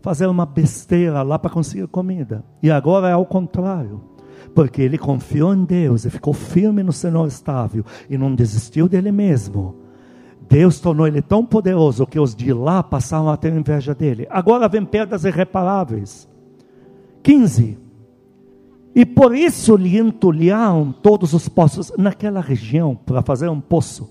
fazer 0.02 0.26
uma 0.26 0.44
besteira 0.44 1.22
lá 1.22 1.38
para 1.38 1.50
conseguir 1.50 1.86
comida. 1.86 2.44
E 2.62 2.70
agora 2.70 3.08
é 3.08 3.12
ao 3.12 3.24
contrário 3.24 4.13
porque 4.54 4.80
ele 4.80 4.96
confiou 4.96 5.52
em 5.54 5.64
Deus 5.64 6.04
e 6.04 6.10
ficou 6.10 6.32
firme 6.32 6.82
no 6.82 6.92
Senhor 6.92 7.26
estável 7.26 7.84
e 8.08 8.16
não 8.16 8.34
desistiu 8.34 8.88
dele 8.88 9.10
mesmo. 9.10 9.76
Deus 10.48 10.78
tornou 10.78 11.06
ele 11.06 11.22
tão 11.22 11.44
poderoso 11.44 12.06
que 12.06 12.20
os 12.20 12.34
de 12.34 12.52
lá 12.52 12.82
passaram 12.82 13.28
a 13.28 13.36
ter 13.36 13.52
inveja 13.52 13.94
dele. 13.94 14.26
Agora 14.30 14.68
vem 14.68 14.84
perdas 14.84 15.24
irreparáveis. 15.24 16.28
15. 17.22 17.78
E 18.94 19.04
por 19.04 19.34
isso 19.34 19.74
lhe 19.76 19.98
entulharam 19.98 20.92
todos 20.92 21.32
os 21.32 21.48
poços 21.48 21.92
naquela 21.98 22.40
região 22.40 22.94
para 22.94 23.22
fazer 23.22 23.48
um 23.48 23.60
poço. 23.60 24.08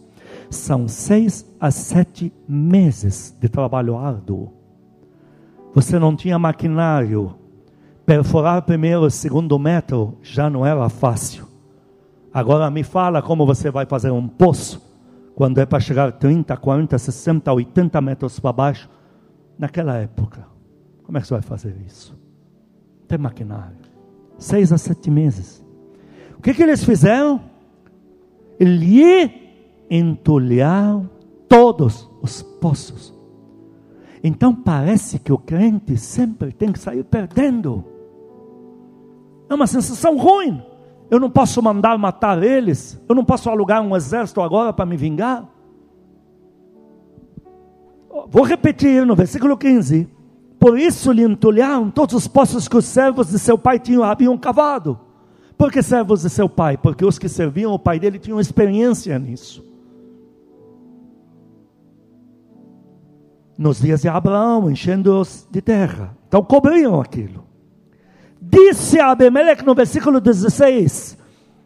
São 0.50 0.88
seis 0.88 1.46
a 1.60 1.72
sete 1.72 2.34
meses 2.48 3.36
de 3.40 3.48
trabalho 3.48 3.98
árduo. 3.98 4.52
Você 5.74 5.98
não 5.98 6.16
tinha 6.16 6.38
maquinário, 6.38 7.36
Perforar 8.06 8.62
primeiro 8.64 9.08
e 9.08 9.12
segundo 9.12 9.58
metro 9.58 10.18
já 10.22 10.50
não 10.50 10.66
era 10.66 10.90
fácil. 10.90 11.48
Agora 12.34 12.70
me 12.70 12.84
fala 12.84 13.22
como 13.22 13.46
você 13.46 13.72
vai 13.72 13.86
fazer 13.86 14.12
um 14.12 14.28
poço 14.28 14.82
quando 15.36 15.60
é 15.60 15.66
para 15.66 15.80
chegar 15.80 16.12
30, 16.12 16.56
40, 16.58 16.98
60, 16.98 17.54
80 17.54 18.02
metros 18.02 18.40
para 18.40 18.52
baixo. 18.52 18.90
Naquela 19.58 19.98
época, 19.98 20.46
como 21.04 21.18
é 21.18 21.22
que 21.22 21.28
você 21.28 21.34
vai 21.36 21.44
fazer 21.44 21.76
isso? 21.86 22.18
Tem 23.08 23.18
maquinário. 23.18 23.78
Seis 24.38 24.74
a 24.74 24.78
sete 24.78 25.10
meses. 25.10 25.64
O 26.38 26.42
que, 26.42 26.54
que 26.54 26.64
eles 26.64 26.84
fizeram? 26.84 27.40
Lhe 28.60 29.32
entulharam 29.90 31.10
todos 31.48 32.10
os 32.22 32.42
poços. 32.42 33.14
Então 34.24 34.56
parece 34.56 35.20
que 35.20 35.32
o 35.32 35.38
crente 35.38 35.98
sempre 35.98 36.52
tem 36.52 36.72
que 36.72 36.80
sair 36.80 37.04
perdendo. 37.04 37.93
É 39.50 39.54
uma 39.54 39.68
sensação 39.68 40.18
ruim. 40.18 40.62
Eu 41.10 41.20
não 41.20 41.30
posso 41.30 41.62
mandar 41.62 41.98
matar 41.98 42.42
eles. 42.42 43.00
Eu 43.08 43.16
não 43.16 43.24
posso 43.24 43.50
alugar 43.50 43.82
um 43.82 43.96
exército 43.96 44.42
agora 44.42 44.74
para 44.74 44.86
me 44.86 44.98
vingar. 44.98 45.48
Vou 48.30 48.44
repetir 48.44 49.06
no 49.06 49.16
versículo 49.16 49.58
15. 49.58 50.08
Por 50.60 50.80
isso 50.80 51.12
lhe 51.12 51.24
entulharam 51.24 51.92
todos 51.92 52.16
os 52.16 52.28
poços 52.28 52.68
que 52.68 52.78
os 52.78 52.86
servos 52.86 53.28
de 53.28 53.38
seu 53.38 53.58
pai 53.58 53.80
tinham, 53.80 54.04
haviam 54.04 54.38
cavado. 54.38 55.00
Por 55.58 55.72
que 55.72 55.84
servos 55.84 56.22
de 56.22 56.30
seu 56.30 56.48
pai? 56.48 56.78
Porque 56.78 57.06
os 57.06 57.20
que 57.20 57.28
serviam 57.28 57.74
o 57.74 57.80
pai 57.80 58.00
dele 58.00 58.18
tinham 58.18 58.40
experiência 58.40 59.18
nisso. 59.20 59.64
Nos 63.58 63.80
dias 63.80 64.02
de 64.02 64.08
Abraão, 64.08 64.72
enchendo-os 64.72 65.48
de 65.52 65.62
terra. 65.62 66.18
Então 66.28 66.44
cobriam 66.44 67.00
aquilo. 67.00 67.53
Disse 68.46 69.00
Abimelech 69.00 69.66
no 69.66 69.74
versículo 69.74 70.20
16 70.20 71.18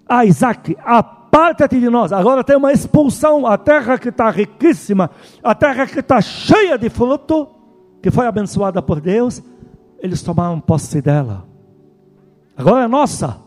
a 0.08 0.26
Isaac: 0.26 0.78
Aparta-te 0.84 1.80
de 1.80 1.90
nós. 1.90 2.14
Agora 2.14 2.44
tem 2.44 2.56
uma 2.56 2.72
expulsão. 2.72 3.48
A 3.48 3.58
terra 3.58 3.98
que 3.98 4.10
está 4.10 4.30
riquíssima, 4.30 5.10
a 5.44 5.56
terra 5.56 5.88
que 5.88 6.00
está 6.00 6.22
cheia 6.22 6.78
de 6.78 6.90
fruto, 6.90 7.48
que 8.02 8.12
foi 8.12 8.28
abençoada 8.28 8.82
por 8.82 9.02
Deus, 9.02 9.42
eles 10.00 10.22
tomaram 10.22 10.60
posse 10.60 11.02
dela. 11.02 11.46
Agora 12.56 12.86
é 12.86 12.88
nossa, 12.88 13.38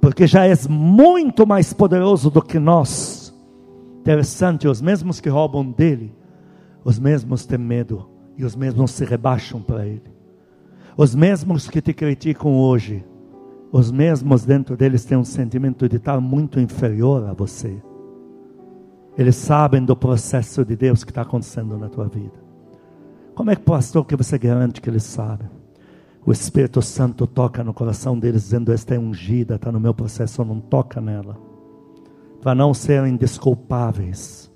porque 0.00 0.26
já 0.26 0.46
és 0.46 0.66
muito 0.66 1.46
mais 1.46 1.72
poderoso 1.72 2.30
do 2.30 2.42
que 2.42 2.58
nós. 2.58 3.34
Interessante, 4.00 4.68
os 4.68 4.80
mesmos 4.82 5.20
que 5.20 5.28
roubam 5.28 5.70
dele, 5.70 6.14
os 6.84 6.98
mesmos 6.98 7.46
têm 7.46 7.58
medo 7.58 8.08
e 8.36 8.44
os 8.44 8.54
mesmos 8.54 8.90
se 8.90 9.04
rebaixam 9.04 9.62
para 9.62 9.86
ele. 9.86 10.21
Os 10.96 11.14
mesmos 11.14 11.68
que 11.68 11.80
te 11.80 11.92
criticam 11.92 12.56
hoje, 12.56 13.04
os 13.70 13.90
mesmos 13.90 14.44
dentro 14.44 14.76
deles 14.76 15.04
têm 15.04 15.16
um 15.16 15.24
sentimento 15.24 15.88
de 15.88 15.96
estar 15.96 16.20
muito 16.20 16.60
inferior 16.60 17.28
a 17.28 17.32
você. 17.32 17.82
Eles 19.16 19.36
sabem 19.36 19.84
do 19.84 19.96
processo 19.96 20.64
de 20.64 20.76
Deus 20.76 21.04
que 21.04 21.10
está 21.10 21.22
acontecendo 21.22 21.78
na 21.78 21.88
tua 21.88 22.08
vida. 22.08 22.42
Como 23.34 23.50
é 23.50 23.56
que, 23.56 23.62
pastor, 23.62 24.04
que 24.04 24.16
você 24.16 24.38
garante 24.38 24.80
que 24.80 24.90
eles 24.90 25.04
sabem? 25.04 25.48
o 26.24 26.30
Espírito 26.30 26.80
Santo 26.80 27.26
toca 27.26 27.64
no 27.64 27.74
coração 27.74 28.18
deles, 28.18 28.44
dizendo: 28.44 28.72
Esta 28.72 28.94
é 28.94 28.98
ungida, 28.98 29.56
está 29.56 29.72
no 29.72 29.80
meu 29.80 29.92
processo, 29.92 30.44
não 30.44 30.60
toca 30.60 31.00
nela, 31.00 31.36
para 32.40 32.54
não 32.54 32.72
serem 32.72 33.16
desculpáveis. 33.16 34.50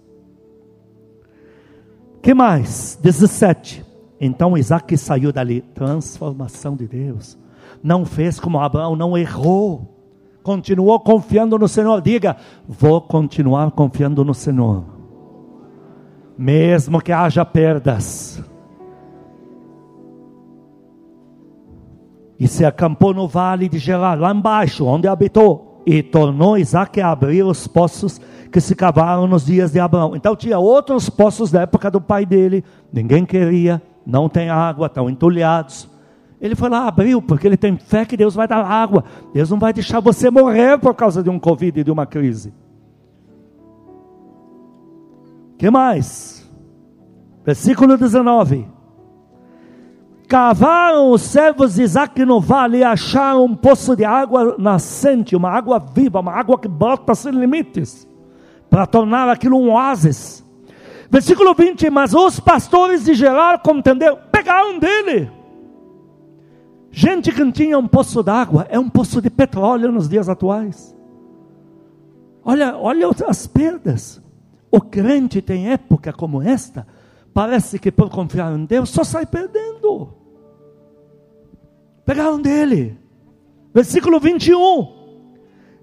que 2.23 2.35
mais? 2.35 2.99
17. 3.03 3.85
Então 4.21 4.57
Isaac 4.57 4.97
saiu 4.97 5.33
dali, 5.33 5.61
transformação 5.61 6.75
de 6.75 6.87
Deus. 6.87 7.39
Não 7.83 8.05
fez 8.05 8.41
como 8.41 8.59
Abraão, 8.59 8.97
não 8.97 9.17
errou, 9.17 9.95
continuou 10.43 10.99
confiando 11.01 11.59
no 11.59 11.69
Senhor. 11.69 12.01
Diga: 12.01 12.37
Vou 12.67 13.01
continuar 13.01 13.71
confiando 13.73 14.25
no 14.25 14.35
Senhor, 14.35 14.85
mesmo 16.39 17.01
que 17.01 17.13
haja 17.13 17.45
perdas 17.45 18.43
e 22.39 22.47
se 22.47 22.65
acampou 22.65 23.15
no 23.15 23.27
vale 23.27 23.69
de 23.69 23.79
Gerar, 23.79 24.19
lá 24.19 24.33
embaixo, 24.33 24.85
onde 24.85 25.09
habitou, 25.09 25.83
e 25.87 26.03
tornou 26.03 26.59
Isaac 26.59 27.01
a 27.01 27.11
abrir 27.11 27.43
os 27.43 27.67
poços 27.67 28.21
que 28.51 28.61
se 28.61 28.75
cavaram 28.75 29.27
nos 29.27 29.47
dias 29.47 29.73
de 29.73 29.81
Abraão. 29.81 30.15
Então 30.17 30.37
tinha 30.37 30.59
outros 30.59 31.09
poços 31.09 31.51
da 31.51 31.63
época 31.63 31.91
do 31.91 32.01
pai 32.01 32.27
dele, 32.27 32.65
ninguém 32.93 33.25
queria, 33.25 33.81
não 34.07 34.29
tem 34.29 34.49
água, 34.49 34.87
estão 34.87 35.11
entulhados. 35.11 35.91
Ele 36.41 36.55
foi 36.55 36.69
lá, 36.69 36.87
abriu, 36.87 37.21
porque 37.21 37.47
ele 37.47 37.57
tem 37.57 37.77
fé 37.77 38.05
que 38.05 38.17
Deus 38.17 38.35
vai 38.35 38.47
dar 38.47 38.65
água. 38.65 39.05
Deus 39.35 39.51
não 39.51 39.59
vai 39.59 39.73
deixar 39.73 40.01
você 40.01 40.31
morrer 40.31 40.79
por 40.79 40.95
causa 40.95 41.23
de 41.23 41.31
um 41.31 41.39
Covid 41.39 41.81
e 41.81 41.85
de 41.85 41.91
uma 41.91 42.07
crise. 42.07 42.55
que 45.59 45.71
mais? 45.71 46.49
Versículo 47.45 47.97
19. 47.97 48.69
Cavaram 50.29 51.13
os 51.13 51.23
servos 51.23 51.75
de 51.75 51.83
Isaac 51.83 52.25
no 52.25 52.41
vale 52.41 52.79
e 52.79 52.85
acharam 52.85 53.45
um 53.45 53.55
poço 53.55 53.95
de 53.95 54.05
água 54.05 54.57
nascente, 54.59 55.37
uma 55.37 55.51
água 55.51 55.79
viva, 55.79 56.19
uma 56.19 56.33
água 56.33 56.59
que 56.59 56.67
brota 56.67 57.15
sem 57.15 57.33
limites, 57.33 58.07
para 58.69 58.87
tornar 58.87 59.29
aquilo 59.29 59.57
um 59.57 59.71
oásis. 59.71 60.36
Versículo 61.11 61.55
20: 61.55 61.91
Mas 61.91 62.15
os 62.15 62.41
pastores 62.41 63.05
de 63.05 63.15
Gerar 63.15 63.61
contenderam, 63.63 64.19
pegaram 64.31 64.79
dele. 64.79 65.31
Gente 66.91 67.31
que 67.31 67.45
não 67.45 67.53
tinha 67.53 67.79
um 67.79 67.87
poço 67.87 68.23
d'água, 68.23 68.67
é 68.71 68.79
um 68.79 68.89
poço 68.89 69.21
de 69.21 69.29
petróleo 69.29 69.93
nos 69.93 70.09
dias 70.09 70.29
atuais. 70.29 70.97
Olha, 72.43 72.77
olha 72.77 73.11
as 73.27 73.47
perdas. 73.47 74.23
O 74.71 74.81
crente 74.81 75.43
tem 75.43 75.71
época 75.71 76.13
como 76.13 76.43
esta, 76.43 76.87
parece 77.35 77.79
que 77.79 77.93
por 77.93 78.11
confiar 78.11 78.53
em 78.53 78.65
Deus 78.65 78.91
só 78.91 79.05
sai 79.05 79.27
perdendo. 79.27 80.15
Pegaram 82.05 82.41
dele. 82.41 82.99
Versículo 83.75 84.19
21. 84.19 84.96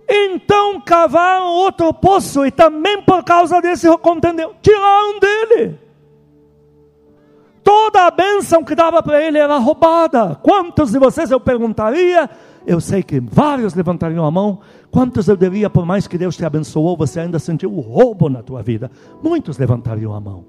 Então 0.07 0.81
cavaram 0.81 1.47
outro 1.47 1.93
poço 1.93 2.45
e 2.45 2.51
também 2.51 3.01
por 3.01 3.23
causa 3.23 3.61
desse 3.61 3.87
contendeu. 3.97 4.53
Tiraram 4.61 5.19
dele. 5.19 5.79
Toda 7.63 8.07
a 8.07 8.11
bênção 8.11 8.63
que 8.63 8.75
dava 8.75 9.01
para 9.01 9.21
ele 9.21 9.37
era 9.37 9.57
roubada. 9.57 10.35
Quantos 10.35 10.91
de 10.91 10.99
vocês 10.99 11.31
eu 11.31 11.39
perguntaria? 11.39 12.29
Eu 12.67 12.81
sei 12.81 13.01
que 13.01 13.19
vários 13.21 13.73
levantariam 13.73 14.25
a 14.25 14.31
mão. 14.31 14.59
Quantos 14.91 15.27
eu 15.27 15.37
diria, 15.37 15.69
por 15.69 15.85
mais 15.85 16.05
que 16.05 16.17
Deus 16.17 16.35
te 16.35 16.45
abençoou, 16.45 16.97
você 16.97 17.21
ainda 17.21 17.39
sentiu 17.39 17.73
o 17.73 17.79
roubo 17.79 18.29
na 18.29 18.43
tua 18.43 18.61
vida? 18.61 18.91
Muitos 19.21 19.57
levantariam 19.57 20.13
a 20.13 20.19
mão. 20.19 20.45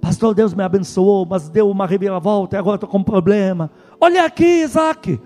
Pastor, 0.00 0.34
Deus 0.34 0.54
me 0.54 0.62
abençoou, 0.62 1.26
mas 1.26 1.48
deu 1.48 1.68
uma 1.68 1.86
reviravolta 1.86 2.56
e 2.56 2.58
agora 2.58 2.76
estou 2.76 2.88
com 2.88 2.98
um 2.98 3.04
problema. 3.04 3.70
Olha 4.00 4.24
aqui, 4.24 4.62
Isaac. 4.62 5.20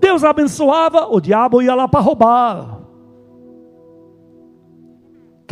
Deus 0.00 0.24
abençoava, 0.24 1.06
o 1.06 1.20
diabo 1.20 1.62
ia 1.62 1.74
lá 1.74 1.86
para 1.86 2.00
roubar. 2.00 2.80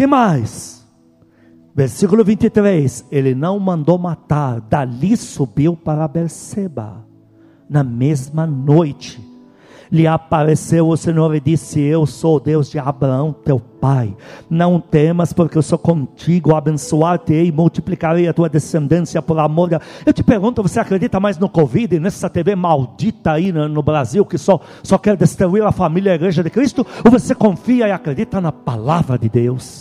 Que 0.00 0.06
mais? 0.06 0.82
Versículo 1.74 2.24
23. 2.24 3.04
Ele 3.12 3.34
não 3.34 3.60
mandou 3.60 3.98
matar, 3.98 4.58
dali 4.58 5.14
subiu 5.14 5.76
para 5.76 6.08
Berseba, 6.08 7.06
na 7.68 7.84
mesma 7.84 8.46
noite 8.46 9.30
lhe 9.90 10.06
apareceu 10.06 10.88
o 10.88 10.96
Senhor 10.96 11.34
e 11.34 11.40
disse: 11.40 11.80
Eu 11.80 12.06
sou 12.06 12.36
o 12.36 12.40
Deus 12.40 12.70
de 12.70 12.78
Abraão, 12.78 13.32
teu 13.32 13.58
pai. 13.58 14.14
Não 14.48 14.80
temas, 14.80 15.32
porque 15.32 15.58
eu 15.58 15.62
sou 15.62 15.78
contigo, 15.78 16.54
abençoar-te 16.54 17.32
e 17.32 17.50
multiplicarei 17.50 18.28
a 18.28 18.32
tua 18.32 18.48
descendência 18.48 19.20
por 19.20 19.38
amor. 19.38 19.70
Eu 20.06 20.12
te 20.12 20.22
pergunto: 20.22 20.62
você 20.62 20.78
acredita 20.78 21.18
mais 21.18 21.38
no 21.38 21.48
Covid, 21.48 21.98
nessa 21.98 22.30
TV 22.30 22.54
maldita 22.54 23.32
aí 23.32 23.52
no, 23.52 23.68
no 23.68 23.82
Brasil, 23.82 24.24
que 24.24 24.38
só, 24.38 24.60
só 24.82 24.96
quer 24.96 25.16
destruir 25.16 25.64
a 25.64 25.72
família 25.72 26.10
e 26.10 26.12
a 26.12 26.16
igreja 26.16 26.42
de 26.42 26.50
Cristo? 26.50 26.86
Ou 27.04 27.10
você 27.10 27.34
confia 27.34 27.88
e 27.88 27.92
acredita 27.92 28.40
na 28.40 28.52
palavra 28.52 29.18
de 29.18 29.28
Deus? 29.28 29.79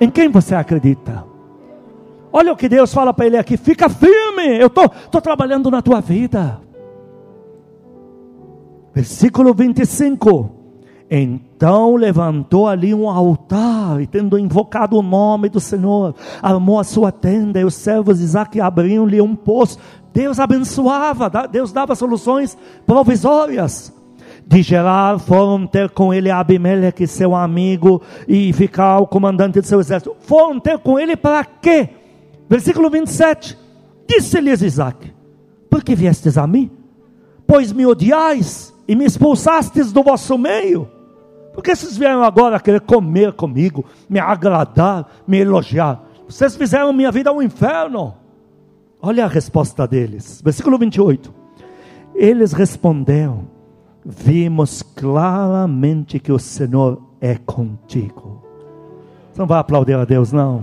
Em 0.00 0.10
quem 0.10 0.28
você 0.28 0.54
acredita? 0.54 1.24
Olha 2.32 2.52
o 2.52 2.56
que 2.56 2.68
Deus 2.68 2.92
fala 2.92 3.14
para 3.14 3.26
ele 3.26 3.38
aqui: 3.38 3.56
fica 3.56 3.88
firme, 3.88 4.58
eu 4.58 4.66
estou 4.66 5.20
trabalhando 5.22 5.70
na 5.70 5.80
tua 5.80 6.00
vida. 6.00 6.60
Versículo 8.94 9.54
25. 9.54 10.50
Então 11.08 11.94
levantou 11.94 12.66
ali 12.66 12.92
um 12.92 13.08
altar, 13.08 14.02
e 14.02 14.06
tendo 14.06 14.38
invocado 14.38 14.98
o 14.98 15.02
nome 15.02 15.48
do 15.48 15.60
Senhor, 15.60 16.14
armou 16.42 16.80
a 16.80 16.84
sua 16.84 17.12
tenda, 17.12 17.60
e 17.60 17.64
os 17.64 17.74
servos 17.74 18.18
de 18.18 18.24
Isaac 18.24 18.60
abriam-lhe 18.60 19.20
um 19.20 19.36
poço. 19.36 19.78
Deus 20.12 20.40
abençoava, 20.40 21.30
Deus 21.50 21.72
dava 21.72 21.94
soluções 21.94 22.58
provisórias. 22.84 23.95
De 24.46 24.62
Gerar 24.62 25.18
foram 25.18 25.66
ter 25.66 25.90
com 25.90 26.14
ele 26.14 26.30
Abimeleque, 26.30 27.04
seu 27.06 27.34
amigo, 27.34 28.00
e 28.28 28.52
ficar 28.52 29.00
o 29.00 29.06
comandante 29.06 29.60
de 29.60 29.66
seu 29.66 29.80
exército. 29.80 30.14
Foram 30.20 30.60
ter 30.60 30.78
com 30.78 30.98
ele 30.98 31.16
para 31.16 31.44
quê? 31.44 31.88
Versículo 32.48 32.88
27. 32.88 33.58
Disse-lhes 34.06 34.62
Isaac: 34.62 35.12
Por 35.68 35.82
que 35.82 35.96
viestes 35.96 36.38
a 36.38 36.46
mim? 36.46 36.70
Pois 37.44 37.72
me 37.72 37.84
odiais 37.84 38.72
e 38.86 38.94
me 38.94 39.04
expulsastes 39.04 39.92
do 39.92 40.04
vosso 40.04 40.38
meio? 40.38 40.88
Porque 41.52 41.74
vocês 41.74 41.96
vieram 41.96 42.22
agora 42.22 42.60
querer 42.60 42.82
comer 42.82 43.32
comigo, 43.32 43.84
me 44.08 44.20
agradar, 44.20 45.08
me 45.26 45.38
elogiar? 45.38 46.04
Vocês 46.28 46.54
fizeram 46.54 46.92
minha 46.92 47.10
vida 47.10 47.32
um 47.32 47.42
inferno. 47.42 48.14
Olha 49.02 49.24
a 49.24 49.28
resposta 49.28 49.86
deles, 49.88 50.40
versículo 50.44 50.78
28. 50.78 51.34
Eles 52.14 52.52
responderam: 52.52 53.55
Vimos 54.08 54.84
claramente 54.84 56.20
que 56.20 56.30
o 56.30 56.38
Senhor 56.38 57.02
é 57.20 57.34
contigo. 57.34 58.40
Você 59.32 59.40
não 59.40 59.48
vai 59.48 59.58
aplaudir 59.58 59.94
a 59.94 60.04
Deus, 60.04 60.30
não. 60.30 60.62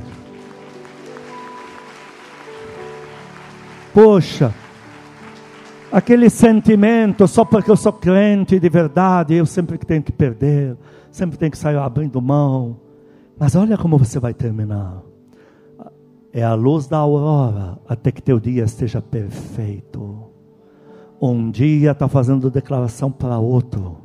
Poxa, 3.94 4.54
aquele 5.92 6.30
sentimento, 6.30 7.28
só 7.28 7.44
porque 7.44 7.70
eu 7.70 7.76
sou 7.76 7.92
crente 7.92 8.58
de 8.58 8.70
verdade, 8.70 9.36
eu 9.36 9.46
sempre 9.46 9.78
tenho 9.78 10.02
que 10.02 10.14
perder, 10.14 10.78
sempre 11.12 11.38
tenho 11.38 11.52
que 11.52 11.58
sair 11.58 11.76
abrindo 11.76 12.22
mão. 12.22 12.78
Mas 13.38 13.58
olha 13.58 13.78
como 13.78 13.98
você 13.98 14.20
vai 14.20 14.34
terminar. 14.34 15.02
É 16.32 16.42
a 16.42 16.54
luz 16.54 16.88
da 16.88 17.00
aurora 17.00 17.78
até 17.90 18.10
que 18.10 18.22
teu 18.22 18.40
dia 18.40 18.64
esteja 18.64 19.02
perfeito. 19.02 20.23
Um 21.22 21.50
dia 21.50 21.92
está 21.92 22.08
fazendo 22.08 22.52
declaração 22.52 23.12
para 23.12 23.38
outro, 23.40 23.98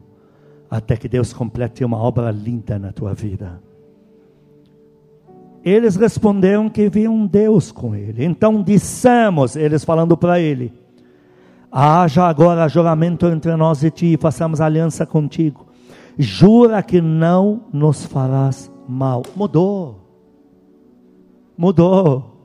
até 0.70 0.96
que 0.96 1.08
Deus 1.08 1.32
complete 1.32 1.84
uma 1.84 1.96
obra 1.98 2.30
linda 2.30 2.78
na 2.78 2.92
tua 2.92 3.14
vida. 3.14 3.60
Eles 5.64 5.96
responderam 5.96 6.68
que 6.68 6.88
viam 6.88 7.26
Deus 7.26 7.72
com 7.72 7.94
ele. 7.94 8.24
Então 8.24 8.62
dissemos, 8.62 9.56
eles 9.56 9.84
falando 9.84 10.16
para 10.16 10.40
ele: 10.40 10.72
Haja 11.70 12.24
agora 12.24 12.68
juramento 12.68 13.26
entre 13.26 13.54
nós 13.56 13.82
e 13.82 13.90
ti, 13.90 14.16
façamos 14.16 14.60
aliança 14.60 15.04
contigo. 15.04 15.66
Jura 16.16 16.82
que 16.82 17.00
não 17.00 17.64
nos 17.72 18.04
farás 18.04 18.70
mal. 18.88 19.22
Mudou. 19.36 20.00
Mudou. 21.56 22.37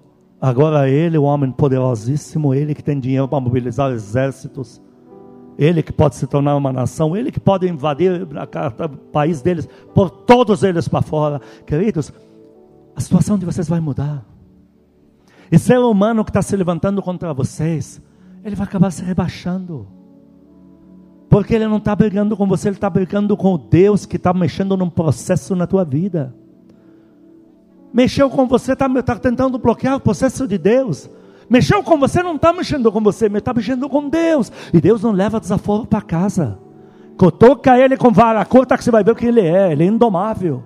Agora 0.43 0.89
ele, 0.89 1.17
o 1.17 1.23
homem 1.23 1.49
poderosíssimo, 1.53 2.53
ele 2.53 2.75
que 2.75 2.83
tem 2.83 2.99
dinheiro 2.99 3.29
para 3.29 3.39
mobilizar 3.39 3.93
exércitos, 3.93 4.81
ele 5.57 5.81
que 5.81 5.93
pode 5.93 6.17
se 6.17 6.27
tornar 6.27 6.57
uma 6.57 6.73
nação, 6.73 7.15
ele 7.15 7.31
que 7.31 7.39
pode 7.39 7.65
invadir 7.65 8.23
o 8.23 8.89
país 9.13 9.41
deles, 9.41 9.69
por 9.95 10.09
todos 10.09 10.61
eles 10.61 10.85
para 10.85 11.01
fora. 11.01 11.39
Queridos, 11.65 12.11
a 12.93 12.99
situação 12.99 13.37
de 13.37 13.45
vocês 13.45 13.69
vai 13.69 13.79
mudar. 13.79 14.25
E 15.49 15.57
ser 15.57 15.77
humano 15.77 16.25
que 16.25 16.29
está 16.29 16.41
se 16.41 16.57
levantando 16.57 17.01
contra 17.01 17.33
vocês, 17.33 18.01
ele 18.43 18.57
vai 18.57 18.67
acabar 18.67 18.91
se 18.91 19.01
rebaixando. 19.01 19.87
Porque 21.29 21.55
ele 21.55 21.67
não 21.67 21.77
está 21.77 21.95
brigando 21.95 22.35
com 22.35 22.45
você, 22.45 22.67
ele 22.67 22.75
está 22.75 22.89
brigando 22.89 23.37
com 23.37 23.53
o 23.53 23.57
Deus 23.57 24.05
que 24.05 24.17
está 24.17 24.33
mexendo 24.33 24.75
num 24.75 24.89
processo 24.89 25.55
na 25.55 25.65
tua 25.65 25.85
vida. 25.85 26.35
Mexeu 27.93 28.29
com 28.29 28.47
você, 28.47 28.73
está 28.73 28.89
tá 29.03 29.15
tentando 29.15 29.59
bloquear 29.59 29.97
o 29.97 29.99
processo 29.99 30.47
de 30.47 30.57
Deus. 30.57 31.09
Mexeu 31.49 31.83
com 31.83 31.97
você, 31.99 32.23
não 32.23 32.35
está 32.35 32.51
mexendo 32.51 32.91
com 32.91 32.99
você, 33.01 33.29
mas 33.29 33.39
está 33.39 33.53
mexendo 33.53 33.87
com 33.87 34.09
Deus. 34.09 34.51
E 34.73 34.81
Deus 34.81 35.03
não 35.03 35.11
leva 35.11 35.39
desaforo 35.39 35.85
para 35.85 36.01
casa. 36.01 36.57
Toca 37.37 37.77
ele 37.77 37.95
com 37.95 38.11
vara 38.11 38.43
curta 38.43 38.75
que 38.75 38.83
você 38.83 38.89
vai 38.89 39.03
ver 39.03 39.11
o 39.11 39.15
que 39.15 39.27
ele 39.27 39.41
é. 39.41 39.71
Ele 39.71 39.83
é 39.83 39.87
indomável. 39.87 40.63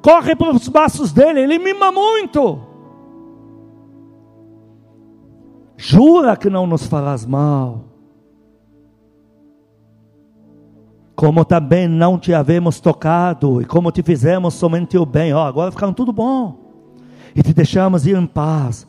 Corre 0.00 0.36
para 0.36 0.54
os 0.54 0.68
braços 0.68 1.12
dele, 1.12 1.40
ele 1.40 1.58
mima 1.58 1.90
muito. 1.90 2.60
Jura 5.76 6.36
que 6.36 6.48
não 6.48 6.66
nos 6.66 6.86
farás 6.86 7.26
mal. 7.26 7.95
Como 11.16 11.44
também 11.44 11.88
não 11.88 12.18
te 12.18 12.32
havemos 12.32 12.78
tocado, 12.78 13.60
e 13.60 13.64
como 13.64 13.90
te 13.90 14.02
fizemos 14.02 14.54
somente 14.54 14.96
o 14.96 15.04
bem. 15.04 15.32
Ó, 15.32 15.44
agora 15.44 15.72
ficaram 15.72 15.92
tudo 15.92 16.12
bom. 16.12 16.58
E 17.34 17.42
te 17.42 17.52
deixamos 17.52 18.06
ir 18.06 18.16
em 18.16 18.26
paz 18.26 18.86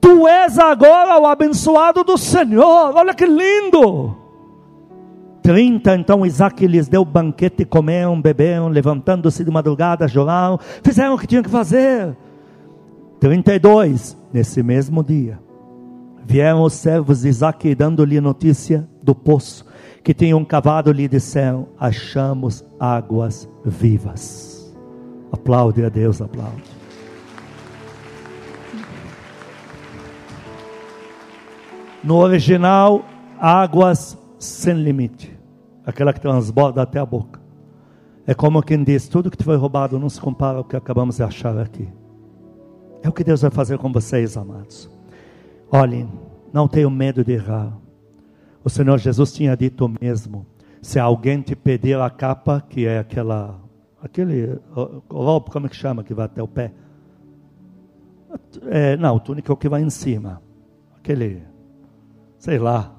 Tu 0.00 0.26
és 0.26 0.58
agora 0.58 1.20
o 1.20 1.26
abençoado 1.26 2.04
do 2.04 2.16
Senhor. 2.16 2.94
Olha 2.94 3.14
que 3.14 3.26
lindo. 3.26 4.16
30, 5.42 5.96
então 5.96 6.26
Isaac 6.26 6.66
lhes 6.66 6.88
deu 6.88 7.04
banquete, 7.04 7.64
comeram, 7.64 8.20
beberam, 8.20 8.68
levantando-se 8.68 9.42
de 9.42 9.50
madrugada, 9.50 10.06
choraram, 10.06 10.58
fizeram 10.82 11.14
o 11.14 11.18
que 11.18 11.26
tinham 11.26 11.42
que 11.42 11.48
fazer. 11.48 12.16
32, 13.18 14.16
nesse 14.32 14.62
mesmo 14.62 15.02
dia, 15.02 15.38
vieram 16.24 16.62
os 16.62 16.74
servos 16.74 17.22
de 17.22 17.28
Isaac 17.28 17.74
dando-lhe 17.74 18.20
notícia 18.20 18.86
do 19.02 19.14
poço 19.14 19.64
que 20.08 20.14
tinham 20.14 20.42
cavado, 20.42 20.90
lhe 20.90 21.06
disseram: 21.06 21.68
Achamos 21.78 22.64
águas 22.80 23.46
vivas. 23.62 24.74
Aplaude 25.30 25.84
a 25.84 25.90
Deus, 25.90 26.22
aplaude. 26.22 26.62
No 32.02 32.16
original, 32.16 33.04
águas 33.38 34.16
sem 34.38 34.76
limite. 34.76 35.38
Aquela 35.84 36.14
que 36.14 36.20
transborda 36.22 36.80
até 36.80 36.98
a 36.98 37.04
boca. 37.04 37.38
É 38.26 38.32
como 38.32 38.62
quem 38.62 38.82
diz: 38.82 39.08
tudo 39.08 39.30
que 39.30 39.36
te 39.36 39.44
foi 39.44 39.56
roubado 39.58 39.98
não 39.98 40.08
se 40.08 40.18
compara 40.18 40.56
ao 40.56 40.64
que 40.64 40.74
acabamos 40.74 41.16
de 41.16 41.22
achar 41.22 41.58
aqui. 41.58 41.86
É 43.02 43.10
o 43.10 43.12
que 43.12 43.22
Deus 43.22 43.42
vai 43.42 43.50
fazer 43.50 43.76
com 43.76 43.92
vocês, 43.92 44.38
amados. 44.38 44.88
Olhem, 45.70 46.10
não 46.50 46.66
tenham 46.66 46.88
medo 46.88 47.22
de 47.22 47.32
errar. 47.32 47.76
O 48.68 48.70
Senhor 48.70 48.98
Jesus 48.98 49.32
tinha 49.32 49.56
dito 49.56 49.90
mesmo: 49.98 50.44
se 50.82 50.98
alguém 50.98 51.40
te 51.40 51.56
pedir 51.56 51.98
a 51.98 52.10
capa, 52.10 52.62
que 52.68 52.86
é 52.86 52.98
aquela, 52.98 53.58
aquele 54.02 54.60
roubo, 55.08 55.50
como 55.50 55.64
é 55.64 55.70
que 55.70 55.74
chama, 55.74 56.04
que 56.04 56.12
vai 56.12 56.26
até 56.26 56.42
o 56.42 56.46
pé? 56.46 56.74
É, 58.66 58.94
não, 58.98 59.18
túnica 59.18 59.50
é 59.50 59.54
o 59.54 59.56
que 59.56 59.70
vai 59.70 59.80
em 59.80 59.88
cima. 59.88 60.42
Aquele 60.98 61.42
sei 62.38 62.58
lá, 62.58 62.94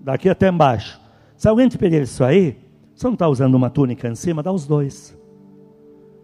daqui 0.00 0.28
até 0.28 0.48
embaixo. 0.48 1.00
Se 1.36 1.46
alguém 1.46 1.68
te 1.68 1.78
pedir 1.78 2.02
isso 2.02 2.24
aí, 2.24 2.58
você 2.92 3.06
não 3.06 3.14
está 3.14 3.28
usando 3.28 3.54
uma 3.54 3.70
túnica 3.70 4.08
em 4.08 4.16
cima, 4.16 4.42
dá 4.42 4.50
os 4.50 4.66
dois. 4.66 5.16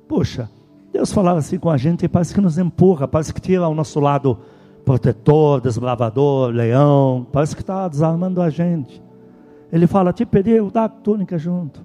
Puxa, 0.08 0.50
Deus 0.92 1.12
falava 1.12 1.38
assim 1.38 1.60
com 1.60 1.70
a 1.70 1.76
gente 1.76 2.06
e 2.06 2.08
parece 2.08 2.34
que 2.34 2.40
nos 2.40 2.58
empurra, 2.58 3.06
parece 3.06 3.32
que 3.32 3.40
tira 3.40 3.68
o 3.68 3.74
nosso 3.74 4.00
lado 4.00 4.40
protetor, 4.84 5.60
desbravador, 5.60 6.50
leão, 6.50 7.26
parece 7.32 7.54
que 7.54 7.62
está 7.62 7.86
desarmando 7.88 8.40
a 8.40 8.50
gente. 8.50 9.02
Ele 9.72 9.86
fala, 9.86 10.12
te 10.12 10.26
pediu, 10.26 10.70
dá 10.70 10.84
a 10.84 10.88
túnica 10.88 11.38
junto. 11.38 11.84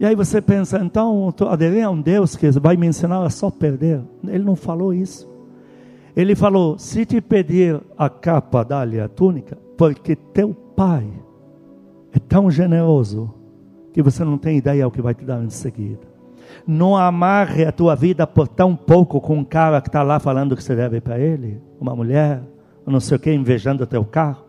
E 0.00 0.04
aí 0.04 0.16
você 0.16 0.40
pensa, 0.42 0.78
então, 0.78 1.32
aderir 1.48 1.86
a 1.86 1.90
um 1.90 2.00
Deus 2.00 2.34
que 2.34 2.50
vai 2.52 2.76
me 2.76 2.86
ensinar 2.86 3.22
a 3.22 3.30
só 3.30 3.50
perder. 3.50 4.02
Ele 4.26 4.44
não 4.44 4.56
falou 4.56 4.92
isso. 4.92 5.32
Ele 6.16 6.34
falou: 6.34 6.78
se 6.78 7.04
te 7.04 7.20
pedir 7.20 7.80
a 7.96 8.08
capa, 8.08 8.64
dá-lhe 8.64 9.00
a 9.00 9.08
túnica, 9.08 9.58
porque 9.76 10.14
teu 10.14 10.54
pai 10.54 11.06
é 12.12 12.18
tão 12.18 12.50
generoso 12.50 13.34
que 13.92 14.02
você 14.02 14.24
não 14.24 14.38
tem 14.38 14.58
ideia 14.58 14.86
o 14.86 14.90
que 14.90 15.02
vai 15.02 15.14
te 15.14 15.24
dar 15.24 15.42
em 15.42 15.50
seguida. 15.50 16.13
Não 16.66 16.96
amarre 16.96 17.64
a 17.64 17.72
tua 17.72 17.94
vida 17.94 18.26
por 18.26 18.48
tão 18.48 18.74
pouco 18.74 19.20
com 19.20 19.38
um 19.38 19.44
cara 19.44 19.80
que 19.80 19.88
está 19.88 20.02
lá 20.02 20.18
falando 20.18 20.56
que 20.56 20.62
você 20.62 20.74
deve 20.74 21.00
para 21.00 21.18
ele, 21.18 21.60
uma 21.80 21.94
mulher, 21.94 22.42
não 22.86 23.00
sei 23.00 23.16
o 23.16 23.20
que, 23.20 23.32
invejando 23.32 23.84
o 23.84 23.86
teu 23.86 24.04
carro. 24.04 24.44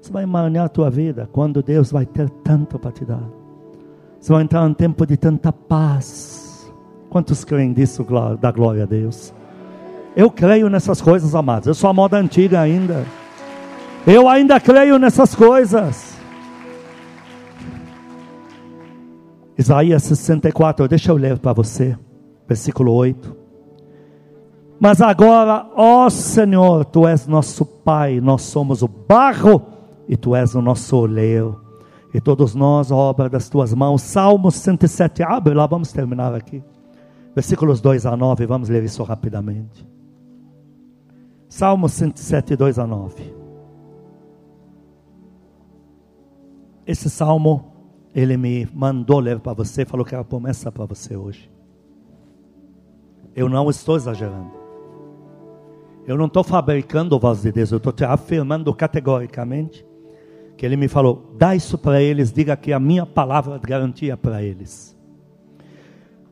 Você 0.00 0.12
vai 0.12 0.24
emaranhar 0.24 0.66
a 0.66 0.68
tua 0.68 0.90
vida 0.90 1.28
quando 1.32 1.62
Deus 1.62 1.90
vai 1.90 2.04
ter 2.04 2.28
tanto 2.42 2.78
para 2.78 2.92
te 2.92 3.04
dar. 3.04 3.22
Você 4.20 4.32
vai 4.32 4.42
entrar 4.42 4.66
num 4.66 4.74
tempo 4.74 5.06
de 5.06 5.16
tanta 5.16 5.52
paz. 5.52 6.72
Quantos 7.10 7.44
creem 7.44 7.72
disso? 7.72 8.06
Da 8.40 8.50
glória 8.50 8.84
a 8.84 8.86
Deus. 8.86 9.34
Eu 10.16 10.30
creio 10.30 10.68
nessas 10.68 11.00
coisas, 11.00 11.34
amados. 11.34 11.66
Eu 11.66 11.74
sou 11.74 11.90
a 11.90 11.92
moda 11.92 12.16
antiga 12.16 12.60
ainda. 12.60 13.04
Eu 14.06 14.28
ainda 14.28 14.60
creio 14.60 14.98
nessas 14.98 15.34
coisas. 15.34 16.13
Isaías 19.56 20.02
64, 20.02 20.88
deixa 20.88 21.12
eu 21.12 21.16
ler 21.16 21.38
para 21.38 21.52
você, 21.52 21.96
versículo 22.46 22.92
8. 22.92 23.36
Mas 24.80 25.00
agora, 25.00 25.70
ó 25.76 26.10
Senhor, 26.10 26.84
tu 26.84 27.06
és 27.06 27.26
nosso 27.26 27.64
Pai, 27.64 28.20
nós 28.20 28.42
somos 28.42 28.82
o 28.82 28.88
barro 28.88 29.62
e 30.08 30.16
tu 30.16 30.34
és 30.34 30.54
o 30.54 30.62
nosso 30.62 30.96
oleiro, 30.96 31.60
e 32.12 32.20
todos 32.20 32.54
nós, 32.54 32.90
obra 32.90 33.28
das 33.28 33.48
tuas 33.48 33.72
mãos. 33.74 34.02
Salmos 34.02 34.54
107, 34.56 35.22
abre 35.22 35.54
lá, 35.54 35.66
vamos 35.66 35.92
terminar 35.92 36.34
aqui. 36.34 36.62
Versículos 37.34 37.80
2 37.80 38.06
a 38.06 38.16
9, 38.16 38.46
vamos 38.46 38.68
ler 38.68 38.84
isso 38.84 39.02
rapidamente. 39.02 39.86
Salmo 41.48 41.88
107, 41.88 42.56
2 42.56 42.78
a 42.80 42.86
9. 42.86 43.34
Esse 46.86 47.08
salmo, 47.08 47.73
ele 48.14 48.36
me 48.36 48.68
mandou 48.72 49.18
ler 49.18 49.40
para 49.40 49.52
você, 49.52 49.84
falou 49.84 50.04
que 50.06 50.14
era 50.14 50.24
promessa 50.24 50.70
para 50.70 50.86
você 50.86 51.16
hoje. 51.16 51.50
Eu 53.34 53.48
não 53.48 53.68
estou 53.68 53.96
exagerando. 53.96 54.52
Eu 56.06 56.16
não 56.16 56.26
estou 56.26 56.44
fabricando 56.44 57.16
o 57.16 57.18
voz 57.18 57.42
de 57.42 57.50
Deus, 57.50 57.72
eu 57.72 57.78
estou 57.78 57.92
te 57.92 58.04
afirmando 58.04 58.72
categoricamente 58.74 59.84
que 60.56 60.64
ele 60.64 60.76
me 60.76 60.88
falou: 60.88 61.34
dá 61.36 61.54
isso 61.54 61.76
para 61.76 62.00
eles, 62.00 62.32
diga 62.32 62.56
que 62.56 62.72
a 62.72 62.80
minha 62.80 63.04
palavra 63.04 63.58
garantia 63.58 64.16
para 64.16 64.42
eles. 64.42 64.96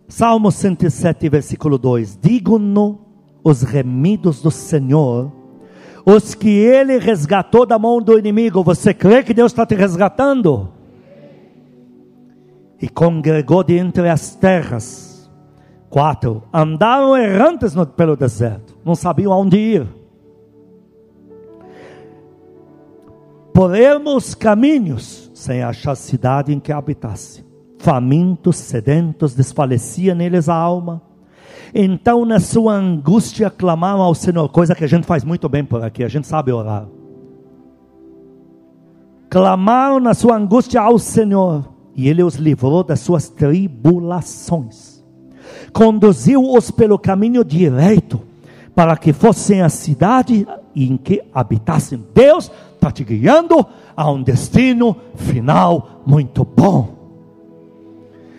Salmo 0.08 0.50
107, 0.50 1.28
versículo 1.28 1.78
2: 1.78 2.18
Digo-no 2.20 3.00
os 3.42 3.62
remidos 3.62 4.40
do 4.40 4.50
Senhor, 4.50 5.32
os 6.04 6.34
que 6.34 6.50
Ele 6.50 6.98
resgatou 6.98 7.66
da 7.66 7.78
mão 7.78 8.00
do 8.00 8.18
inimigo. 8.18 8.62
Você 8.62 8.94
crê 8.94 9.22
que 9.22 9.34
Deus 9.34 9.52
está 9.52 9.66
te 9.66 9.74
resgatando? 9.74 10.81
E 12.82 12.88
congregou 12.88 13.64
de 13.64 13.78
entre 13.78 14.10
as 14.10 14.34
terras. 14.34 15.30
Quatro, 15.88 16.42
andaram 16.52 17.16
errantes 17.16 17.74
no, 17.74 17.86
pelo 17.86 18.16
deserto, 18.16 18.76
não 18.84 18.94
sabiam 18.94 19.32
aonde 19.32 19.56
ir. 19.56 19.86
Por 23.54 23.74
ermos 23.74 24.34
caminhos, 24.34 25.30
sem 25.34 25.62
achar 25.62 25.94
cidade 25.94 26.52
em 26.52 26.58
que 26.58 26.72
habitasse. 26.72 27.44
Famintos, 27.78 28.56
sedentos, 28.56 29.34
desfalecia 29.34 30.14
neles 30.14 30.48
a 30.48 30.54
alma 30.54 31.02
então, 31.74 32.26
na 32.26 32.38
sua 32.38 32.74
angústia, 32.74 33.48
clamaram 33.48 34.02
ao 34.02 34.14
Senhor, 34.14 34.46
coisa 34.50 34.74
que 34.74 34.84
a 34.84 34.88
gente 34.88 35.06
faz 35.06 35.24
muito 35.24 35.48
bem 35.48 35.64
por 35.64 35.82
aqui, 35.82 36.04
a 36.04 36.08
gente 36.08 36.26
sabe 36.26 36.52
orar. 36.52 36.86
Clamaram 39.30 39.98
na 39.98 40.12
sua 40.12 40.36
angústia 40.36 40.82
ao 40.82 40.98
Senhor, 40.98 41.71
e 41.94 42.08
Ele 42.08 42.22
os 42.22 42.36
livrou 42.36 42.82
das 42.82 43.00
suas 43.00 43.28
tribulações, 43.28 45.02
conduziu-os 45.72 46.70
pelo 46.70 46.98
caminho 46.98 47.44
direito, 47.44 48.20
para 48.74 48.96
que 48.96 49.12
fossem 49.12 49.60
a 49.60 49.68
cidade 49.68 50.46
em 50.74 50.96
que 50.96 51.22
habitassem. 51.34 52.02
Deus 52.14 52.50
está 52.74 52.90
te 52.90 53.04
guiando 53.04 53.66
a 53.94 54.10
um 54.10 54.22
destino 54.22 54.96
final 55.14 56.02
muito 56.06 56.44
bom. 56.44 56.88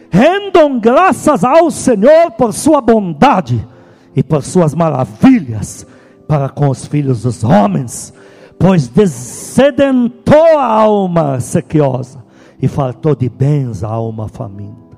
Rendam 0.10 0.80
graças 0.80 1.44
ao 1.44 1.70
Senhor 1.70 2.32
por 2.32 2.54
sua 2.54 2.82
bondade 2.82 3.68
e 4.16 4.24
por 4.24 4.44
suas 4.44 4.74
maravilhas 4.74 5.86
para 6.28 6.50
com 6.50 6.70
os 6.70 6.86
filhos 6.86 7.24
dos 7.24 7.44
homens, 7.44 8.14
pois 8.58 8.88
descedentou 8.88 10.58
a 10.58 10.66
alma 10.66 11.40
sequiosa 11.40 12.23
e 12.64 12.68
faltou 12.70 13.14
de 13.14 13.28
bens 13.28 13.84
a 13.84 13.90
alma 13.90 14.30
faminta. 14.30 14.98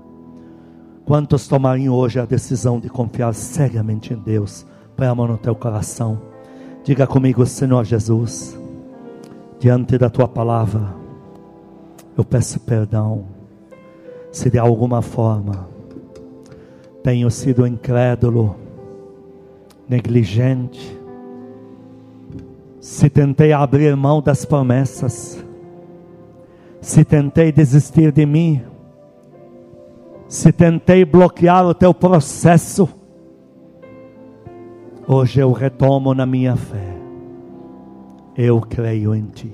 Quantos 1.03 1.47
tomariam 1.47 1.95
hoje 1.95 2.19
a 2.19 2.25
decisão 2.25 2.79
de 2.79 2.87
confiar 2.89 3.33
cegamente 3.33 4.13
em 4.13 4.17
Deus? 4.17 4.63
Põe 4.95 5.07
a 5.07 5.15
mão 5.15 5.27
no 5.27 5.35
teu 5.35 5.55
coração. 5.55 6.21
Diga 6.83 7.07
comigo, 7.07 7.43
Senhor 7.43 7.83
Jesus, 7.83 8.55
diante 9.59 9.97
da 9.97 10.11
tua 10.11 10.27
palavra, 10.27 10.93
eu 12.15 12.23
peço 12.23 12.59
perdão 12.59 13.25
se 14.31 14.47
de 14.51 14.59
alguma 14.59 15.01
forma 15.01 15.67
tenho 17.01 17.31
sido 17.31 17.65
incrédulo, 17.65 18.55
negligente, 19.89 20.95
Se 22.79 23.09
tentei 23.09 23.51
abrir 23.51 23.95
mão 23.95 24.21
das 24.21 24.45
promessas, 24.45 25.43
se 26.85 27.03
tentei 27.03 27.51
desistir 27.51 28.11
de 28.11 28.27
mim, 28.27 28.61
se 30.27 30.51
tentei 30.51 31.03
bloquear 31.03 31.65
o 31.65 31.73
teu 31.73 31.95
processo, 31.95 32.87
hoje 35.07 35.39
eu 35.39 35.51
retomo 35.51 36.13
na 36.13 36.27
minha 36.27 36.55
fé. 36.55 36.95
Eu 38.37 38.61
creio 38.61 39.15
em 39.15 39.25
ti. 39.25 39.51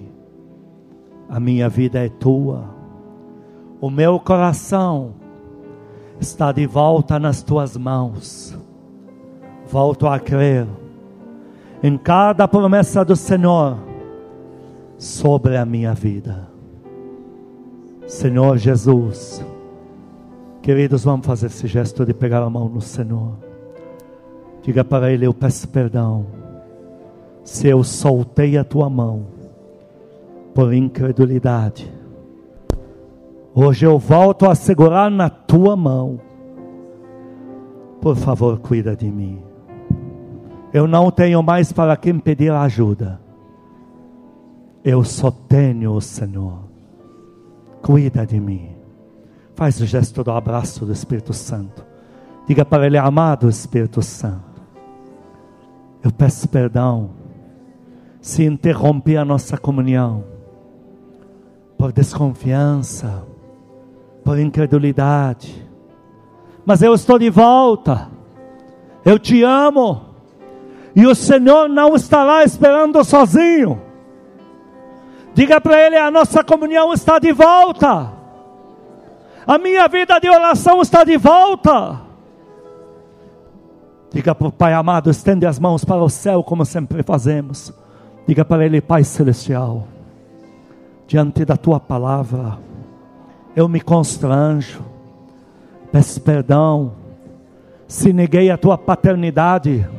A 1.30 1.40
minha 1.40 1.70
vida 1.70 2.06
é 2.06 2.10
tua. 2.10 2.66
O 3.80 3.90
meu 3.90 4.20
coração 4.20 5.14
está 6.20 6.52
de 6.52 6.68
volta 6.68 7.18
nas 7.18 7.42
tuas 7.42 7.78
mãos. 7.78 8.58
Volto 9.70 10.06
a 10.06 10.20
crer 10.20 10.68
em 11.82 11.98
cada 11.98 12.46
promessa 12.46 13.06
do 13.06 13.16
Senhor 13.16 13.78
sobre 14.98 15.56
a 15.56 15.66
minha 15.66 15.94
vida. 15.94 16.51
Senhor 18.12 18.58
Jesus, 18.58 19.42
queridos, 20.62 21.06
vamos 21.06 21.26
fazer 21.26 21.46
esse 21.46 21.66
gesto 21.66 22.06
de 22.06 22.14
pegar 22.14 22.44
a 22.44 22.50
mão 22.50 22.68
no 22.68 22.82
Senhor. 22.82 23.38
Diga 24.62 24.84
para 24.84 25.10
Ele: 25.10 25.26
Eu 25.26 25.34
peço 25.34 25.66
perdão 25.70 26.26
se 27.46 27.70
eu 27.70 27.86
soltei 27.86 28.58
a 28.58 28.66
tua 28.66 28.90
mão 28.90 29.28
por 30.54 30.74
incredulidade. 30.74 31.90
Hoje 33.56 33.86
eu 33.86 33.98
volto 33.98 34.46
a 34.46 34.56
segurar 34.56 35.10
na 35.10 35.30
tua 35.30 35.78
mão. 35.78 36.20
Por 38.02 38.18
favor, 38.18 38.60
cuida 38.60 38.94
de 38.94 39.10
mim. 39.10 39.42
Eu 40.74 40.86
não 40.86 41.10
tenho 41.12 41.42
mais 41.42 41.72
para 41.72 41.96
quem 41.96 42.20
pedir 42.20 42.52
ajuda. 42.52 43.22
Eu 44.84 45.02
só 45.02 45.32
tenho 45.32 45.94
o 45.94 46.02
Senhor. 46.02 46.61
Cuida 47.82 48.26
de 48.26 48.40
mim. 48.40 48.76
Faz 49.56 49.80
o 49.82 49.86
gesto 49.86 50.24
do 50.24 50.32
abraço 50.32 50.86
do 50.86 50.92
Espírito 50.92 51.34
Santo. 51.34 51.86
Diga 52.48 52.66
para 52.66 52.86
Ele, 52.86 52.98
amado 52.98 53.50
Espírito 53.50 54.02
Santo. 54.02 54.62
Eu 56.04 56.12
peço 56.12 56.48
perdão 56.48 57.12
se 58.20 58.44
interromper 58.44 59.18
a 59.18 59.26
nossa 59.26 59.58
comunhão 59.58 60.24
por 61.78 61.92
desconfiança, 61.92 63.24
por 64.24 64.38
incredulidade. 64.38 65.68
Mas 66.66 66.84
eu 66.84 66.94
estou 66.94 67.18
de 67.18 67.30
volta. 67.30 68.10
Eu 69.04 69.18
te 69.18 69.42
amo. 69.42 70.02
E 70.96 71.08
o 71.08 71.16
Senhor 71.16 71.68
não 71.68 71.96
estará 71.96 72.44
esperando 72.44 73.04
sozinho. 73.04 73.82
Diga 75.42 75.60
para 75.60 75.88
Ele: 75.88 75.98
a 75.98 76.12
nossa 76.12 76.44
comunhão 76.44 76.94
está 76.94 77.18
de 77.18 77.32
volta. 77.32 78.12
A 79.48 79.58
minha 79.58 79.88
vida 79.88 80.20
de 80.20 80.30
oração 80.30 80.84
está 80.84 81.04
de 81.04 81.18
volta. 81.18 82.00
Diga 84.14 84.36
para 84.36 84.48
o 84.48 84.52
Pai 84.52 84.72
amado: 84.72 85.10
estende 85.10 85.48
as 85.48 85.58
mãos 85.58 85.84
para 85.84 86.04
o 86.04 86.10
céu, 86.10 86.44
como 86.44 86.64
sempre 86.64 87.02
fazemos. 87.02 87.74
Diga 88.28 88.46
para 88.46 88.64
Ele: 88.64 88.80
Pai 88.82 89.04
Celestial, 89.04 89.88
diante 91.08 91.44
da 91.44 91.58
Tua 91.58 91.80
palavra, 91.80 92.60
eu 93.56 93.68
me 93.68 93.82
constranjo, 93.82 94.86
peço 95.92 96.22
perdão, 96.22 96.94
se 97.88 98.14
neguei 98.14 98.52
a 98.52 98.60
Tua 98.60 98.78
paternidade 98.78 99.90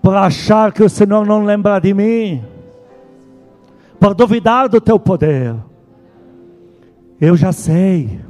por 0.00 0.16
achar 0.16 0.72
que 0.72 0.82
o 0.82 0.88
Senhor 0.88 1.26
não 1.26 1.44
lembra 1.44 1.78
de 1.80 1.92
mim, 1.92 2.53
por 4.04 4.14
duvidar 4.14 4.68
do 4.68 4.82
teu 4.82 5.00
poder. 5.00 5.56
Eu 7.18 7.38
já 7.38 7.52
sei, 7.52 8.20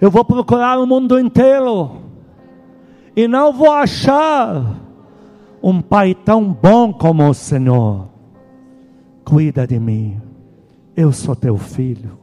eu 0.00 0.10
vou 0.10 0.24
procurar 0.24 0.78
o 0.78 0.86
mundo 0.86 1.20
inteiro 1.20 1.98
e 3.14 3.28
não 3.28 3.52
vou 3.52 3.70
achar 3.70 4.80
um 5.62 5.82
pai 5.82 6.14
tão 6.14 6.50
bom 6.50 6.94
como 6.94 7.28
o 7.28 7.34
Senhor. 7.34 8.08
Cuida 9.22 9.66
de 9.66 9.78
mim, 9.78 10.18
eu 10.96 11.12
sou 11.12 11.36
teu 11.36 11.58
filho, 11.58 12.18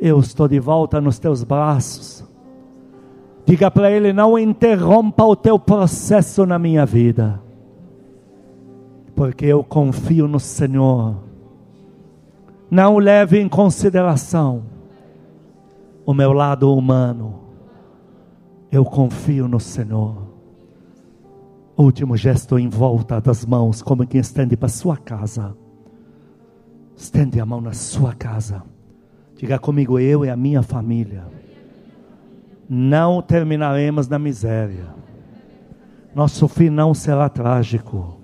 eu 0.00 0.18
estou 0.18 0.48
de 0.48 0.58
volta 0.58 1.00
nos 1.00 1.20
teus 1.20 1.44
braços. 1.44 2.24
Diga 3.46 3.70
para 3.70 3.88
ele: 3.88 4.12
não 4.12 4.36
interrompa 4.36 5.24
o 5.24 5.36
teu 5.36 5.60
processo 5.60 6.44
na 6.44 6.58
minha 6.58 6.84
vida 6.84 7.40
porque 9.14 9.46
eu 9.46 9.62
confio 9.62 10.26
no 10.26 10.38
Senhor. 10.38 11.27
Não 12.70 12.98
leve 12.98 13.40
em 13.40 13.48
consideração 13.48 14.64
o 16.04 16.12
meu 16.12 16.32
lado 16.32 16.74
humano. 16.74 17.40
Eu 18.70 18.84
confio 18.84 19.48
no 19.48 19.58
Senhor. 19.58 20.28
Último 21.76 22.16
gesto 22.16 22.58
em 22.58 22.68
volta 22.68 23.20
das 23.20 23.46
mãos, 23.46 23.80
como 23.80 24.06
quem 24.06 24.20
estende 24.20 24.56
para 24.56 24.68
sua 24.68 24.96
casa. 24.96 25.56
Estende 26.96 27.40
a 27.40 27.46
mão 27.46 27.60
na 27.60 27.72
sua 27.72 28.14
casa. 28.14 28.62
Diga 29.36 29.58
comigo, 29.58 29.98
eu 29.98 30.24
e 30.24 30.30
a 30.30 30.36
minha 30.36 30.62
família. 30.62 31.24
Não 32.68 33.22
terminaremos 33.22 34.08
na 34.08 34.18
miséria. 34.18 34.94
Nosso 36.14 36.48
fim 36.48 36.68
não 36.68 36.92
será 36.92 37.28
trágico 37.28 38.18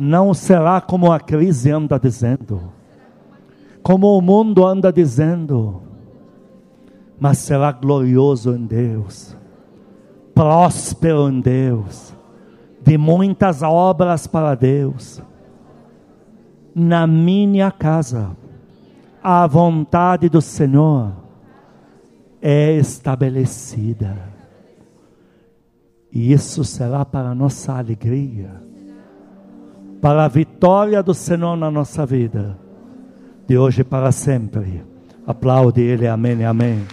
não 0.00 0.32
será 0.32 0.80
como 0.80 1.12
a 1.12 1.20
crise 1.20 1.70
anda 1.70 2.00
dizendo, 2.00 2.72
como 3.82 4.16
o 4.16 4.20
mundo 4.20 4.64
anda 4.66 4.92
dizendo, 4.92 5.82
mas 7.18 7.38
será 7.38 7.72
glorioso 7.72 8.54
em 8.54 8.64
Deus, 8.64 9.36
próspero 10.34 11.28
em 11.28 11.40
Deus, 11.40 12.14
de 12.82 12.96
muitas 12.96 13.62
obras 13.62 14.26
para 14.26 14.54
Deus. 14.54 15.22
Na 16.74 17.06
minha 17.06 17.70
casa, 17.70 18.36
a 19.22 19.46
vontade 19.46 20.28
do 20.28 20.40
Senhor 20.40 21.12
é 22.40 22.72
estabelecida. 22.72 24.16
E 26.12 26.32
isso 26.32 26.64
será 26.64 27.04
para 27.04 27.34
nossa 27.34 27.76
alegria 27.76 28.70
para 30.00 30.24
a 30.24 30.28
vitória 30.28 31.02
do 31.02 31.12
Senhor 31.12 31.56
na 31.56 31.70
nossa 31.70 32.06
vida, 32.06 32.56
de 33.50 33.58
hoje 33.58 33.82
para 33.82 34.12
sempre. 34.12 34.80
Aplaude 35.26 35.80
Ele, 35.80 36.06
amém, 36.06 36.44
amém. 36.44 36.86